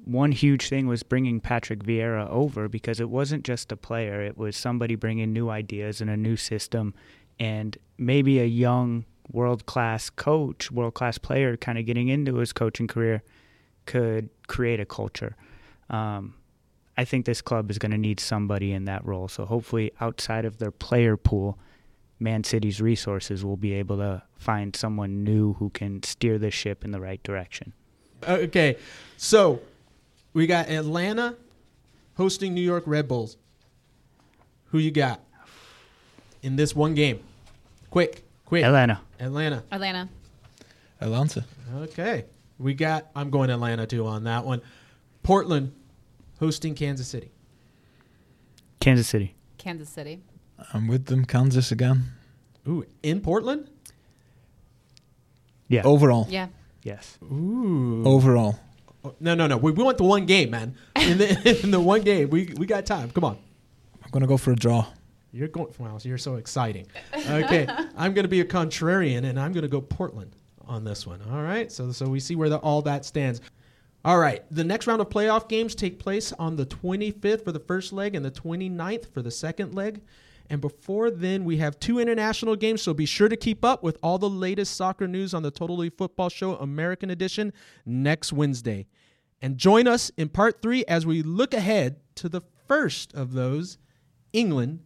one 0.04 0.32
huge 0.32 0.68
thing 0.68 0.86
was 0.86 1.02
bringing 1.02 1.40
Patrick 1.40 1.80
Vieira 1.84 2.28
over 2.30 2.68
because 2.68 3.00
it 3.00 3.10
wasn't 3.10 3.44
just 3.44 3.70
a 3.70 3.76
player; 3.76 4.22
it 4.22 4.38
was 4.38 4.56
somebody 4.56 4.94
bringing 4.94 5.32
new 5.32 5.50
ideas 5.50 6.00
and 6.00 6.08
a 6.10 6.16
new 6.16 6.36
system, 6.36 6.94
and 7.38 7.76
maybe 7.98 8.40
a 8.40 8.46
young 8.46 9.04
world 9.30 9.66
class 9.66 10.08
coach, 10.08 10.70
world 10.70 10.94
class 10.94 11.18
player, 11.18 11.56
kind 11.56 11.78
of 11.78 11.84
getting 11.84 12.08
into 12.08 12.36
his 12.36 12.54
coaching 12.54 12.86
career, 12.86 13.22
could 13.88 14.28
create 14.46 14.80
a 14.80 14.84
culture. 14.84 15.34
Um, 15.88 16.34
I 16.98 17.04
think 17.04 17.24
this 17.24 17.40
club 17.40 17.70
is 17.70 17.78
going 17.78 17.92
to 17.92 17.98
need 17.98 18.20
somebody 18.20 18.72
in 18.72 18.84
that 18.84 19.04
role. 19.04 19.28
So 19.28 19.46
hopefully, 19.46 19.92
outside 19.98 20.44
of 20.44 20.58
their 20.58 20.70
player 20.70 21.16
pool, 21.16 21.58
Man 22.20 22.44
City's 22.44 22.82
resources 22.82 23.44
will 23.44 23.56
be 23.56 23.72
able 23.72 23.96
to 23.96 24.22
find 24.36 24.76
someone 24.76 25.24
new 25.24 25.54
who 25.54 25.70
can 25.70 26.02
steer 26.02 26.38
the 26.38 26.50
ship 26.50 26.84
in 26.84 26.90
the 26.90 27.00
right 27.00 27.22
direction. 27.22 27.72
Okay, 28.28 28.76
so 29.16 29.60
we 30.34 30.46
got 30.46 30.68
Atlanta 30.68 31.36
hosting 32.16 32.52
New 32.52 32.60
York 32.60 32.82
Red 32.86 33.08
Bulls. 33.08 33.36
Who 34.66 34.78
you 34.78 34.90
got 34.90 35.20
in 36.42 36.56
this 36.56 36.76
one 36.76 36.94
game? 36.94 37.20
Quick, 37.88 38.22
quick. 38.44 38.64
Atlanta. 38.64 39.00
Atlanta. 39.18 39.62
Atlanta. 39.70 40.08
Atlanta. 41.00 41.44
Okay, 41.76 42.24
we 42.58 42.74
got. 42.74 43.08
I'm 43.14 43.30
going 43.30 43.50
Atlanta 43.50 43.86
too 43.86 44.06
on 44.06 44.24
that 44.24 44.44
one. 44.44 44.62
Portland 45.22 45.72
hosting 46.38 46.74
Kansas 46.74 47.08
City. 47.08 47.30
Kansas 48.80 49.08
City. 49.08 49.34
Kansas 49.56 49.88
City. 49.88 50.20
I'm 50.72 50.88
with 50.88 51.06
them. 51.06 51.24
Kansas 51.24 51.70
again. 51.70 52.12
Ooh, 52.66 52.84
in 53.02 53.20
Portland. 53.20 53.68
Yeah. 55.68 55.82
Overall. 55.84 56.26
Yeah. 56.30 56.48
Yes. 56.82 57.18
Ooh. 57.22 58.02
Overall. 58.06 58.58
Oh, 59.04 59.14
no, 59.20 59.34
no, 59.34 59.46
no. 59.46 59.56
We, 59.56 59.72
we 59.72 59.84
want 59.84 59.98
the 59.98 60.04
one 60.04 60.26
game, 60.26 60.50
man. 60.50 60.74
In 60.96 61.18
the 61.18 61.60
in 61.64 61.70
the 61.70 61.80
one 61.80 62.02
game, 62.02 62.30
we 62.30 62.52
we 62.56 62.66
got 62.66 62.86
time. 62.86 63.10
Come 63.10 63.24
on. 63.24 63.38
I'm 64.02 64.10
going 64.10 64.22
to 64.22 64.26
go 64.26 64.36
for 64.36 64.52
a 64.52 64.56
draw. 64.56 64.86
You're 65.32 65.48
going. 65.48 65.72
Wow, 65.78 65.98
you're 66.02 66.18
so 66.18 66.36
exciting. 66.36 66.86
Okay, 67.14 67.66
I'm 67.96 68.14
going 68.14 68.24
to 68.24 68.28
be 68.28 68.40
a 68.40 68.44
contrarian, 68.44 69.24
and 69.24 69.38
I'm 69.38 69.52
going 69.52 69.62
to 69.62 69.68
go 69.68 69.80
Portland 69.80 70.34
on 70.68 70.84
this 70.84 71.06
one. 71.06 71.20
All 71.30 71.42
right. 71.42 71.70
So 71.72 71.92
so 71.92 72.08
we 72.08 72.20
see 72.20 72.36
where 72.36 72.48
the, 72.48 72.58
all 72.58 72.82
that 72.82 73.04
stands. 73.04 73.40
All 74.04 74.18
right. 74.18 74.44
The 74.50 74.64
next 74.64 74.86
round 74.86 75.00
of 75.00 75.08
playoff 75.08 75.48
games 75.48 75.74
take 75.74 75.98
place 75.98 76.32
on 76.34 76.56
the 76.56 76.66
25th 76.66 77.44
for 77.44 77.52
the 77.52 77.60
first 77.60 77.92
leg 77.92 78.14
and 78.14 78.24
the 78.24 78.30
29th 78.30 79.12
for 79.12 79.22
the 79.22 79.30
second 79.30 79.74
leg. 79.74 80.02
And 80.50 80.60
before 80.60 81.10
then, 81.10 81.44
we 81.44 81.58
have 81.58 81.78
two 81.78 81.98
international 81.98 82.56
games, 82.56 82.80
so 82.80 82.94
be 82.94 83.04
sure 83.04 83.28
to 83.28 83.36
keep 83.36 83.64
up 83.64 83.82
with 83.82 83.98
all 84.02 84.18
the 84.18 84.30
latest 84.30 84.76
soccer 84.76 85.06
news 85.06 85.34
on 85.34 85.42
the 85.42 85.50
Totally 85.50 85.90
Football 85.90 86.30
Show 86.30 86.54
American 86.56 87.10
Edition 87.10 87.52
next 87.84 88.32
Wednesday. 88.32 88.86
And 89.42 89.58
join 89.58 89.86
us 89.86 90.10
in 90.16 90.30
part 90.30 90.62
three 90.62 90.84
as 90.86 91.04
we 91.04 91.22
look 91.22 91.52
ahead 91.52 91.96
to 92.16 92.28
the 92.28 92.40
first 92.66 93.12
of 93.14 93.34
those 93.34 93.78
England 94.32 94.80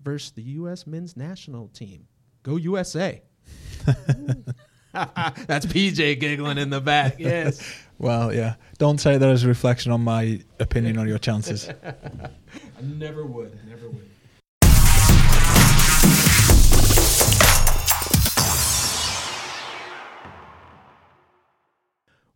versus 0.00 0.30
the 0.30 0.42
U.S. 0.42 0.86
men's 0.86 1.16
national 1.16 1.68
team. 1.68 2.06
Go 2.42 2.56
USA. 2.56 3.22
That's 5.46 5.64
PJ 5.66 6.18
giggling 6.18 6.58
in 6.58 6.70
the 6.70 6.80
back. 6.80 7.16
Yes. 7.28 7.62
Well, 7.98 8.32
yeah. 8.32 8.54
Don't 8.78 8.98
take 8.98 9.18
that 9.20 9.28
as 9.28 9.44
a 9.44 9.48
reflection 9.48 9.92
on 9.92 10.02
my 10.02 10.40
opinion 10.60 10.98
on 10.98 11.08
your 11.08 11.18
chances. 11.18 11.68
I 11.68 11.94
never 12.82 13.24
would. 13.24 13.58
Never 13.68 13.88
would. 13.88 14.08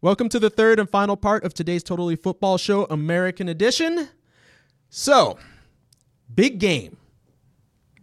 Welcome 0.00 0.28
to 0.30 0.38
the 0.38 0.50
third 0.50 0.78
and 0.80 0.90
final 0.90 1.16
part 1.16 1.44
of 1.44 1.54
today's 1.54 1.82
Totally 1.82 2.16
Football 2.16 2.58
Show 2.58 2.84
American 2.84 3.48
Edition. 3.48 4.08
So, 4.90 5.38
big 6.34 6.58
game. 6.58 6.96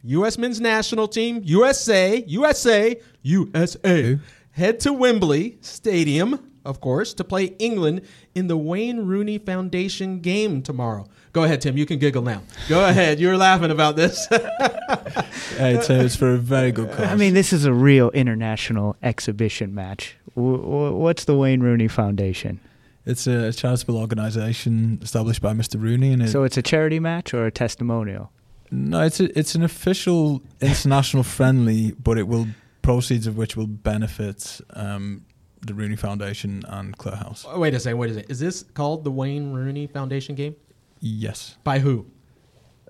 U.S. 0.03 0.37
men's 0.37 0.61
national 0.61 1.09
team, 1.09 1.41
USA, 1.43 2.23
USA, 2.25 2.95
USA, 3.21 4.03
Who? 4.13 4.19
Head 4.51 4.79
to 4.81 4.93
Wembley 4.93 5.57
Stadium, 5.61 6.39
of 6.65 6.81
course, 6.81 7.13
to 7.15 7.23
play 7.23 7.45
England 7.59 8.01
in 8.35 8.47
the 8.47 8.57
Wayne 8.57 8.99
Rooney 9.05 9.37
Foundation 9.37 10.19
game 10.19 10.61
tomorrow. 10.61 11.07
Go 11.31 11.43
ahead, 11.43 11.61
Tim. 11.61 11.77
You 11.77 11.85
can 11.85 11.99
giggle 11.99 12.21
now. 12.23 12.41
Go 12.67 12.85
ahead. 12.89 13.19
You 13.19 13.27
were 13.29 13.37
laughing 13.37 13.71
about 13.71 13.95
this. 13.95 14.27
hey, 14.29 15.75
it's, 15.75 15.89
uh, 15.89 15.93
it's 15.93 16.15
for 16.15 16.33
a 16.33 16.37
very 16.37 16.71
good 16.71 16.91
cause. 16.91 17.05
I 17.07 17.15
mean, 17.15 17.33
this 17.33 17.53
is 17.53 17.65
a 17.65 17.73
real 17.73 18.09
international 18.11 18.95
exhibition 19.03 19.73
match. 19.73 20.15
W- 20.35 20.57
w- 20.57 20.95
what's 20.95 21.25
the 21.25 21.35
Wayne 21.35 21.61
Rooney 21.61 21.87
Foundation? 21.87 22.59
it's 23.05 23.25
a 23.25 23.51
charitable 23.51 23.97
organisation 23.97 24.99
established 25.01 25.41
by 25.41 25.51
Mr. 25.53 25.81
Rooney, 25.81 26.13
and 26.13 26.21
it, 26.23 26.27
So 26.29 26.43
it's 26.43 26.57
a 26.57 26.61
charity 26.61 26.99
match 26.99 27.33
or 27.33 27.45
a 27.47 27.51
testimonial? 27.51 28.31
no, 28.71 29.01
it's 29.01 29.19
a, 29.19 29.39
it's 29.39 29.55
an 29.55 29.63
official 29.63 30.43
international 30.61 31.23
friendly, 31.23 31.93
but 31.93 32.19
it 32.19 32.27
will 32.27 32.45
proceeds 32.89 33.27
of 33.27 33.37
which 33.37 33.55
will 33.55 33.67
benefit 33.67 34.59
um, 34.73 35.23
the 35.61 35.75
Rooney 35.75 35.95
Foundation 35.95 36.63
and 36.69 36.97
Claire 36.97 37.17
House. 37.17 37.45
wait 37.55 37.75
a 37.75 37.79
second. 37.79 37.99
Wait 37.99 38.09
a 38.09 38.13
second. 38.15 38.31
Is 38.31 38.39
this 38.39 38.63
called 38.73 39.03
the 39.03 39.11
Wayne 39.11 39.53
Rooney 39.53 39.85
Foundation 39.85 40.33
game? 40.33 40.55
Yes, 40.99 41.55
By 41.63 41.77
who? 41.77 42.07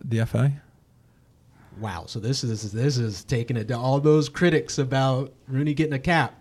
the 0.02 0.26
FA. 0.26 0.54
wow. 1.82 2.06
So 2.08 2.22
this 2.22 2.46
is 2.46 2.72
this 2.72 2.98
is 2.98 3.26
taking 3.26 3.58
it 3.58 3.68
to 3.68 3.78
all 3.78 4.00
those 4.00 4.30
critics 4.30 4.78
about 4.78 5.34
Rooney 5.50 5.74
getting 5.74 5.92
a 5.92 6.00
cap. 6.00 6.39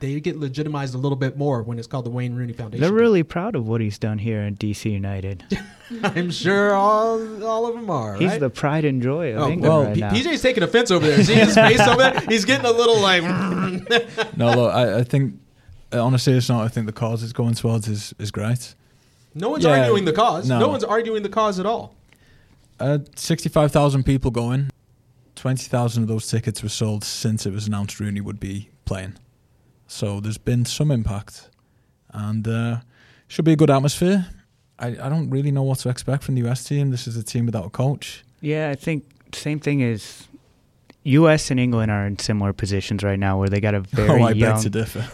They 0.00 0.20
get 0.20 0.38
legitimized 0.38 0.94
a 0.94 0.98
little 0.98 1.16
bit 1.16 1.36
more 1.36 1.62
when 1.62 1.78
it's 1.78 1.88
called 1.88 2.06
the 2.06 2.10
Wayne 2.10 2.34
Rooney 2.36 2.52
Foundation. 2.52 2.80
They're 2.82 2.92
really 2.92 3.24
proud 3.24 3.56
of 3.56 3.66
what 3.66 3.80
he's 3.80 3.98
done 3.98 4.18
here 4.18 4.42
in 4.42 4.56
DC 4.56 4.90
United. 4.90 5.44
I'm 6.04 6.30
sure 6.30 6.72
all 6.74 7.42
all 7.44 7.66
of 7.66 7.74
them 7.74 7.90
are. 7.90 8.14
He's 8.16 8.30
right? 8.30 8.40
the 8.40 8.50
pride 8.50 8.84
and 8.84 9.02
joy 9.02 9.32
of 9.34 9.40
Oh, 9.40 9.50
England 9.50 9.62
well, 9.62 9.84
right 9.84 9.94
P- 9.94 10.00
now. 10.00 10.10
PJ's 10.10 10.40
taking 10.42 10.62
offense 10.62 10.90
over 10.92 11.04
there. 11.06 11.24
See 11.24 11.34
his 11.34 11.54
face 11.54 11.80
over 11.80 11.96
there? 12.02 12.20
He's 12.28 12.44
getting 12.44 12.66
a 12.66 12.70
little 12.70 13.00
like. 13.00 13.22
No, 14.36 14.52
look, 14.54 14.72
I, 14.74 14.98
I 14.98 15.02
think 15.04 15.34
uh, 15.92 16.04
on 16.04 16.14
a 16.14 16.18
serious 16.18 16.48
note, 16.48 16.60
I 16.60 16.68
think 16.68 16.86
the 16.86 16.92
cause 16.92 17.22
it's 17.24 17.32
going 17.32 17.54
towards 17.54 17.88
is 17.88 18.14
is 18.18 18.30
great. 18.30 18.74
no 19.34 19.48
one's 19.48 19.64
Yeah, 19.64 19.80
arguing 19.80 20.04
the 20.04 20.12
cause. 20.12 20.48
No. 20.48 20.60
no. 20.60 20.68
one's 20.68 20.84
arguing 20.84 21.22
the 21.22 21.28
cause 21.28 21.58
at 21.58 21.66
all. 21.66 21.94
Uh, 22.78 22.98
Sixty-five 23.16 23.72
thousand 23.72 24.04
people 24.04 24.30
going. 24.30 24.70
Twenty 25.34 25.64
thousand 25.68 26.02
of 26.04 26.08
those 26.08 26.28
tickets 26.28 26.62
were 26.62 26.68
sold 26.68 27.02
since 27.02 27.46
it 27.46 27.52
was 27.52 27.66
announced 27.66 27.98
Rooney 27.98 28.20
would 28.20 28.38
be 28.38 28.68
playing. 28.84 29.14
So 29.88 30.20
there's 30.20 30.38
been 30.38 30.64
some 30.66 30.90
impact, 30.90 31.48
and 32.12 32.46
uh, 32.46 32.76
should 33.26 33.44
be 33.44 33.52
a 33.52 33.56
good 33.56 33.70
atmosphere. 33.70 34.26
I, 34.78 34.88
I 34.88 35.08
don't 35.08 35.30
really 35.30 35.50
know 35.50 35.62
what 35.62 35.78
to 35.80 35.88
expect 35.88 36.22
from 36.22 36.36
the 36.36 36.48
US 36.48 36.62
team. 36.62 36.90
This 36.90 37.08
is 37.08 37.16
a 37.16 37.22
team 37.24 37.46
without 37.46 37.66
a 37.66 37.70
coach. 37.70 38.22
Yeah, 38.40 38.70
I 38.70 38.76
think 38.76 39.04
same 39.34 39.58
thing 39.58 39.80
is 39.80 40.27
U.S. 41.08 41.50
and 41.50 41.58
England 41.60 41.90
are 41.90 42.06
in 42.06 42.18
similar 42.18 42.52
positions 42.52 43.02
right 43.02 43.18
now, 43.18 43.38
where 43.38 43.48
they 43.48 43.60
got 43.60 43.74
a 43.74 43.80
very 43.92 44.22
oh, 44.22 44.24
I 44.26 44.30
young, 44.32 44.54
beg 44.54 44.62
to 44.62 44.70
differ. 44.70 45.06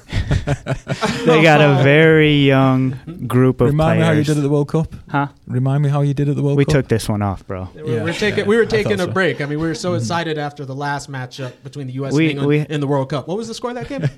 they 1.27 1.43
got 1.43 1.61
a 1.61 1.83
very 1.83 2.35
young 2.45 2.99
group 3.27 3.61
of 3.61 3.69
Remind 3.69 4.01
players. 4.01 4.01
me 4.01 4.05
how 4.07 4.13
you 4.13 4.25
did 4.25 4.37
at 4.37 4.43
the 4.43 4.49
World 4.51 4.69
Cup. 4.69 4.95
huh? 5.09 5.29
Remind 5.47 5.83
me 5.83 5.89
how 5.89 6.01
you 6.03 6.15
did 6.15 6.29
at 6.29 6.37
the 6.37 6.43
World 6.43 6.57
We 6.57 6.65
Cup. 6.65 6.75
We 6.75 6.81
took 6.81 6.89
this 6.89 7.09
one 7.09 7.23
off, 7.23 7.47
bro. 7.47 7.69
We 7.75 7.95
Yeah, 7.95 8.03
We're 8.05 8.13
taking, 8.13 8.41
yeah, 8.41 8.45
we 8.47 8.57
were 8.57 8.67
taking 8.67 8.95
a 8.95 8.99
so. 9.05 9.11
break. 9.11 9.41
I 9.41 9.47
mean, 9.47 9.59
we 9.61 9.67
were 9.67 9.75
so 9.75 9.93
Mhm. 9.93 9.99
excited 9.99 10.39
after 10.39 10.65
the 10.65 10.75
last 10.75 11.11
matchup 11.11 11.53
between 11.63 11.87
the 11.87 11.95
U.S. 11.95 12.13
We- 12.13 12.25
and 12.25 12.31
England 12.39 12.49
we- 12.69 12.75
in 12.75 12.81
the 12.81 12.87
World 12.87 13.09
Cup. 13.11 13.29
What 13.29 13.37
was 13.37 13.49
the 13.49 13.55
score 13.55 13.71
of 13.71 13.77
that 13.77 13.89
game? 13.89 14.09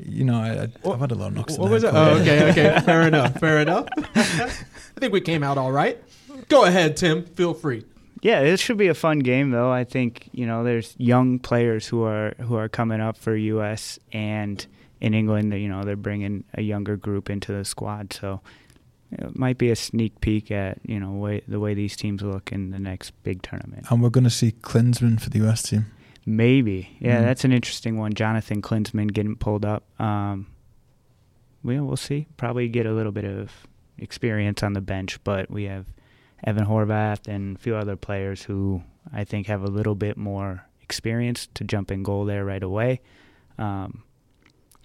You 0.00 0.24
know, 0.24 0.34
I, 0.40 0.48
I, 0.88 0.92
I've 0.92 1.00
had 1.00 1.12
a 1.12 1.14
lot 1.14 1.28
of 1.28 1.34
knocks. 1.36 1.54
in 1.54 1.60
what 1.60 1.68
the 1.68 1.74
was 1.74 1.84
it? 1.84 1.90
Oh, 1.94 2.18
okay, 2.20 2.50
okay. 2.50 2.80
Fair 2.84 3.02
enough. 3.02 3.38
Fair 3.38 3.60
enough. 3.60 3.86
I 4.16 5.00
think 5.00 5.12
we 5.12 5.20
came 5.20 5.42
out 5.44 5.56
all 5.56 5.70
right. 5.70 6.02
Go 6.48 6.64
ahead, 6.64 6.96
Tim. 6.96 7.24
Feel 7.24 7.54
free. 7.54 7.84
Yeah, 8.24 8.40
it 8.40 8.58
should 8.58 8.78
be 8.78 8.88
a 8.88 8.94
fun 8.94 9.18
game 9.18 9.50
though. 9.50 9.70
I 9.70 9.84
think 9.84 10.30
you 10.32 10.46
know 10.46 10.64
there's 10.64 10.94
young 10.98 11.38
players 11.38 11.86
who 11.86 12.02
are 12.04 12.34
who 12.40 12.56
are 12.56 12.70
coming 12.70 13.00
up 13.02 13.18
for 13.18 13.36
U.S. 13.36 13.98
and 14.12 14.66
in 15.00 15.12
England. 15.12 15.52
You 15.52 15.68
know 15.68 15.82
they're 15.84 15.94
bringing 15.94 16.42
a 16.54 16.62
younger 16.62 16.96
group 16.96 17.28
into 17.28 17.52
the 17.52 17.66
squad, 17.66 18.14
so 18.14 18.40
it 19.12 19.38
might 19.38 19.58
be 19.58 19.70
a 19.70 19.76
sneak 19.76 20.20
peek 20.22 20.50
at 20.50 20.78
you 20.86 20.98
know 20.98 21.10
way, 21.12 21.42
the 21.46 21.60
way 21.60 21.74
these 21.74 21.96
teams 21.96 22.22
look 22.22 22.50
in 22.50 22.70
the 22.70 22.78
next 22.78 23.10
big 23.24 23.42
tournament. 23.42 23.86
And 23.90 24.02
we're 24.02 24.08
going 24.08 24.24
to 24.24 24.30
see 24.30 24.52
Klinsmann 24.52 25.20
for 25.20 25.28
the 25.28 25.46
US 25.46 25.62
team. 25.62 25.84
Maybe, 26.26 26.96
yeah, 27.00 27.18
Mhm. 27.20 27.24
that's 27.24 27.44
an 27.44 27.52
interesting 27.52 27.98
one. 27.98 28.14
Jonathan 28.14 28.62
Klinsmann 28.62 29.12
getting 29.12 29.36
pulled 29.36 29.66
up. 29.66 29.84
Um, 30.00 30.46
well, 31.62 31.84
we'll 31.84 31.98
see. 31.98 32.26
Probably 32.38 32.68
get 32.68 32.86
a 32.86 32.92
little 32.94 33.12
bit 33.12 33.26
of 33.26 33.52
experience 33.98 34.62
on 34.62 34.72
the 34.72 34.80
bench, 34.80 35.22
but 35.24 35.50
we 35.50 35.64
have 35.64 35.84
Ethan 36.46 36.66
Horvath 36.66 37.26
and 37.26 37.56
a 37.56 37.58
few 37.58 37.74
other 37.76 37.96
players 37.96 38.42
who 38.42 38.82
I 39.12 39.24
think 39.24 39.46
have 39.46 39.62
a 39.62 39.68
little 39.68 39.94
bit 39.94 40.16
more 40.16 40.66
experience 40.82 41.48
to 41.54 41.64
jump 41.64 41.90
in 41.90 42.02
goal 42.02 42.24
there 42.24 42.44
right 42.44 42.62
away. 42.62 43.00
Um, 43.58 44.02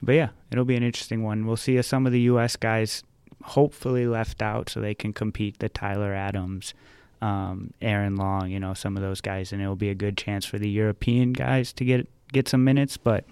but 0.02 0.14
yeah, 0.14 0.30
it'll 0.52 0.66
be 0.66 0.78
an 0.78 0.84
interesting 0.84 1.24
one. 1.24 1.46
We'll 1.46 1.58
see 1.58 1.82
some 1.82 2.06
of 2.06 2.12
the 2.12 2.22
U.S. 2.22 2.56
guys 2.56 3.04
hopefully 3.44 4.08
left 4.08 4.42
out 4.42 4.70
so 4.70 4.80
they 4.80 4.94
can 4.94 5.14
compete. 5.14 5.60
The 5.60 5.70
Tyler 5.70 6.14
Adams, 6.14 6.74
um, 7.22 7.74
Aaron 7.82 8.16
Long, 8.16 8.50
you 8.50 8.60
know, 8.60 8.74
some 8.74 8.96
of 8.96 9.04
those 9.04 9.22
guys, 9.22 9.52
and 9.52 9.62
it'll 9.62 9.76
be 9.76 9.90
a 9.90 9.96
good 9.96 10.18
chance 10.18 10.46
for 10.46 10.58
the 10.58 10.70
European 10.70 11.34
guys 11.34 11.74
to 11.74 11.86
get 11.86 12.08
get 12.32 12.48
some 12.48 12.64
minutes. 12.64 12.96
But 12.98 13.26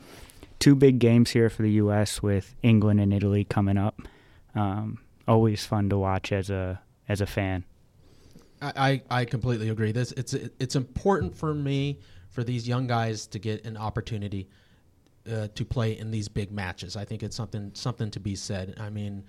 two 0.59 0.75
big 0.75 0.99
games 0.99 1.31
here 1.31 1.49
for 1.49 1.61
the 1.61 1.71
U.S. 1.71 2.21
with 2.21 2.55
England 2.63 2.99
and 2.99 3.13
Italy 3.13 3.45
coming 3.45 3.77
up. 3.77 4.01
Um, 4.55 4.99
always 5.27 5.65
fun 5.65 5.89
to 5.89 5.97
watch 5.97 6.31
as 6.31 6.49
a 6.49 6.81
as 7.07 7.21
a 7.21 7.25
fan. 7.25 7.63
I, 8.61 9.01
I 9.09 9.25
completely 9.25 9.69
agree. 9.69 9.91
This 9.91 10.11
it's 10.13 10.33
it's 10.33 10.75
important 10.75 11.35
for 11.35 11.53
me 11.53 11.99
for 12.29 12.43
these 12.43 12.67
young 12.67 12.87
guys 12.87 13.27
to 13.27 13.39
get 13.39 13.65
an 13.65 13.77
opportunity 13.77 14.47
uh, 15.31 15.47
to 15.55 15.65
play 15.65 15.97
in 15.97 16.11
these 16.11 16.27
big 16.27 16.51
matches. 16.51 16.95
I 16.95 17.05
think 17.05 17.23
it's 17.23 17.35
something 17.35 17.71
something 17.73 18.11
to 18.11 18.19
be 18.19 18.35
said. 18.35 18.75
I 18.79 18.89
mean, 18.89 19.23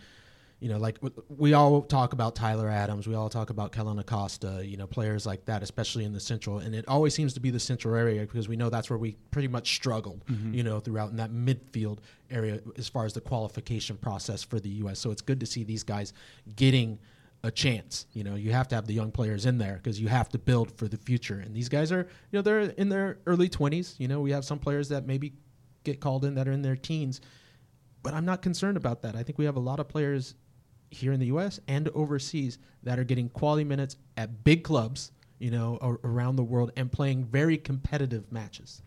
you 0.61 0.69
know, 0.69 0.79
like 0.79 0.99
we 1.29 1.55
all 1.55 1.83
talk 1.83 2.13
about 2.13 2.35
Tyler 2.35 2.69
Adams, 2.69 3.07
we 3.07 3.15
all 3.15 3.29
talk 3.29 3.51
about 3.51 3.71
Kellyn 3.71 3.99
Acosta, 3.99 4.63
you 4.65 4.77
know, 4.77 4.87
players 4.87 5.25
like 5.25 5.45
that, 5.45 5.63
especially 5.63 6.05
in 6.05 6.13
the 6.13 6.21
central, 6.21 6.59
and 6.59 6.75
it 6.75 6.87
always 6.89 7.15
seems 7.15 7.33
to 7.35 7.41
be 7.41 7.51
the 7.51 7.61
central 7.61 7.95
area 7.95 8.23
because 8.23 8.49
we 8.49 8.57
know 8.57 8.69
that's 8.69 8.91
where 8.91 8.99
we 8.99 9.17
pretty 9.31 9.49
much 9.49 9.75
struggled, 9.75 10.25
you 10.55 10.63
know, 10.63 10.81
throughout 10.81 11.11
in 11.11 11.17
that 11.17 11.31
midfield 11.31 11.99
area 12.31 12.61
as 12.77 12.89
far 12.89 13.05
as 13.05 13.13
the 13.13 13.21
qualification 13.21 13.97
process 13.97 14.43
for 14.43 14.59
the 14.59 14.69
U.S. 14.71 14.99
So 14.99 15.11
it's 15.11 15.23
good 15.23 15.39
to 15.41 15.47
see 15.47 15.65
these 15.65 15.85
guys 15.85 16.13
getting 16.57 16.99
a 17.43 17.51
chance. 17.51 18.07
You 18.13 18.25
know, 18.25 18.35
you 18.35 18.53
have 18.53 18.69
to 18.69 18.75
have 18.75 18.87
the 18.87 18.95
young 18.95 19.13
players 19.13 19.47
in 19.47 19.59
there 19.59 19.75
because 19.75 20.01
you 20.01 20.09
have 20.09 20.29
to 20.31 20.39
build 20.39 20.77
for 20.77 20.89
the 20.89 20.97
future. 20.97 21.39
And 21.39 21.55
these 21.55 21.69
guys 21.69 21.93
are, 21.93 22.09
you 22.31 22.39
know, 22.39 22.43
they're 22.43 22.61
in 22.61 22.89
their 22.89 23.19
early 23.27 23.49
20s. 23.49 23.99
You 23.99 24.09
know, 24.09 24.21
we 24.21 24.33
have 24.33 24.45
some 24.45 24.59
players 24.59 24.89
that 24.89 25.07
maybe 25.07 25.35
get 25.85 26.01
called 26.01 26.25
in 26.25 26.35
that 26.35 26.49
are 26.49 26.53
in 26.53 26.63
their 26.63 26.77
teens, 26.77 27.21
but 28.03 28.15
I'm 28.15 28.25
not 28.25 28.43
concerned 28.43 28.77
about 28.77 29.03
that. 29.03 29.17
I 29.17 29.23
think 29.23 29.39
we 29.39 29.45
have 29.45 29.57
a 29.57 29.61
lot 29.61 29.81
of 29.81 29.89
players 29.89 30.35
here 30.91 31.13
in 31.13 31.21
the 31.21 31.27
U.S. 31.27 31.61
and 31.69 31.89
overseas 31.91 32.59
that 32.83 32.99
are 32.99 33.05
getting 33.05 33.29
quality 33.29 33.65
minutes 33.65 33.97
at 34.17 34.45
big 34.45 34.65
clubs, 34.65 35.13
you 35.39 35.51
know, 35.51 35.79
ar- 35.81 36.01
around 36.03 36.37
the 36.37 36.45
world 36.45 36.73
and 36.77 36.91
playing 36.91 37.25
very 37.25 37.59
competitive 37.59 38.31
matches. 38.33 38.83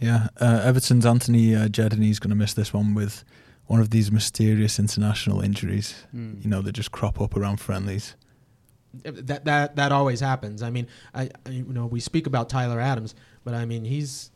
Yeah, 0.00 0.28
uh, 0.40 0.62
Everton's 0.64 1.06
Anthony 1.06 1.54
uh, 1.54 1.68
Jedini's 1.68 2.18
going 2.18 2.30
to 2.30 2.36
miss 2.36 2.54
this 2.54 2.72
one 2.72 2.94
with 2.94 3.24
one 3.66 3.80
of 3.80 3.90
these 3.90 4.10
mysterious 4.10 4.78
international 4.78 5.40
injuries. 5.40 6.04
Hmm. 6.10 6.34
You 6.40 6.50
know, 6.50 6.62
that 6.62 6.72
just 6.72 6.92
crop 6.92 7.20
up 7.20 7.36
around 7.36 7.58
friendlies. 7.58 8.16
That 9.04 9.44
that 9.46 9.76
that 9.76 9.92
always 9.92 10.20
happens. 10.20 10.62
I 10.62 10.70
mean, 10.70 10.86
I, 11.14 11.30
I 11.46 11.50
you 11.50 11.64
know 11.64 11.86
we 11.86 12.00
speak 12.00 12.26
about 12.26 12.50
Tyler 12.50 12.78
Adams, 12.78 13.14
but 13.42 13.54
I 13.54 13.64
mean 13.64 13.84
he's 13.84 14.30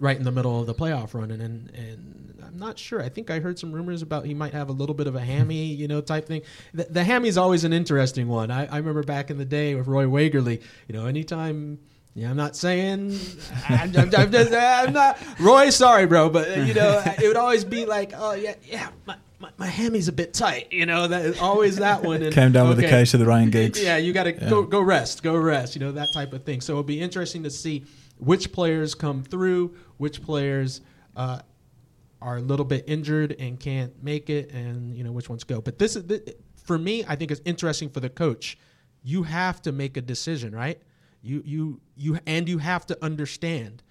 right 0.00 0.16
in 0.16 0.24
the 0.24 0.32
middle 0.32 0.58
of 0.58 0.66
the 0.66 0.74
playoff 0.74 1.12
run, 1.12 1.30
and, 1.30 1.42
and 1.42 1.70
and 1.74 2.42
I'm 2.44 2.58
not 2.58 2.78
sure. 2.78 3.02
I 3.02 3.10
think 3.10 3.30
I 3.30 3.38
heard 3.38 3.58
some 3.58 3.70
rumors 3.70 4.00
about 4.00 4.24
he 4.24 4.32
might 4.32 4.54
have 4.54 4.70
a 4.70 4.72
little 4.72 4.94
bit 4.94 5.06
of 5.06 5.14
a 5.14 5.20
hammy, 5.20 5.64
you 5.82 5.88
know, 5.88 6.00
type 6.00 6.26
thing. 6.26 6.42
The, 6.72 6.84
the 6.84 7.04
hammy 7.04 7.28
is 7.28 7.36
always 7.36 7.64
an 7.64 7.72
interesting 7.72 8.28
one. 8.28 8.50
I, 8.50 8.66
I 8.66 8.78
remember 8.78 9.02
back 9.02 9.30
in 9.30 9.36
the 9.36 9.44
day 9.44 9.74
with 9.74 9.86
Roy 9.86 10.04
Wegerle. 10.04 10.60
You 10.88 10.92
know, 10.94 11.06
anytime. 11.06 11.78
Yeah, 12.14 12.30
I'm 12.30 12.36
not 12.36 12.56
saying. 12.56 13.18
I'm, 13.68 13.96
I'm, 13.96 14.14
I'm 14.14 14.30
just. 14.30 14.52
I'm 14.52 14.92
not. 14.92 15.18
Roy, 15.40 15.70
sorry, 15.70 16.06
bro, 16.06 16.28
but 16.28 16.66
you 16.66 16.74
know, 16.74 17.02
it 17.06 17.26
would 17.26 17.36
always 17.36 17.64
be 17.64 17.86
like, 17.86 18.12
oh 18.14 18.34
yeah, 18.34 18.54
yeah, 18.64 18.90
my, 19.06 19.16
my, 19.38 19.50
my 19.56 19.66
hammy's 19.66 20.08
a 20.08 20.12
bit 20.12 20.34
tight. 20.34 20.70
You 20.72 20.84
know, 20.84 21.08
that 21.08 21.24
is 21.24 21.38
always 21.40 21.76
that 21.76 22.02
one. 22.02 22.22
And, 22.22 22.32
Came 22.34 22.52
down 22.52 22.68
with 22.68 22.76
the 22.78 22.84
okay. 22.84 22.98
case 23.00 23.14
of 23.14 23.20
the 23.20 23.26
Ryan 23.26 23.50
Giggs. 23.50 23.82
Yeah, 23.82 23.96
you 23.96 24.12
got 24.12 24.24
to 24.24 24.32
Yeah. 24.34 24.50
go 24.50 24.62
go 24.62 24.80
rest, 24.82 25.22
go 25.22 25.36
rest. 25.36 25.74
You 25.74 25.80
know 25.80 25.92
that 25.92 26.08
type 26.14 26.34
of 26.34 26.44
thing. 26.44 26.60
So 26.60 26.74
it'll 26.74 26.82
be 26.82 27.00
interesting 27.00 27.42
to 27.44 27.50
see 27.50 27.84
which 28.18 28.52
players 28.52 28.94
come 28.94 29.22
through, 29.22 29.74
which 29.96 30.22
players 30.22 30.82
uh, 31.16 31.40
are 32.20 32.36
a 32.36 32.40
little 32.42 32.66
bit 32.66 32.84
injured 32.86 33.36
and 33.38 33.58
can't 33.58 34.02
make 34.02 34.28
it, 34.28 34.52
and 34.52 34.94
you 34.94 35.02
know 35.02 35.12
which 35.12 35.30
ones 35.30 35.44
go. 35.44 35.62
But 35.62 35.78
this 35.78 35.96
is 35.96 36.04
for 36.62 36.76
me. 36.76 37.04
I 37.08 37.16
think 37.16 37.30
it's 37.30 37.40
interesting 37.46 37.88
for 37.88 38.00
the 38.00 38.10
coach. 38.10 38.58
You 39.02 39.22
have 39.22 39.62
to 39.62 39.72
make 39.72 39.96
a 39.96 40.02
decision, 40.02 40.54
right? 40.54 40.78
You 41.22 41.42
you 41.44 41.80
you 41.96 42.18
and 42.26 42.48
you 42.48 42.58
have 42.58 42.86
to 42.86 42.98
understand 43.02 43.82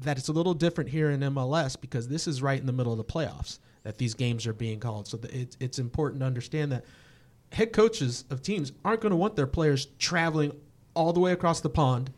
that 0.00 0.18
it's 0.18 0.28
a 0.28 0.32
little 0.32 0.54
different 0.54 0.90
here 0.90 1.10
in 1.10 1.20
MLS 1.20 1.80
because 1.80 2.08
this 2.08 2.26
is 2.26 2.42
right 2.42 2.58
in 2.58 2.66
the 2.66 2.72
middle 2.72 2.92
of 2.92 2.98
the 2.98 3.04
playoffs 3.04 3.58
that 3.82 3.98
these 3.98 4.14
games 4.14 4.46
are 4.46 4.52
being 4.52 4.80
called. 4.80 5.08
So 5.08 5.18
it's 5.24 5.56
it's 5.60 5.78
important 5.78 6.20
to 6.20 6.26
understand 6.26 6.72
that 6.72 6.84
head 7.52 7.72
coaches 7.72 8.24
of 8.30 8.42
teams 8.42 8.72
aren't 8.84 9.00
going 9.00 9.10
to 9.10 9.16
want 9.16 9.36
their 9.36 9.46
players 9.46 9.86
traveling 9.98 10.52
all 10.94 11.12
the 11.12 11.20
way 11.20 11.32
across 11.32 11.60
the 11.60 11.70
pond. 11.70 12.10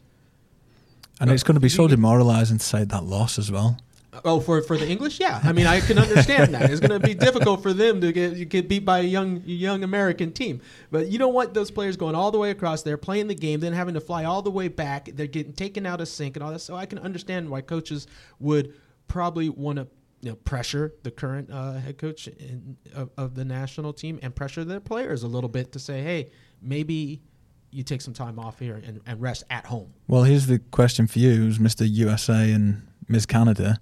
And 1.20 1.30
it's 1.30 1.42
going 1.42 1.55
to 1.55 1.61
be 1.61 1.70
so 1.70 1.88
demoralising 1.88 2.59
to 2.59 2.64
say 2.64 2.84
that 2.84 3.05
loss 3.05 3.38
as 3.38 3.51
well. 3.51 3.78
Oh, 4.25 4.41
for 4.41 4.62
for 4.62 4.77
the 4.77 4.89
English, 4.89 5.21
yeah. 5.21 5.41
I 5.43 5.53
mean, 5.53 5.67
I 5.67 5.81
can 5.81 5.99
understand 5.99 6.55
that. 6.55 6.71
It's 6.71 6.81
going 6.81 7.01
to 7.01 7.07
be 7.07 7.14
difficult 7.14 7.62
for 7.62 7.73
them 7.73 8.01
to 8.01 8.12
get 8.12 8.49
get 8.49 8.69
beat 8.69 8.85
by 8.85 9.01
a 9.01 9.03
young 9.03 9.43
young 9.45 9.83
American 9.85 10.33
team. 10.33 10.61
But 10.91 11.09
you 11.09 11.19
don't 11.19 11.35
want 11.35 11.55
those 11.55 11.71
players 11.71 11.97
going 11.97 12.14
all 12.14 12.31
the 12.31 12.39
way 12.39 12.51
across 12.51 12.83
there, 12.83 12.97
playing 12.97 13.29
the 13.29 13.35
game, 13.35 13.61
then 13.61 13.73
having 13.73 13.95
to 13.95 14.01
fly 14.01 14.25
all 14.25 14.43
the 14.43 14.51
way 14.51 14.69
back. 14.69 15.11
They're 15.12 15.27
getting 15.27 15.53
taken 15.53 15.87
out 15.87 16.01
of 16.01 16.09
sync 16.09 16.37
and 16.37 16.43
all 16.43 16.53
that. 16.53 16.61
So 16.61 16.77
I 16.77 16.87
can 16.87 16.99
understand 16.99 17.49
why 17.49 17.61
coaches 17.61 18.07
would 18.39 18.75
probably 19.09 19.49
want 19.49 19.79
to 19.79 19.87
you 20.23 20.31
know 20.31 20.37
pressure 20.37 20.95
the 21.03 21.11
current 21.11 21.51
uh, 21.51 21.75
head 21.75 21.99
coach 21.99 22.27
in, 22.27 22.77
of, 22.95 23.11
of 23.17 23.35
the 23.35 23.45
national 23.45 23.93
team 23.93 24.19
and 24.23 24.35
pressure 24.35 24.64
their 24.64 24.81
players 24.81 25.23
a 25.23 25.29
little 25.29 25.51
bit 25.51 25.73
to 25.73 25.79
say, 25.79 26.03
hey, 26.03 26.31
maybe 26.62 27.23
you 27.71 27.83
take 27.83 28.01
some 28.01 28.14
time 28.14 28.39
off 28.39 28.59
here 28.59 28.81
and, 28.85 29.01
and 29.07 29.21
rest 29.21 29.45
at 29.51 29.67
home. 29.67 29.93
Well, 30.09 30.23
here's 30.23 30.47
the 30.47 30.59
question 30.59 31.07
for 31.07 31.19
you, 31.19 31.49
Mr. 31.51 31.87
USA 31.89 32.51
and 32.51 32.87
Ms. 33.09 33.27
Canada. 33.27 33.79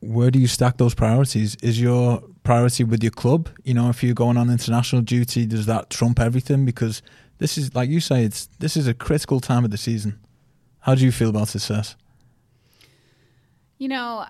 Where 0.00 0.30
do 0.30 0.38
you 0.38 0.46
stack 0.46 0.78
those 0.78 0.94
priorities? 0.94 1.56
Is 1.62 1.80
your 1.80 2.22
priority 2.42 2.84
with 2.84 3.02
your 3.02 3.12
club? 3.12 3.50
You 3.64 3.74
know, 3.74 3.90
if 3.90 4.02
you're 4.02 4.14
going 4.14 4.36
on 4.36 4.48
international 4.50 5.02
duty, 5.02 5.46
does 5.46 5.66
that 5.66 5.90
trump 5.90 6.18
everything? 6.18 6.64
Because 6.64 7.02
This 7.38 7.56
is 7.56 7.74
like 7.74 7.88
you 7.88 8.00
say. 8.00 8.24
It's 8.24 8.48
this 8.58 8.76
is 8.76 8.86
a 8.86 8.94
critical 8.94 9.40
time 9.40 9.64
of 9.64 9.70
the 9.70 9.78
season. 9.78 10.20
How 10.80 10.94
do 10.94 11.04
you 11.04 11.10
feel 11.10 11.30
about 11.30 11.48
success? 11.48 11.96
You 13.78 13.88
know, 13.88 14.26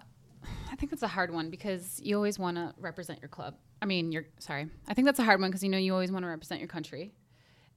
I 0.71 0.77
think 0.77 0.91
that's 0.91 1.03
a 1.03 1.09
hard 1.09 1.33
one 1.33 1.51
because 1.51 2.01
you 2.03 2.15
always 2.17 2.39
want 2.39 2.57
to 2.57 2.73
represent 2.79 3.21
your 3.21 3.29
club. 3.29 3.57
I 3.83 3.87
mean, 3.87 4.13
you're 4.13 4.27
sorry. 4.39 4.69
I 4.89 4.95
think 4.95 5.07
that's 5.07 5.19
a 5.19 5.25
hard 5.25 5.41
one 5.41 5.51
because 5.51 5.65
you 5.65 5.69
know 5.69 5.79
you 5.79 5.93
always 5.93 6.13
want 6.13 6.25
to 6.25 6.29
represent 6.29 6.61
your 6.61 6.69
country, 6.69 7.13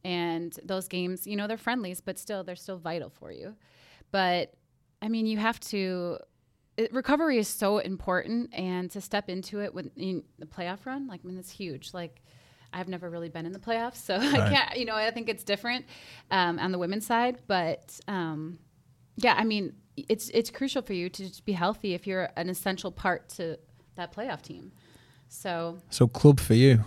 and 0.04 0.58
those 0.64 0.88
games, 0.88 1.26
you 1.26 1.36
know, 1.36 1.48
they're 1.48 1.58
friendlies, 1.58 2.00
but 2.00 2.20
still 2.20 2.44
they're 2.44 2.56
still 2.56 2.78
vital 2.78 3.10
for 3.10 3.32
you. 3.32 3.56
But 4.12 4.54
I 5.02 5.10
mean, 5.10 5.26
you 5.26 5.38
have 5.38 5.60
to. 5.72 6.20
It, 6.76 6.92
recovery 6.94 7.38
is 7.38 7.48
so 7.48 7.78
important, 7.78 8.50
and 8.54 8.90
to 8.92 9.02
step 9.02 9.30
into 9.30 9.62
it 9.62 9.74
with 9.74 9.92
in 9.96 10.24
the 10.40 10.46
playoff 10.46 10.86
run, 10.86 11.08
like 11.08 11.22
I 11.24 11.28
mean, 11.28 11.38
it's 11.38 11.52
huge. 11.52 11.94
Like 11.94 12.22
I've 12.74 12.88
never 12.88 13.10
really 13.10 13.30
been 13.30 13.46
in 13.46 13.52
the 13.52 13.60
playoffs, 13.60 13.98
so 13.98 14.16
I 14.20 14.50
can't. 14.50 14.78
You 14.78 14.86
know, 14.86 14.96
I 14.96 15.12
think 15.12 15.30
it's 15.30 15.44
different 15.44 15.86
um, 16.32 16.58
on 16.60 16.72
the 16.72 16.80
women's 16.80 17.06
side, 17.06 17.38
but 17.48 18.00
um, 18.08 18.58
yeah, 19.18 19.36
I 19.38 19.44
mean, 19.44 19.74
it's 19.96 20.30
it's 20.30 20.50
crucial 20.50 20.82
for 20.82 20.94
you 20.94 21.10
to 21.10 21.30
be 21.46 21.52
healthy 21.54 21.94
if 21.94 22.08
you're 22.08 22.30
an 22.36 22.50
essential 22.50 22.92
part 22.92 23.30
to 23.30 23.60
that 23.96 24.12
playoff 24.16 24.42
team. 24.42 24.72
So 25.30 25.78
So 25.92 26.08
club 26.08 26.40
for 26.40 26.56
you. 26.56 26.84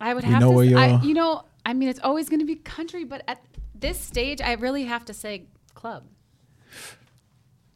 I 0.00 0.12
would 0.14 0.24
We 0.24 0.30
have 0.30 0.40
know 0.42 0.50
to. 0.50 0.56
where 0.56 0.66
s- 0.66 0.74
I, 0.74 0.86
you're- 0.96 1.08
you 1.08 1.14
know, 1.14 1.44
I 1.64 1.72
mean, 1.74 1.88
it's 1.88 2.00
always 2.02 2.28
going 2.28 2.40
to 2.40 2.46
be 2.46 2.56
country, 2.56 3.04
but 3.04 3.22
at 3.26 3.42
this 3.74 3.98
stage, 3.98 4.40
I 4.42 4.52
really 4.54 4.84
have 4.84 5.04
to 5.06 5.14
say 5.14 5.46
club. 5.74 6.04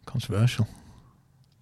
Controversial. 0.07 0.67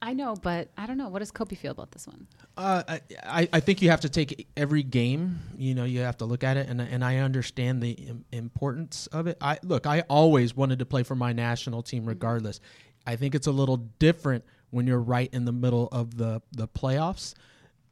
I 0.04 0.14
know, 0.14 0.34
but 0.34 0.68
I 0.76 0.86
don't 0.86 0.98
know. 0.98 1.08
What 1.08 1.20
does 1.20 1.30
Cobi 1.30 1.54
feel 1.54 1.70
about 1.70 1.92
this 1.92 2.08
one? 2.08 2.26
Uh, 2.56 2.82
I- 3.24 3.48
I, 3.52 3.60
think 3.60 3.80
you 3.80 3.90
have 3.90 4.00
to 4.00 4.08
take 4.08 4.48
every 4.56 4.82
game. 4.82 5.38
You 5.56 5.76
know, 5.76 5.84
you 5.84 6.00
have 6.00 6.16
to 6.18 6.24
look 6.24 6.42
at 6.42 6.56
it, 6.56 6.68
and 6.68 6.80
and 6.80 7.04
I 7.04 7.18
understand 7.18 7.80
the 7.80 7.92
im- 7.92 8.24
importance 8.32 9.06
of 9.06 9.28
it. 9.28 9.38
I 9.40 9.58
look, 9.62 9.86
I 9.86 10.00
always 10.10 10.56
wanted 10.56 10.80
to 10.80 10.86
play 10.86 11.04
for 11.04 11.14
my 11.14 11.32
national 11.32 11.82
team, 11.84 12.04
regardless. 12.04 12.60
I 13.06 13.14
think 13.14 13.36
it's 13.36 13.46
a 13.46 13.52
little 13.52 13.76
different 14.00 14.44
when 14.70 14.88
you're 14.88 15.00
right 15.00 15.32
in 15.32 15.44
the 15.44 15.52
middle 15.52 15.88
of 15.92 16.16
the 16.16 16.42
the 16.50 16.66
playoffs. 16.66 17.34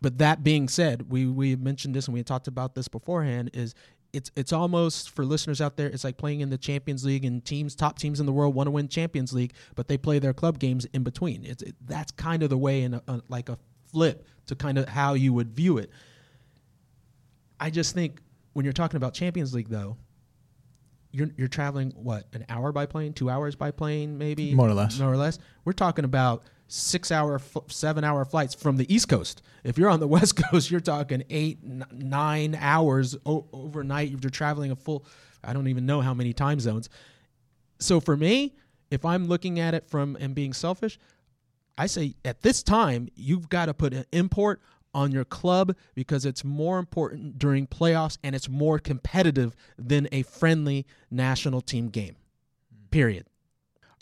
But 0.02 0.18
that 0.18 0.42
being 0.42 0.68
said, 0.68 1.10
we 1.10 1.26
we 1.26 1.54
mentioned 1.54 1.94
this 1.94 2.06
and 2.08 2.14
we 2.14 2.24
talked 2.24 2.48
about 2.48 2.74
this 2.74 2.88
beforehand. 2.88 3.50
Is 3.54 3.74
it's 4.12 4.30
it's 4.36 4.52
almost 4.52 5.10
for 5.10 5.24
listeners 5.24 5.60
out 5.60 5.76
there, 5.76 5.86
it's 5.88 6.04
like 6.04 6.16
playing 6.16 6.40
in 6.40 6.50
the 6.50 6.58
Champions 6.58 7.04
League 7.04 7.24
and 7.24 7.44
teams, 7.44 7.74
top 7.74 7.98
teams 7.98 8.20
in 8.20 8.26
the 8.26 8.32
world 8.32 8.54
want 8.54 8.66
to 8.66 8.70
win 8.72 8.88
Champions 8.88 9.32
League, 9.32 9.52
but 9.74 9.88
they 9.88 9.96
play 9.96 10.18
their 10.18 10.32
club 10.34 10.58
games 10.58 10.84
in 10.92 11.02
between. 11.02 11.44
It's 11.44 11.62
it, 11.62 11.74
that's 11.86 12.10
kind 12.12 12.42
of 12.42 12.50
the 12.50 12.58
way 12.58 12.82
in 12.82 12.94
a, 12.94 13.02
a, 13.08 13.20
like 13.28 13.48
a 13.48 13.58
flip 13.92 14.26
to 14.46 14.54
kind 14.56 14.78
of 14.78 14.88
how 14.88 15.14
you 15.14 15.32
would 15.32 15.50
view 15.50 15.78
it. 15.78 15.90
I 17.58 17.70
just 17.70 17.94
think 17.94 18.20
when 18.52 18.64
you're 18.64 18.72
talking 18.72 18.96
about 18.96 19.14
Champions 19.14 19.54
League, 19.54 19.68
though, 19.68 19.96
you're 21.12 21.28
you're 21.36 21.48
traveling 21.48 21.90
what 21.96 22.26
an 22.32 22.44
hour 22.48 22.72
by 22.72 22.86
plane, 22.86 23.12
two 23.12 23.28
hours 23.30 23.54
by 23.54 23.70
plane, 23.70 24.16
maybe 24.18 24.54
More 24.54 24.68
or 24.68 24.74
less. 24.74 24.98
more 24.98 25.12
or 25.12 25.16
less. 25.16 25.38
We're 25.64 25.72
talking 25.72 26.04
about 26.04 26.44
six 26.70 27.10
hour, 27.10 27.40
seven 27.66 28.04
hour 28.04 28.24
flights 28.24 28.54
from 28.54 28.76
the 28.76 28.92
East 28.92 29.08
Coast. 29.08 29.42
If 29.64 29.76
you're 29.76 29.90
on 29.90 30.00
the 30.00 30.06
West 30.16 30.36
Coast, 30.36 30.70
you're 30.70 30.80
talking 30.80 31.24
eight, 31.28 31.58
nine 31.62 32.56
hours 32.58 33.16
o- 33.26 33.46
overnight. 33.52 34.10
You're 34.10 34.30
traveling 34.30 34.70
a 34.70 34.76
full, 34.76 35.04
I 35.42 35.52
don't 35.52 35.66
even 35.68 35.84
know 35.84 36.00
how 36.00 36.14
many 36.14 36.32
time 36.32 36.60
zones. 36.60 36.88
So 37.80 37.98
for 37.98 38.16
me, 38.16 38.54
if 38.90 39.04
I'm 39.04 39.26
looking 39.26 39.58
at 39.58 39.74
it 39.74 39.88
from 39.88 40.16
and 40.20 40.34
being 40.34 40.52
selfish, 40.52 40.98
I 41.76 41.86
say 41.86 42.14
at 42.24 42.42
this 42.42 42.62
time 42.62 43.08
you've 43.16 43.48
got 43.48 43.66
to 43.66 43.74
put 43.74 43.92
an 43.92 44.04
import 44.12 44.60
on 44.94 45.12
your 45.12 45.24
club 45.24 45.74
because 45.94 46.24
it's 46.24 46.44
more 46.44 46.78
important 46.78 47.38
during 47.38 47.66
playoffs 47.66 48.18
and 48.22 48.34
it's 48.34 48.48
more 48.48 48.78
competitive 48.78 49.56
than 49.76 50.08
a 50.12 50.22
friendly 50.22 50.86
national 51.10 51.60
team 51.60 51.88
game. 51.88 52.16
Period. 52.90 53.26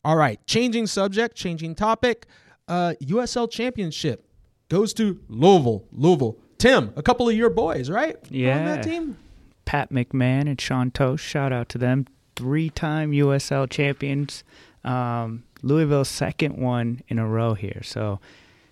All 0.04 0.16
right, 0.16 0.44
changing 0.46 0.86
subject, 0.86 1.36
changing 1.36 1.74
topic. 1.74 2.26
Uh, 2.68 2.94
USL 3.02 3.50
Championship 3.50 4.24
goes 4.68 4.92
to 4.94 5.18
Louisville. 5.28 5.84
Louisville. 5.92 6.36
Tim, 6.58 6.92
a 6.96 7.02
couple 7.02 7.28
of 7.28 7.34
your 7.34 7.50
boys, 7.50 7.88
right? 7.90 8.16
On 8.16 8.22
Yeah. 8.30 8.64
that 8.76 8.82
team. 8.84 9.16
Pat 9.64 9.90
McMahon 9.90 10.48
and 10.48 10.60
Sean 10.60 10.90
Totsch, 10.90 11.20
shout 11.20 11.52
out 11.52 11.68
to 11.70 11.78
them. 11.78 12.06
Three 12.36 12.70
time 12.70 13.12
USL 13.12 13.66
champions. 13.68 14.44
Um, 14.84 15.44
Louisville's 15.62 16.08
second 16.08 16.56
one 16.56 17.02
in 17.08 17.18
a 17.18 17.26
row 17.26 17.54
here. 17.54 17.80
So 17.82 18.20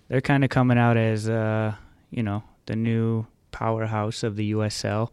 they're 0.07 0.21
kind 0.21 0.43
of 0.43 0.49
coming 0.49 0.77
out 0.77 0.97
as, 0.97 1.27
uh, 1.29 1.75
you 2.09 2.23
know, 2.23 2.43
the 2.65 2.75
new 2.75 3.25
powerhouse 3.51 4.23
of 4.23 4.35
the 4.35 4.51
USL. 4.53 5.09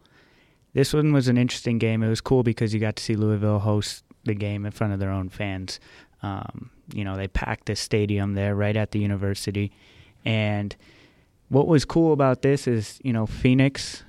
This 0.73 0.93
one 0.93 1.13
was 1.13 1.27
an 1.27 1.37
interesting 1.37 1.77
game. 1.77 2.03
It 2.03 2.09
was 2.09 2.21
cool 2.21 2.43
because 2.43 2.73
you 2.73 2.79
got 2.79 2.95
to 2.97 3.03
see 3.03 3.15
Louisville 3.15 3.59
host 3.59 4.03
the 4.23 4.33
game 4.33 4.65
in 4.65 4.71
front 4.71 4.91
of 4.93 4.99
their 4.99 5.11
own 5.11 5.29
fans. 5.29 5.79
Um, 6.25 6.71
you 6.91 7.03
know, 7.03 7.15
they 7.15 7.27
packed 7.27 7.67
the 7.67 7.75
stadium 7.75 8.33
there 8.33 8.55
right 8.55 8.75
at 8.75 8.91
the 8.91 8.99
university. 8.99 9.71
And 10.25 10.75
what 11.49 11.67
was 11.67 11.85
cool 11.85 12.13
about 12.13 12.41
this 12.41 12.67
is, 12.67 12.99
you 13.03 13.13
know, 13.13 13.27
Phoenix 13.27 14.03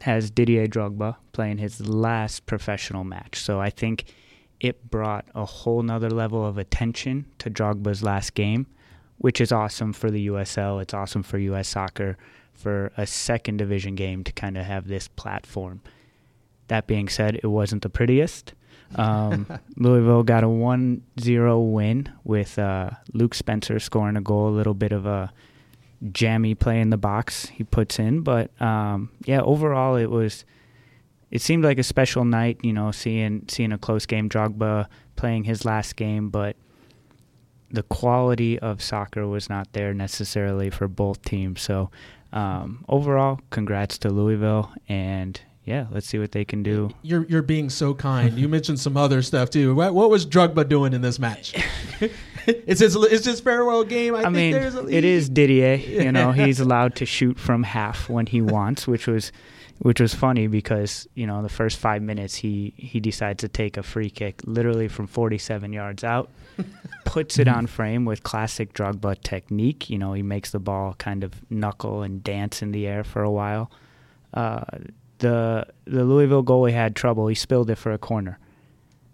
has 0.00 0.30
Didier 0.30 0.66
Drogba 0.66 1.16
playing 1.32 1.58
his 1.58 1.86
last 1.86 2.46
professional 2.46 3.04
match. 3.04 3.38
So 3.38 3.60
I 3.60 3.68
think 3.68 4.04
it 4.58 4.90
brought 4.90 5.26
a 5.34 5.44
whole 5.44 5.82
nother 5.82 6.08
level 6.08 6.46
of 6.46 6.56
attention 6.56 7.26
to 7.40 7.50
Drogba's 7.50 8.02
last 8.02 8.32
game, 8.32 8.66
which 9.18 9.38
is 9.38 9.52
awesome 9.52 9.92
for 9.92 10.10
the 10.10 10.28
USL. 10.28 10.80
It's 10.80 10.94
awesome 10.94 11.22
for 11.22 11.36
US 11.36 11.68
soccer 11.68 12.16
for 12.54 12.90
a 12.96 13.06
second 13.06 13.58
division 13.58 13.96
game 13.96 14.24
to 14.24 14.32
kind 14.32 14.56
of 14.56 14.64
have 14.64 14.88
this 14.88 15.08
platform. 15.08 15.82
That 16.68 16.86
being 16.86 17.08
said, 17.08 17.34
it 17.42 17.48
wasn't 17.48 17.82
the 17.82 17.90
prettiest. 17.90 18.54
Um, 18.96 19.46
Louisville 19.76 20.22
got 20.22 20.44
a 20.44 20.48
1 20.48 21.02
0 21.20 21.60
win 21.60 22.12
with 22.24 22.58
uh, 22.58 22.90
Luke 23.12 23.34
Spencer 23.34 23.78
scoring 23.78 24.16
a 24.16 24.20
goal, 24.20 24.48
a 24.48 24.50
little 24.50 24.74
bit 24.74 24.92
of 24.92 25.06
a 25.06 25.32
jammy 26.12 26.54
play 26.54 26.80
in 26.80 26.90
the 26.90 26.96
box 26.96 27.46
he 27.46 27.64
puts 27.64 27.98
in. 27.98 28.22
But 28.22 28.50
um, 28.60 29.10
yeah, 29.24 29.40
overall 29.42 29.96
it 29.96 30.10
was. 30.10 30.44
It 31.30 31.40
seemed 31.40 31.62
like 31.62 31.78
a 31.78 31.84
special 31.84 32.24
night, 32.24 32.58
you 32.62 32.72
know, 32.72 32.90
seeing 32.90 33.44
seeing 33.46 33.70
a 33.70 33.78
close 33.78 34.04
game. 34.04 34.28
Drogba 34.28 34.88
playing 35.14 35.44
his 35.44 35.64
last 35.64 35.94
game, 35.94 36.28
but 36.28 36.56
the 37.70 37.84
quality 37.84 38.58
of 38.58 38.82
soccer 38.82 39.28
was 39.28 39.48
not 39.48 39.72
there 39.72 39.94
necessarily 39.94 40.70
for 40.70 40.88
both 40.88 41.22
teams. 41.22 41.62
So 41.62 41.90
um, 42.32 42.84
overall, 42.88 43.40
congrats 43.50 43.98
to 43.98 44.10
Louisville, 44.10 44.72
and 44.88 45.40
yeah, 45.70 45.86
let's 45.92 46.08
see 46.08 46.18
what 46.18 46.32
they 46.32 46.44
can 46.44 46.64
do. 46.64 46.90
You're 47.02 47.24
you're 47.26 47.42
being 47.42 47.70
so 47.70 47.94
kind. 47.94 48.36
You 48.36 48.48
mentioned 48.48 48.80
some 48.80 48.96
other 48.96 49.22
stuff 49.22 49.50
too. 49.50 49.72
What, 49.72 49.94
what 49.94 50.10
was 50.10 50.26
Drogba 50.26 50.68
doing 50.68 50.92
in 50.92 51.00
this 51.00 51.20
match? 51.20 51.54
it's 52.46 52.80
his 52.80 52.96
it's 52.96 53.24
his 53.24 53.40
farewell 53.40 53.84
game. 53.84 54.16
I, 54.16 54.18
I, 54.18 54.22
think 54.24 54.34
mean, 54.34 54.52
there's 54.52 54.74
a, 54.74 54.84
it 54.88 55.04
is 55.04 55.28
Didier. 55.28 55.76
You 56.00 56.10
know, 56.10 56.32
he's 56.32 56.58
allowed 56.58 56.96
to 56.96 57.06
shoot 57.06 57.38
from 57.38 57.62
half 57.62 58.08
when 58.08 58.26
he 58.26 58.42
wants, 58.42 58.88
which 58.88 59.06
was, 59.06 59.30
which 59.78 60.00
was 60.00 60.12
funny 60.12 60.48
because 60.48 61.06
you 61.14 61.24
know 61.24 61.40
the 61.40 61.48
first 61.48 61.78
five 61.78 62.02
minutes 62.02 62.34
he 62.34 62.74
he 62.76 62.98
decides 62.98 63.40
to 63.42 63.48
take 63.48 63.76
a 63.76 63.84
free 63.84 64.10
kick 64.10 64.40
literally 64.44 64.88
from 64.88 65.06
47 65.06 65.72
yards 65.72 66.02
out, 66.02 66.30
puts 67.04 67.38
it 67.38 67.46
on 67.46 67.68
frame 67.68 68.04
with 68.04 68.24
classic 68.24 68.72
Drogba 68.72 69.22
technique. 69.22 69.88
You 69.88 69.98
know, 69.98 70.14
he 70.14 70.22
makes 70.22 70.50
the 70.50 70.58
ball 70.58 70.96
kind 70.98 71.22
of 71.22 71.32
knuckle 71.48 72.02
and 72.02 72.24
dance 72.24 72.60
in 72.60 72.72
the 72.72 72.88
air 72.88 73.04
for 73.04 73.22
a 73.22 73.30
while. 73.30 73.70
Uh, 74.34 74.64
the 75.20 75.66
the 75.84 76.04
Louisville 76.04 76.44
goalie 76.44 76.72
had 76.72 76.96
trouble. 76.96 77.28
He 77.28 77.34
spilled 77.34 77.70
it 77.70 77.76
for 77.76 77.92
a 77.92 77.98
corner. 77.98 78.38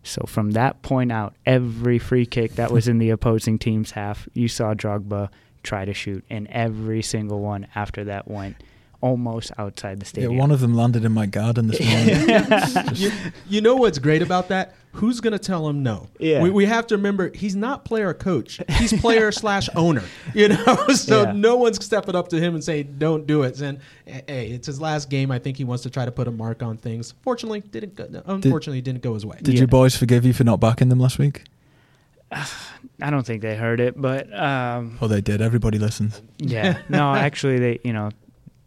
So 0.03 0.25
from 0.27 0.53
that 0.53 0.83
point 0.83 1.11
out, 1.11 1.35
every 1.45 1.99
free 1.99 2.27
kick 2.27 2.55
that 2.55 2.71
was 2.71 2.89
in 2.89 2.99
the 2.99 3.11
opposing 3.17 3.59
team's 3.59 3.91
half, 3.91 4.29
you 4.35 4.49
saw 4.49 4.73
Drogba 4.73 5.31
try 5.63 5.85
to 5.85 5.93
shoot, 5.93 6.25
and 6.31 6.47
every 6.49 7.03
single 7.03 7.41
one 7.41 7.67
after 7.75 8.05
that 8.05 8.29
went 8.29 8.57
almost 9.01 9.53
outside 9.59 10.01
the 10.01 10.07
stadium. 10.07 10.33
Yeah, 10.33 10.37
stadium. 10.37 10.41
one 10.41 10.51
of 10.53 10.61
them 10.61 10.75
landed 10.75 11.05
in 11.05 11.13
my 11.13 11.27
garden 11.27 11.69
this 11.69 11.81
morning. 11.81 12.95
you, 12.95 13.11
you 13.49 13.61
know 13.61 13.75
what's 13.77 13.99
great 13.99 14.23
about 14.23 14.49
that? 14.49 14.75
Who's 14.97 15.21
going 15.21 15.33
to 15.33 15.39
tell 15.39 15.69
him 15.69 15.83
no? 15.83 16.09
Yeah. 16.19 16.43
We, 16.43 16.51
we 16.51 16.67
have 16.67 16.87
to 16.89 16.97
remember 16.97 17.31
he's 17.35 17.55
not 17.57 17.85
player 17.85 18.13
coach. 18.15 18.61
He's 18.69 18.93
player 19.01 19.31
slash 19.43 19.69
owner. 19.77 20.03
You 20.35 20.49
know, 20.49 20.77
so 20.95 21.23
Yeah. 21.25 21.33
no 21.33 21.57
one's 21.57 21.85
stepping 21.85 22.15
up 22.15 22.29
to 22.29 22.41
him 22.41 22.55
and 22.55 22.65
saying 22.65 22.97
don't 22.99 23.27
do 23.27 23.43
it. 23.43 23.61
And 23.61 23.79
hey, 24.07 24.51
it's 24.51 24.67
his 24.67 24.81
last 24.81 25.11
game. 25.11 25.31
I 25.31 25.39
think 25.39 25.57
he 25.57 25.65
wants 25.65 25.83
to 25.85 25.91
try 25.91 26.05
to 26.05 26.13
put 26.13 26.29
a 26.29 26.31
mark 26.31 26.63
on 26.63 26.77
things. 26.77 27.15
Fortunately, 27.23 27.61
didn't 27.61 27.95
go, 27.95 28.09
unfortunately 28.27 28.81
didn't 28.81 29.03
go 29.03 29.15
his 29.15 29.25
way. 29.27 29.39
Did 29.43 29.55
Yeah. 29.55 29.61
your 29.61 29.69
boys 29.69 29.97
forgive 29.97 30.25
you 30.25 30.33
for 30.33 30.45
not 30.45 30.61
backing 30.61 30.89
them 30.89 30.99
last 31.01 31.19
week? 31.19 31.45
I 32.33 33.11
don't 33.11 33.25
think 33.27 33.43
they 33.43 33.57
heard 33.57 33.81
it, 33.81 34.01
but 34.01 34.33
um, 34.37 34.99
Oh, 35.01 35.09
they 35.09 35.21
did. 35.21 35.41
Everybody 35.41 35.79
listens. 35.79 36.21
yeah, 36.39 36.79
no, 36.89 37.15
actually, 37.15 37.59
they 37.59 37.81
you 37.85 37.93
know, 37.93 38.11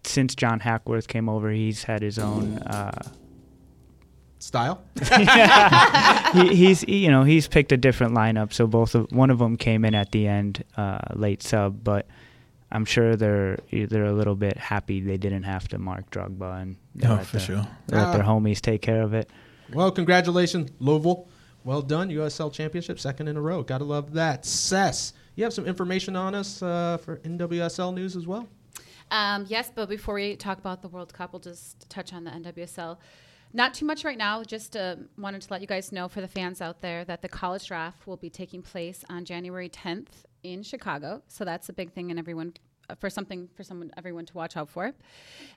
since 0.03 0.35
John 0.35 0.59
Hackworth 0.59 1.07
came 1.07 1.27
over, 1.27 1.49
he's 1.51 1.83
had 1.83 2.01
his 2.01 2.19
own. 2.19 2.59
Uh, 2.59 2.91
Style. 4.39 4.81
he, 6.33 6.55
he's 6.55 6.83
you 6.87 7.09
know 7.11 7.23
he's 7.23 7.47
picked 7.47 7.71
a 7.71 7.77
different 7.77 8.13
lineup, 8.13 8.53
so 8.53 8.67
both 8.67 8.95
of 8.95 9.11
one 9.11 9.29
of 9.29 9.39
them 9.39 9.57
came 9.57 9.83
in 9.85 9.93
at 9.95 10.11
the 10.11 10.27
end, 10.27 10.63
uh, 10.77 10.99
late 11.15 11.43
sub, 11.43 11.83
but. 11.83 12.07
I'm 12.71 12.85
sure 12.85 13.15
they're 13.15 13.57
they're 13.71 14.05
a 14.05 14.13
little 14.13 14.35
bit 14.35 14.55
happy 14.55 15.01
they 15.01 15.17
didn't 15.17 15.41
have 15.41 15.67
to 15.69 15.79
mark 15.79 16.11
Drogba 16.11 16.61
and 16.61 16.75
they 16.93 17.07
Oh, 17.07 17.15
let 17.15 17.25
for 17.25 17.37
the- 17.37 17.43
sure. 17.43 17.67
they 17.87 17.97
let 17.97 18.13
their 18.13 18.21
Ah. 18.23 18.27
homies 18.27 18.61
take 18.61 18.83
care 18.83 19.01
of 19.01 19.15
it. 19.15 19.27
Well, 19.73 19.89
congratulations, 19.91 20.69
Louisville. 20.77 21.27
Well 21.63 21.81
done, 21.81 22.09
USL 22.11 22.53
Championship, 22.53 22.99
second 22.99 23.27
in 23.27 23.37
a 23.37 23.41
row. 23.41 23.63
Gotta 23.63 23.85
love 23.85 24.13
that. 24.13 24.45
Cess, 24.45 25.13
you 25.33 25.43
have 25.45 25.51
some 25.51 25.65
information 25.65 26.15
on 26.15 26.35
us 26.35 26.61
uh, 26.61 26.99
for 27.03 27.17
NWSL 27.23 27.91
news 27.91 28.15
as 28.15 28.27
well. 28.27 28.47
Um, 29.09 29.47
yes, 29.49 29.71
but 29.73 29.89
before 29.89 30.13
we 30.13 30.35
talk 30.35 30.59
about 30.59 30.83
the 30.83 30.89
World 30.89 31.11
Cup, 31.11 31.33
we'll 31.33 31.39
just 31.39 31.89
touch 31.89 32.13
on 32.13 32.23
the 32.23 32.29
NWSL. 32.29 32.97
Not 33.51 33.73
too 33.73 33.85
much 33.85 34.05
right 34.05 34.17
now. 34.17 34.43
Just 34.43 34.75
uh, 34.75 34.95
wanted 35.17 35.41
to 35.41 35.51
let 35.51 35.61
you 35.61 35.67
guys 35.67 35.91
know 35.91 36.07
for 36.07 36.21
the 36.21 36.27
fans 36.27 36.61
out 36.61 36.81
there 36.81 37.03
that 37.05 37.23
the 37.23 37.29
college 37.29 37.67
draft 37.67 38.05
will 38.05 38.17
be 38.17 38.29
taking 38.29 38.61
place 38.61 39.03
on 39.09 39.25
January 39.25 39.69
10th 39.69 40.25
in 40.43 40.61
Chicago. 40.61 41.23
So 41.27 41.43
that's 41.43 41.67
a 41.67 41.73
big 41.73 41.91
thing, 41.91 42.11
and 42.11 42.19
everyone 42.19 42.53
uh, 42.89 42.95
for 42.95 43.09
something 43.09 43.49
for 43.55 43.63
someone 43.63 43.91
everyone 43.97 44.25
to 44.27 44.33
watch 44.35 44.55
out 44.55 44.69
for. 44.69 44.93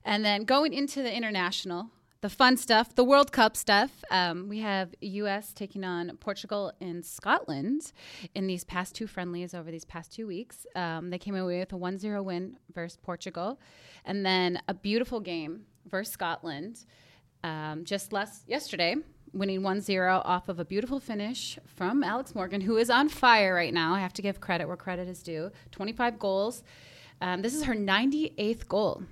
And 0.04 0.24
then 0.24 0.44
going 0.44 0.72
into 0.72 1.02
the 1.02 1.14
international, 1.14 1.90
the 2.22 2.30
fun 2.30 2.56
stuff, 2.56 2.94
the 2.94 3.04
World 3.04 3.30
Cup 3.30 3.58
stuff. 3.58 3.90
Um, 4.10 4.48
we 4.48 4.60
have 4.60 4.94
U.S. 5.02 5.52
taking 5.52 5.84
on 5.84 6.16
Portugal 6.18 6.72
and 6.80 7.04
Scotland 7.04 7.92
in 8.34 8.46
these 8.46 8.64
past 8.64 8.94
two 8.94 9.06
friendlies 9.06 9.52
over 9.52 9.70
these 9.70 9.84
past 9.84 10.14
two 10.14 10.26
weeks. 10.26 10.66
Um, 10.74 11.10
they 11.10 11.18
came 11.18 11.34
away 11.34 11.58
with 11.58 11.72
a 11.72 11.76
1 11.76 11.98
0 11.98 12.22
win 12.22 12.56
versus 12.74 12.98
Portugal, 13.02 13.60
and 14.06 14.24
then 14.24 14.62
a 14.66 14.72
beautiful 14.72 15.20
game 15.20 15.66
versus 15.90 16.14
Scotland 16.14 16.86
um, 17.44 17.84
just 17.84 18.12
last 18.12 18.48
yesterday. 18.48 18.96
Winning 19.34 19.62
1 19.62 19.80
0 19.80 20.20
off 20.26 20.50
of 20.50 20.58
a 20.58 20.64
beautiful 20.64 21.00
finish 21.00 21.58
from 21.64 22.04
Alex 22.04 22.34
Morgan, 22.34 22.60
who 22.60 22.76
is 22.76 22.90
on 22.90 23.08
fire 23.08 23.54
right 23.54 23.72
now. 23.72 23.94
I 23.94 24.00
have 24.00 24.12
to 24.14 24.22
give 24.22 24.42
credit 24.42 24.68
where 24.68 24.76
credit 24.76 25.08
is 25.08 25.22
due. 25.22 25.50
25 25.70 26.18
goals. 26.18 26.62
Um, 27.22 27.40
this 27.40 27.54
is 27.54 27.64
her 27.64 27.74
98th 27.74 28.68
goal. 28.68 29.02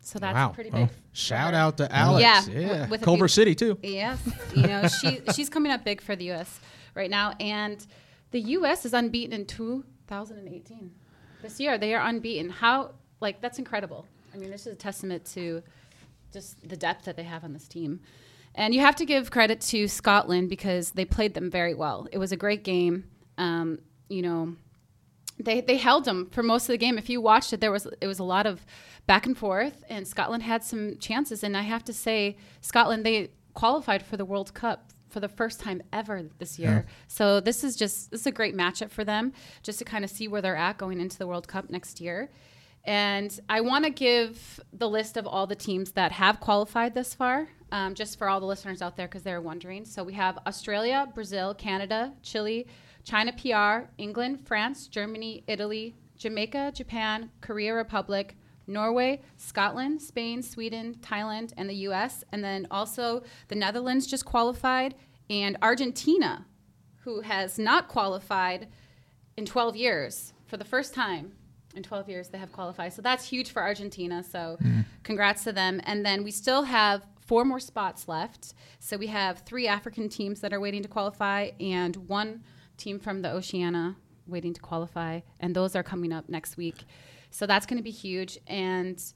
So 0.00 0.18
that's 0.18 0.34
wow. 0.34 0.48
pretty 0.48 0.70
big. 0.70 0.88
Oh, 0.90 0.94
shout 1.12 1.54
out 1.54 1.76
to 1.76 1.94
Alex. 1.94 2.48
Yeah, 2.48 2.58
yeah. 2.60 2.80
with- 2.82 2.90
with 2.90 3.02
Culver 3.02 3.28
few- 3.28 3.34
City 3.34 3.54
too. 3.54 3.78
Yes, 3.82 4.18
you 4.54 4.66
know 4.66 4.88
she 4.88 5.20
she's 5.34 5.48
coming 5.48 5.70
up 5.70 5.84
big 5.84 6.00
for 6.00 6.16
the 6.16 6.24
U.S. 6.26 6.60
right 6.94 7.10
now, 7.10 7.34
and 7.38 7.86
the 8.30 8.40
U.S. 8.40 8.84
is 8.84 8.94
unbeaten 8.94 9.32
in 9.32 9.46
2018. 9.46 10.90
This 11.42 11.60
year 11.60 11.78
they 11.78 11.94
are 11.94 12.04
unbeaten. 12.04 12.50
How 12.50 12.92
like 13.20 13.40
that's 13.40 13.58
incredible. 13.58 14.06
I 14.34 14.38
mean, 14.38 14.50
this 14.50 14.66
is 14.66 14.72
a 14.72 14.76
testament 14.76 15.24
to 15.34 15.62
just 16.32 16.68
the 16.68 16.76
depth 16.76 17.04
that 17.04 17.16
they 17.16 17.24
have 17.24 17.44
on 17.44 17.52
this 17.52 17.68
team. 17.68 18.00
And 18.54 18.74
you 18.74 18.80
have 18.80 18.96
to 18.96 19.04
give 19.04 19.30
credit 19.30 19.60
to 19.62 19.86
Scotland 19.88 20.48
because 20.48 20.92
they 20.92 21.04
played 21.04 21.34
them 21.34 21.50
very 21.50 21.74
well. 21.74 22.08
It 22.10 22.18
was 22.18 22.32
a 22.32 22.36
great 22.36 22.64
game. 22.64 23.04
Um, 23.36 23.78
you 24.08 24.22
know, 24.22 24.56
they 25.38 25.60
they 25.60 25.76
held 25.76 26.04
them 26.04 26.28
for 26.30 26.42
most 26.42 26.64
of 26.64 26.68
the 26.68 26.78
game. 26.78 26.98
If 26.98 27.08
you 27.08 27.20
watched 27.20 27.52
it, 27.52 27.60
there 27.60 27.70
was 27.70 27.86
it 28.00 28.06
was 28.06 28.18
a 28.18 28.24
lot 28.24 28.46
of 28.46 28.64
back 29.06 29.26
and 29.26 29.36
forth, 29.36 29.84
and 29.88 30.06
Scotland 30.06 30.42
had 30.42 30.64
some 30.64 30.98
chances. 30.98 31.44
And 31.44 31.56
I 31.56 31.62
have 31.62 31.84
to 31.84 31.92
say, 31.92 32.36
Scotland 32.60 33.04
they 33.06 33.30
qualified 33.54 34.04
for 34.04 34.16
the 34.16 34.24
World 34.24 34.54
Cup 34.54 34.92
for 35.08 35.20
the 35.20 35.28
first 35.28 35.60
time 35.60 35.82
ever 35.92 36.24
this 36.38 36.58
year. 36.58 36.86
So 37.06 37.40
this 37.40 37.64
is 37.64 37.76
just 37.76 38.10
this 38.10 38.22
is 38.22 38.26
a 38.26 38.32
great 38.32 38.56
matchup 38.56 38.90
for 38.90 39.04
them, 39.04 39.32
just 39.62 39.78
to 39.78 39.84
kind 39.84 40.04
of 40.04 40.10
see 40.10 40.28
where 40.28 40.42
they're 40.42 40.56
at 40.56 40.78
going 40.78 41.00
into 41.00 41.18
the 41.18 41.26
World 41.26 41.48
Cup 41.48 41.70
next 41.70 42.00
year. 42.00 42.30
And 42.88 43.38
I 43.50 43.60
want 43.60 43.84
to 43.84 43.90
give 43.90 44.60
the 44.72 44.88
list 44.88 45.18
of 45.18 45.26
all 45.26 45.46
the 45.46 45.54
teams 45.54 45.92
that 45.92 46.10
have 46.12 46.40
qualified 46.40 46.94
this 46.94 47.12
far, 47.12 47.46
um, 47.70 47.94
just 47.94 48.18
for 48.18 48.30
all 48.30 48.40
the 48.40 48.46
listeners 48.46 48.80
out 48.80 48.96
there 48.96 49.06
because 49.06 49.22
they're 49.22 49.42
wondering. 49.42 49.84
So 49.84 50.02
we 50.02 50.14
have 50.14 50.38
Australia, 50.46 51.06
Brazil, 51.14 51.52
Canada, 51.52 52.14
Chile, 52.22 52.66
China 53.04 53.34
PR, 53.34 53.90
England, 53.98 54.40
France, 54.46 54.86
Germany, 54.86 55.44
Italy, 55.46 55.96
Jamaica, 56.16 56.72
Japan, 56.74 57.30
Korea 57.42 57.74
Republic, 57.74 58.38
Norway, 58.66 59.20
Scotland, 59.36 60.00
Spain, 60.00 60.42
Sweden, 60.42 60.96
Thailand, 61.02 61.52
and 61.58 61.68
the 61.68 61.88
US. 61.88 62.24
And 62.32 62.42
then 62.42 62.66
also 62.70 63.22
the 63.48 63.54
Netherlands 63.54 64.06
just 64.06 64.24
qualified, 64.24 64.94
and 65.28 65.58
Argentina, 65.60 66.46
who 67.00 67.20
has 67.20 67.58
not 67.58 67.88
qualified 67.88 68.68
in 69.36 69.44
12 69.44 69.76
years 69.76 70.32
for 70.46 70.56
the 70.56 70.64
first 70.64 70.94
time 70.94 71.32
in 71.78 71.82
12 71.82 72.08
years 72.10 72.28
they 72.28 72.36
have 72.36 72.52
qualified 72.52 72.92
so 72.92 73.00
that's 73.00 73.26
huge 73.26 73.50
for 73.50 73.62
argentina 73.62 74.22
so 74.22 74.58
congrats 75.02 75.44
to 75.44 75.52
them 75.52 75.80
and 75.84 76.04
then 76.04 76.22
we 76.22 76.30
still 76.30 76.64
have 76.64 77.06
four 77.20 77.44
more 77.44 77.60
spots 77.60 78.06
left 78.08 78.52
so 78.78 78.98
we 78.98 79.06
have 79.06 79.38
three 79.40 79.66
african 79.66 80.08
teams 80.08 80.40
that 80.40 80.52
are 80.52 80.60
waiting 80.60 80.82
to 80.82 80.88
qualify 80.88 81.50
and 81.60 81.96
one 82.08 82.42
team 82.76 82.98
from 82.98 83.22
the 83.22 83.30
oceania 83.30 83.96
waiting 84.26 84.52
to 84.52 84.60
qualify 84.60 85.20
and 85.40 85.56
those 85.56 85.74
are 85.74 85.82
coming 85.82 86.12
up 86.12 86.28
next 86.28 86.58
week 86.58 86.84
so 87.30 87.46
that's 87.46 87.64
going 87.64 87.78
to 87.78 87.82
be 87.82 87.90
huge 87.90 88.38
and 88.46 89.14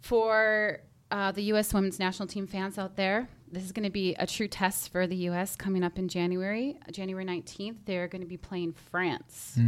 for 0.00 0.80
uh, 1.10 1.32
the 1.32 1.42
U.S. 1.44 1.72
women's 1.72 1.98
national 1.98 2.28
team 2.28 2.46
fans 2.46 2.78
out 2.78 2.96
there, 2.96 3.28
this 3.50 3.64
is 3.64 3.72
going 3.72 3.84
to 3.84 3.90
be 3.90 4.14
a 4.16 4.26
true 4.26 4.48
test 4.48 4.92
for 4.92 5.06
the 5.06 5.16
U.S. 5.16 5.56
coming 5.56 5.82
up 5.82 5.98
in 5.98 6.08
January. 6.08 6.78
January 6.92 7.24
19th, 7.24 7.76
they're 7.86 8.08
going 8.08 8.20
to 8.20 8.26
be 8.26 8.36
playing 8.36 8.74
France, 8.90 9.58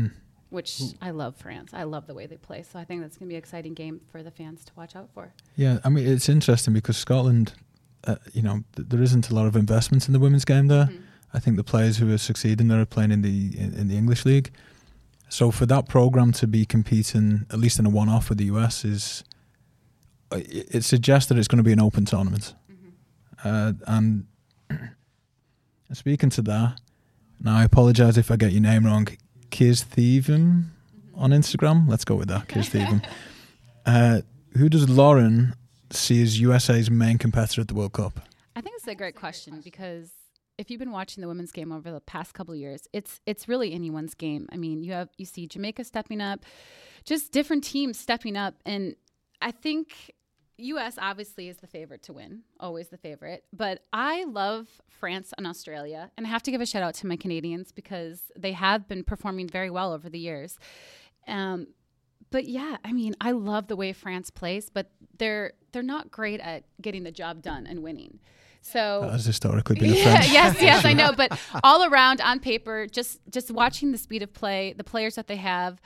which 0.51 0.80
I 1.01 1.11
love 1.11 1.36
France. 1.36 1.70
I 1.72 1.84
love 1.84 2.07
the 2.07 2.14
way 2.14 2.26
they 2.26 2.36
play. 2.36 2.62
So 2.62 2.78
I 2.78 2.84
think 2.84 3.01
that's 3.03 3.16
going 3.16 3.28
to 3.28 3.32
be 3.32 3.36
an 3.36 3.38
exciting 3.38 3.74
game 3.74 4.01
for 4.11 4.22
the 4.22 4.30
fans 4.30 4.64
to 4.66 4.72
watch 4.76 4.94
out 4.96 5.09
for. 5.14 5.32
Yeah, 5.57 5.78
I 5.84 5.88
mean 5.88 6.07
it's 6.07 6.28
interesting 6.28 6.74
because 6.74 6.96
Scotland, 6.96 7.55
uh, 8.07 8.16
you 8.32 8.42
know, 8.42 8.64
th- 8.76 8.88
there 8.88 9.03
isn't 9.03 9.30
a 9.30 9.34
lot 9.34 9.46
of 9.46 9.57
investment 9.57 10.07
in 10.07 10.12
the 10.12 10.20
women's 10.20 10.44
game 10.44 10.66
there. 10.68 10.86
Mhm. 10.86 11.03
I 11.32 11.38
think 11.38 11.57
the 11.57 11.64
players 11.64 11.98
who 11.98 12.12
are 12.12 12.18
succeeding 12.18 12.68
there 12.68 12.80
are 12.80 12.86
playing 12.86 13.12
in 13.12 13.22
the 13.22 13.57
in, 13.59 13.72
in 13.74 13.88
the 13.88 13.96
English 13.96 14.24
league. 14.24 14.51
So 15.28 15.51
for 15.53 15.64
that 15.66 15.88
program 15.88 16.32
to 16.32 16.46
be 16.48 16.64
competing 16.66 17.46
at 17.51 17.59
least 17.61 17.78
in 17.78 17.86
a 17.86 17.90
one-off 17.90 18.28
with 18.28 18.38
the 18.38 18.46
US 18.46 18.84
is, 18.84 19.22
uh, 20.32 20.38
it, 20.38 20.74
it 20.76 20.84
suggests 20.84 21.28
that 21.28 21.38
it's 21.38 21.46
going 21.46 21.59
to 21.59 21.62
be 21.64 21.72
an 21.72 21.80
open 21.80 22.05
tournament. 22.05 22.55
Uh, 23.44 23.72
and 23.86 24.26
speaking 25.92 26.30
to 26.30 26.42
that, 26.42 26.80
now 27.40 27.57
I 27.59 27.64
apologise 27.64 28.16
if 28.16 28.30
I 28.30 28.36
get 28.36 28.53
your 28.53 28.61
name 28.62 28.84
wrong. 28.86 29.07
Kiz 29.51 29.84
Thievum 29.84 30.66
on 31.14 31.30
Instagram. 31.30 31.88
Let's 31.88 32.05
go 32.05 32.14
with 32.14 32.28
that. 32.28 32.48
Kiz 32.48 32.68
Thievum. 32.68 33.05
Uh, 33.86 34.20
who 34.57 34.68
does 34.68 34.88
Lauren 34.88 35.55
see 35.90 36.22
as 36.22 36.40
USA's 36.40 36.90
main 36.90 37.18
competitor 37.18 37.61
at 37.62 37.68
the 37.68 37.74
World 37.74 37.92
Cup? 37.92 38.20
I 38.57 38.61
think 38.61 38.76
it's 38.76 38.86
a 38.86 38.94
great 38.94 39.16
question 39.16 39.61
because 39.62 40.11
if 40.59 40.70
you've 40.70 40.78
been 40.78 40.92
watching 40.92 41.22
the 41.22 41.28
women's 41.28 41.53
game 41.53 41.72
over 41.72 41.90
the 41.90 42.01
past 42.01 42.34
couple 42.34 42.53
of 42.53 42.61
years, 42.61 42.86
it's 42.92 43.20
it's 43.26 43.48
really 43.48 43.72
anyone's 43.72 44.14
game. 44.14 44.48
I 44.53 44.57
mean, 44.57 44.82
you 44.82 44.92
have 44.92 45.09
you 45.16 45.24
see 45.24 45.46
Jamaica 45.46 45.84
stepping 45.84 46.20
up, 46.20 46.44
just 47.05 47.32
different 47.32 47.64
teams 47.64 47.98
stepping 47.98 48.36
up, 48.36 48.55
and 48.66 48.94
I 49.40 49.53
think 49.53 50.12
U.S. 50.63 50.97
obviously 50.99 51.49
is 51.49 51.59
the 51.59 51.67
favorite 51.67 52.03
to 52.05 52.13
win, 52.13 52.43
always 52.59 52.89
the 52.89 52.97
favorite. 52.99 53.45
But 53.53 53.85
I 53.93 54.25
love 54.25 54.69
France 54.89 55.33
and 55.37 55.47
Australia, 55.47 56.11
and 56.17 56.27
I 56.27 56.31
have 56.31 56.43
to 56.45 56.51
give 56.51 56.61
a 56.61 56.67
shout 56.67 56.83
out 56.83 56.95
to 56.97 57.07
my 57.07 57.17
Canadians 57.17 57.73
because 57.73 58.23
they 58.37 58.53
have 58.53 58.89
been 58.89 59.05
performing 59.05 59.49
very 59.49 59.71
well 59.71 59.93
over 59.93 60.09
the 60.09 60.19
years. 60.19 60.59
Um, 61.27 61.69
but 62.31 62.47
yeah, 62.47 62.77
I 62.85 62.93
mean, 62.93 63.15
I 63.21 63.33
love 63.33 63.67
the 63.67 63.77
way 63.77 63.93
France 63.93 64.31
plays, 64.31 64.71
but 64.71 64.91
they're 65.19 65.53
they're 65.73 65.83
not 65.83 66.11
great 66.11 66.41
at 66.41 66.65
getting 66.81 67.03
the 67.05 67.13
job 67.13 67.43
done 67.43 67.67
and 67.67 67.83
winning. 67.83 68.21
So 68.63 69.01
That 69.03 69.13
has 69.13 69.25
historically 69.25 69.77
been 69.81 69.93
a 69.93 69.95
yeah, 69.97 70.03
French. 70.17 70.33
yes, 70.33 70.57
yes, 70.63 70.85
I 70.85 70.93
know. 70.93 71.13
But 71.17 71.39
all 71.65 71.83
around 71.85 72.21
on 72.21 72.41
paper, 72.41 72.87
just 72.87 73.21
just 73.31 73.51
watching 73.51 73.91
the 73.93 73.99
speed 73.99 74.23
of 74.23 74.33
play, 74.33 74.75
the 74.77 74.85
players 74.85 75.15
that 75.17 75.27
they 75.29 75.37
have, 75.37 75.81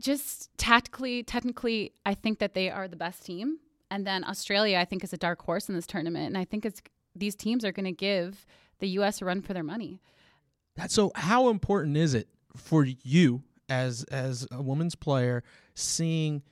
just 0.00 0.56
tactically, 0.58 1.22
technically, 1.22 1.92
I 2.04 2.14
think 2.14 2.38
that 2.38 2.54
they 2.54 2.70
are 2.70 2.86
the 2.86 2.96
best 2.96 3.24
team. 3.24 3.58
And 3.90 4.06
then 4.06 4.24
Australia, 4.24 4.78
I 4.78 4.84
think, 4.84 5.04
is 5.04 5.12
a 5.12 5.16
dark 5.16 5.42
horse 5.42 5.68
in 5.68 5.74
this 5.74 5.86
tournament, 5.86 6.26
and 6.26 6.38
I 6.38 6.44
think 6.44 6.64
it's 6.64 6.82
these 7.14 7.34
teams 7.34 7.64
are 7.64 7.72
going 7.72 7.84
to 7.84 7.92
give 7.92 8.44
the 8.78 8.88
U.S. 8.88 9.22
a 9.22 9.24
run 9.24 9.40
for 9.40 9.54
their 9.54 9.62
money. 9.62 10.00
So, 10.88 11.12
how 11.14 11.48
important 11.48 11.96
is 11.96 12.14
it 12.14 12.28
for 12.56 12.84
you 12.84 13.42
as 13.68 14.04
as 14.04 14.46
a 14.50 14.62
women's 14.62 14.94
player 14.94 15.42
seeing 15.74 16.42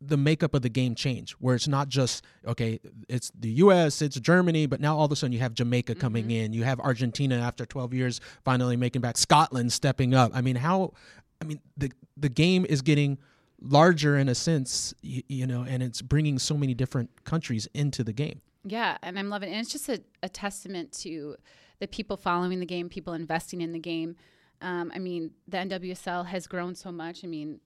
the 0.00 0.16
makeup 0.16 0.54
of 0.54 0.62
the 0.62 0.68
game 0.68 0.94
change, 0.94 1.32
where 1.32 1.54
it's 1.54 1.68
not 1.68 1.88
just 1.88 2.24
okay, 2.46 2.80
it's 3.08 3.30
the 3.38 3.50
U.S., 3.50 4.02
it's 4.02 4.18
Germany, 4.20 4.66
but 4.66 4.80
now 4.80 4.96
all 4.96 5.06
of 5.06 5.12
a 5.12 5.16
sudden 5.16 5.32
you 5.32 5.38
have 5.38 5.54
Jamaica 5.54 5.92
mm-hmm. 5.92 6.00
coming 6.00 6.30
in, 6.30 6.52
you 6.52 6.64
have 6.64 6.80
Argentina 6.80 7.36
after 7.36 7.64
12 7.64 7.94
years 7.94 8.20
finally 8.44 8.76
making 8.76 9.02
back, 9.02 9.16
Scotland 9.16 9.72
stepping 9.72 10.14
up. 10.14 10.32
I 10.34 10.40
mean, 10.40 10.56
how? 10.56 10.92
I 11.40 11.44
mean, 11.44 11.60
the 11.76 11.90
the 12.16 12.28
game 12.28 12.66
is 12.66 12.82
getting 12.82 13.18
larger 13.60 14.16
in 14.16 14.28
a 14.28 14.34
sense, 14.34 14.94
you, 15.02 15.22
you 15.28 15.46
know, 15.46 15.64
and 15.66 15.82
it's 15.82 16.02
bringing 16.02 16.38
so 16.38 16.56
many 16.56 16.74
different 16.74 17.24
countries 17.24 17.68
into 17.74 18.04
the 18.04 18.12
game. 18.12 18.40
Yeah, 18.64 18.96
and 19.02 19.18
I'm 19.18 19.28
loving 19.28 19.50
it. 19.50 19.52
And 19.52 19.60
it's 19.60 19.72
just 19.72 19.88
a, 19.88 20.00
a 20.22 20.28
testament 20.28 20.92
to 21.00 21.36
the 21.80 21.88
people 21.88 22.16
following 22.16 22.60
the 22.60 22.66
game, 22.66 22.88
people 22.88 23.12
investing 23.12 23.60
in 23.60 23.72
the 23.72 23.78
game. 23.78 24.16
Um, 24.60 24.90
I 24.94 24.98
mean, 24.98 25.32
the 25.46 25.58
NWSL 25.58 26.26
has 26.26 26.46
grown 26.46 26.74
so 26.74 26.90
much. 26.90 27.24
I 27.24 27.26
mean, 27.26 27.60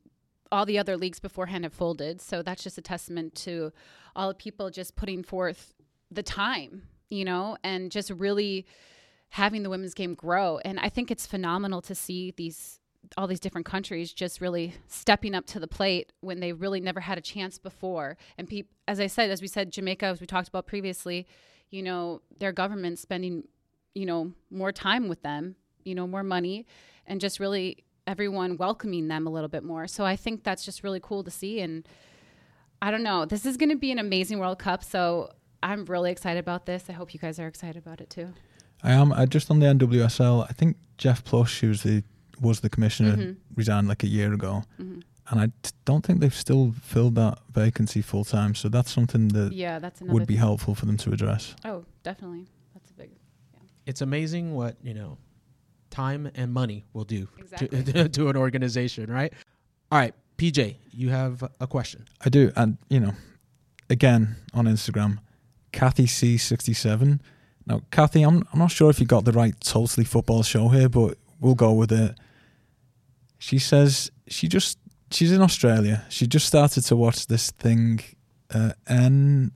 all 0.50 0.66
the 0.66 0.78
other 0.78 0.96
leagues 0.96 1.20
beforehand 1.20 1.64
have 1.64 1.72
folded. 1.72 2.20
So 2.20 2.42
that's 2.42 2.62
just 2.62 2.78
a 2.78 2.82
testament 2.82 3.34
to 3.36 3.72
all 4.16 4.28
the 4.28 4.34
people 4.34 4.70
just 4.70 4.96
putting 4.96 5.22
forth 5.22 5.74
the 6.10 6.22
time, 6.22 6.82
you 7.10 7.24
know, 7.24 7.56
and 7.62 7.92
just 7.92 8.10
really 8.10 8.66
having 9.30 9.62
the 9.62 9.70
women's 9.70 9.94
game 9.94 10.14
grow. 10.14 10.58
And 10.58 10.80
I 10.80 10.88
think 10.88 11.10
it's 11.10 11.26
phenomenal 11.26 11.82
to 11.82 11.94
see 11.94 12.32
these 12.36 12.80
all 13.16 13.26
these 13.26 13.40
different 13.40 13.66
countries 13.66 14.12
just 14.12 14.40
really 14.40 14.74
stepping 14.86 15.34
up 15.34 15.46
to 15.46 15.60
the 15.60 15.68
plate 15.68 16.12
when 16.20 16.40
they 16.40 16.52
really 16.52 16.80
never 16.80 17.00
had 17.00 17.18
a 17.18 17.20
chance 17.20 17.58
before. 17.58 18.16
And 18.36 18.48
peop 18.48 18.68
as 18.86 19.00
I 19.00 19.06
said, 19.06 19.30
as 19.30 19.40
we 19.42 19.48
said, 19.48 19.70
Jamaica, 19.70 20.06
as 20.06 20.20
we 20.20 20.26
talked 20.26 20.48
about 20.48 20.66
previously, 20.66 21.26
you 21.70 21.82
know, 21.82 22.22
their 22.38 22.52
government 22.52 22.98
spending, 22.98 23.44
you 23.94 24.06
know, 24.06 24.32
more 24.50 24.72
time 24.72 25.08
with 25.08 25.22
them, 25.22 25.56
you 25.84 25.94
know, 25.94 26.06
more 26.06 26.22
money, 26.22 26.66
and 27.06 27.20
just 27.20 27.38
really 27.40 27.84
everyone 28.06 28.56
welcoming 28.56 29.08
them 29.08 29.26
a 29.26 29.30
little 29.30 29.48
bit 29.48 29.62
more. 29.62 29.86
So 29.86 30.04
I 30.04 30.16
think 30.16 30.42
that's 30.42 30.64
just 30.64 30.82
really 30.82 31.00
cool 31.00 31.22
to 31.24 31.30
see. 31.30 31.60
And 31.60 31.86
I 32.80 32.90
don't 32.90 33.02
know, 33.02 33.26
this 33.26 33.44
is 33.44 33.56
going 33.56 33.68
to 33.68 33.76
be 33.76 33.92
an 33.92 33.98
amazing 33.98 34.38
World 34.38 34.58
Cup. 34.58 34.82
So 34.82 35.30
I'm 35.62 35.84
really 35.84 36.10
excited 36.10 36.38
about 36.38 36.64
this. 36.64 36.84
I 36.88 36.92
hope 36.92 37.12
you 37.12 37.20
guys 37.20 37.38
are 37.38 37.46
excited 37.46 37.76
about 37.76 38.00
it 38.00 38.08
too. 38.08 38.32
I 38.82 38.92
am. 38.92 39.12
I 39.12 39.26
just 39.26 39.50
on 39.50 39.58
the 39.58 39.66
NWSL. 39.66 40.46
I 40.48 40.52
think 40.52 40.76
Jeff 40.96 41.24
Plush, 41.24 41.60
who 41.60 41.68
was 41.68 41.82
the 41.82 42.04
was 42.40 42.60
the 42.60 42.68
commissioner, 42.70 43.16
Mhm. 43.16 43.36
resigned 43.54 43.88
like 43.88 44.02
a 44.02 44.08
year 44.08 44.32
ago, 44.32 44.62
Mhm. 44.80 45.02
and 45.30 45.40
I 45.40 45.46
t- 45.62 45.70
don't 45.84 46.04
think 46.04 46.20
they've 46.20 46.34
still 46.34 46.72
filled 46.82 47.14
that 47.16 47.38
vacancy 47.52 48.02
full 48.02 48.24
time. 48.24 48.54
So 48.54 48.68
that's 48.68 48.90
something 48.90 49.28
that 49.28 49.52
Yeah, 49.52 49.78
that's 49.78 50.00
would 50.00 50.26
be 50.26 50.34
thing. 50.34 50.38
helpful 50.40 50.74
for 50.74 50.86
them 50.86 50.96
to 50.98 51.12
address. 51.12 51.54
Oh, 51.64 51.84
definitely. 52.02 52.46
That's 52.74 52.90
a 52.90 52.94
big. 52.94 53.10
It's 53.86 54.00
amazing 54.00 54.54
what 54.54 54.76
you 54.82 54.94
know, 54.94 55.18
time 55.90 56.30
and 56.34 56.52
money 56.52 56.84
will 56.92 57.04
do 57.04 57.28
Exactly. 57.38 57.82
to, 57.84 58.08
to 58.16 58.28
an 58.28 58.36
organization, 58.36 59.10
right? 59.10 59.32
All 59.90 59.98
right, 59.98 60.14
PJ, 60.36 60.76
you 60.92 61.08
have 61.10 61.42
a 61.60 61.66
question. 61.66 62.04
I 62.20 62.28
do, 62.28 62.52
and 62.56 62.76
you 62.90 63.00
know, 63.00 63.14
again 63.90 64.36
on 64.54 64.66
Instagram, 64.66 65.18
Kathy 65.72 66.06
C 66.06 66.36
sixty 66.36 66.72
seven. 66.74 67.20
Now, 67.66 67.82
Kathy, 67.90 68.22
I'm 68.22 68.44
I'm 68.52 68.58
not 68.58 68.70
sure 68.70 68.88
if 68.90 69.00
you 69.00 69.06
got 69.06 69.24
the 69.24 69.32
right 69.32 69.58
totally 69.60 70.04
football 70.04 70.42
show 70.42 70.68
here, 70.68 70.88
but 70.88 71.18
we'll 71.40 71.54
go 71.54 71.72
with 71.72 71.92
it. 71.92 72.18
She 73.38 73.58
says 73.58 74.10
she 74.28 74.48
just 74.48 74.78
she's 75.10 75.32
in 75.32 75.40
Australia. 75.40 76.04
She 76.08 76.26
just 76.26 76.46
started 76.46 76.84
to 76.86 76.96
watch 76.96 77.26
this 77.26 77.50
thing, 77.52 78.00
uh, 78.52 78.72
NFL, 78.88 79.50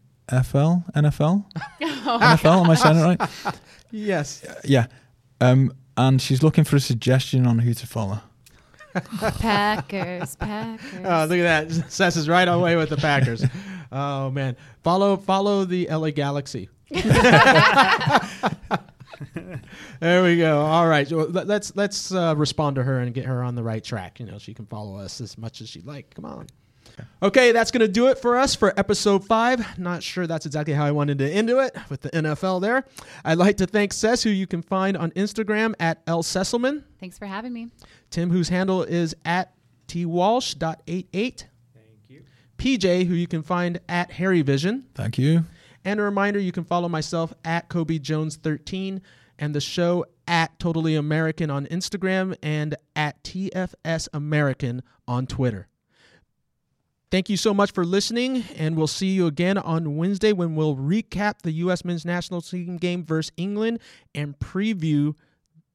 NFL, 0.95 1.45
NFL. 1.83 2.64
Am 2.64 2.70
I 2.70 2.74
saying 2.74 2.97
it 2.99 3.03
right? 3.03 3.20
Yes. 3.95 4.43
Yeah. 4.64 4.87
Um, 5.43 5.70
and 5.99 6.22
she's 6.22 6.43
looking 6.43 6.64
for 6.64 6.76
a 6.76 6.80
suggestion 6.80 7.47
on 7.47 7.59
who 7.59 7.74
to 7.74 7.87
follow. 7.87 8.20
Packers, 8.95 10.35
Packers. 10.37 11.01
Oh, 11.05 11.26
look 11.28 11.39
at 11.39 11.68
that. 11.68 11.91
Sess 11.93 12.16
is 12.16 12.26
right 12.26 12.49
away 12.49 12.76
with 12.76 12.89
the 12.89 12.97
Packers. 12.97 13.45
oh 13.93 14.30
man. 14.30 14.57
Follow 14.83 15.18
follow 15.18 15.66
the 15.66 15.89
LA 15.91 16.09
Galaxy. 16.11 16.70
There 20.00 20.22
we 20.22 20.36
go. 20.36 20.60
All 20.60 20.86
right. 20.88 21.06
So 21.08 21.16
let- 21.18 21.46
let's 21.46 21.74
let's 21.76 22.12
uh, 22.12 22.34
respond 22.36 22.76
to 22.76 22.82
her 22.82 22.98
and 23.00 23.12
get 23.14 23.24
her 23.24 23.42
on 23.42 23.54
the 23.54 23.62
right 23.62 23.82
track. 23.82 24.20
You 24.20 24.26
know, 24.26 24.38
she 24.38 24.54
can 24.54 24.66
follow 24.66 24.96
us 24.98 25.20
as 25.20 25.36
much 25.38 25.60
as 25.60 25.68
she'd 25.68 25.86
like. 25.86 26.14
Come 26.14 26.24
on. 26.24 26.46
Okay, 27.22 27.52
that's 27.52 27.70
going 27.70 27.80
to 27.80 27.88
do 27.88 28.08
it 28.08 28.18
for 28.18 28.36
us 28.36 28.54
for 28.54 28.78
episode 28.78 29.24
five. 29.24 29.78
Not 29.78 30.02
sure 30.02 30.26
that's 30.26 30.44
exactly 30.44 30.74
how 30.74 30.84
I 30.84 30.90
wanted 30.90 31.18
to 31.20 31.30
end 31.30 31.48
it 31.48 31.56
with 31.88 32.02
the 32.02 32.10
NFL 32.10 32.60
there. 32.60 32.84
I'd 33.24 33.38
like 33.38 33.56
to 33.58 33.66
thank 33.66 33.94
Sess, 33.94 34.22
who 34.22 34.28
you 34.28 34.46
can 34.46 34.60
find 34.60 34.94
on 34.98 35.10
Instagram 35.12 35.74
at 35.80 36.02
L 36.06 36.22
Sesselman. 36.22 36.84
Thanks 37.00 37.16
for 37.18 37.24
having 37.24 37.54
me. 37.54 37.68
Tim, 38.10 38.30
whose 38.30 38.50
handle 38.50 38.82
is 38.82 39.16
at 39.24 39.54
twalsh.88. 39.88 41.10
Thank 41.16 41.46
you. 42.08 42.22
PJ, 42.58 43.06
who 43.06 43.14
you 43.14 43.26
can 43.26 43.42
find 43.42 43.80
at 43.88 44.10
Harry 44.12 44.42
Vision. 44.42 44.84
Thank 44.94 45.16
you. 45.16 45.44
And 45.85 45.99
a 45.99 46.03
reminder, 46.03 46.39
you 46.39 46.53
can 46.53 46.64
follow 46.64 46.89
myself 46.89 47.33
at 47.45 47.68
Cobi 47.68 47.99
Jones 47.99 48.37
13 48.37 49.03
and 49.39 49.55
the 49.55 49.61
show 49.61 50.05
at 50.28 50.59
Totally 50.59 50.95
American 50.95 51.51
on 51.51 51.66
Instagram 51.66 52.37
and 52.43 52.76
at 52.95 53.22
TFS 53.24 54.09
American 54.12 54.83
on 55.09 55.26
Twitter. 55.26 55.68
Thank 57.11 57.28
you 57.28 57.37
so 57.37 57.53
much 57.53 57.72
for 57.72 57.85
listening, 57.85 58.45
and 58.57 58.74
we'll 58.74 58.87
see 58.87 59.09
you 59.09 59.26
again 59.26 59.59
on 59.59 59.97
Wednesday 59.97 60.33
when 60.33 60.55
we'll 60.55 60.76
recap 60.76 61.43
the 61.43 61.53
U.S. 61.53 61.85
men's 61.85 62.07
national 62.07 62.41
team 62.41 62.78
game 62.78 63.05
versus 63.05 63.33
England 63.37 63.80
and 64.14 64.39
preview 64.39 65.14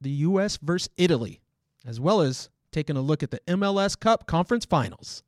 the 0.02 0.10
U.S. 0.10 0.58
versus 0.58 0.90
Italy, 0.98 1.40
as 1.86 2.00
well 2.00 2.22
as 2.22 2.50
taking 2.72 2.98
a 2.98 3.02
look 3.02 3.22
at 3.22 3.30
the 3.30 3.40
MLS 3.48 4.00
Cup 4.00 4.26
conference 4.26 4.66
finals. 4.66 5.22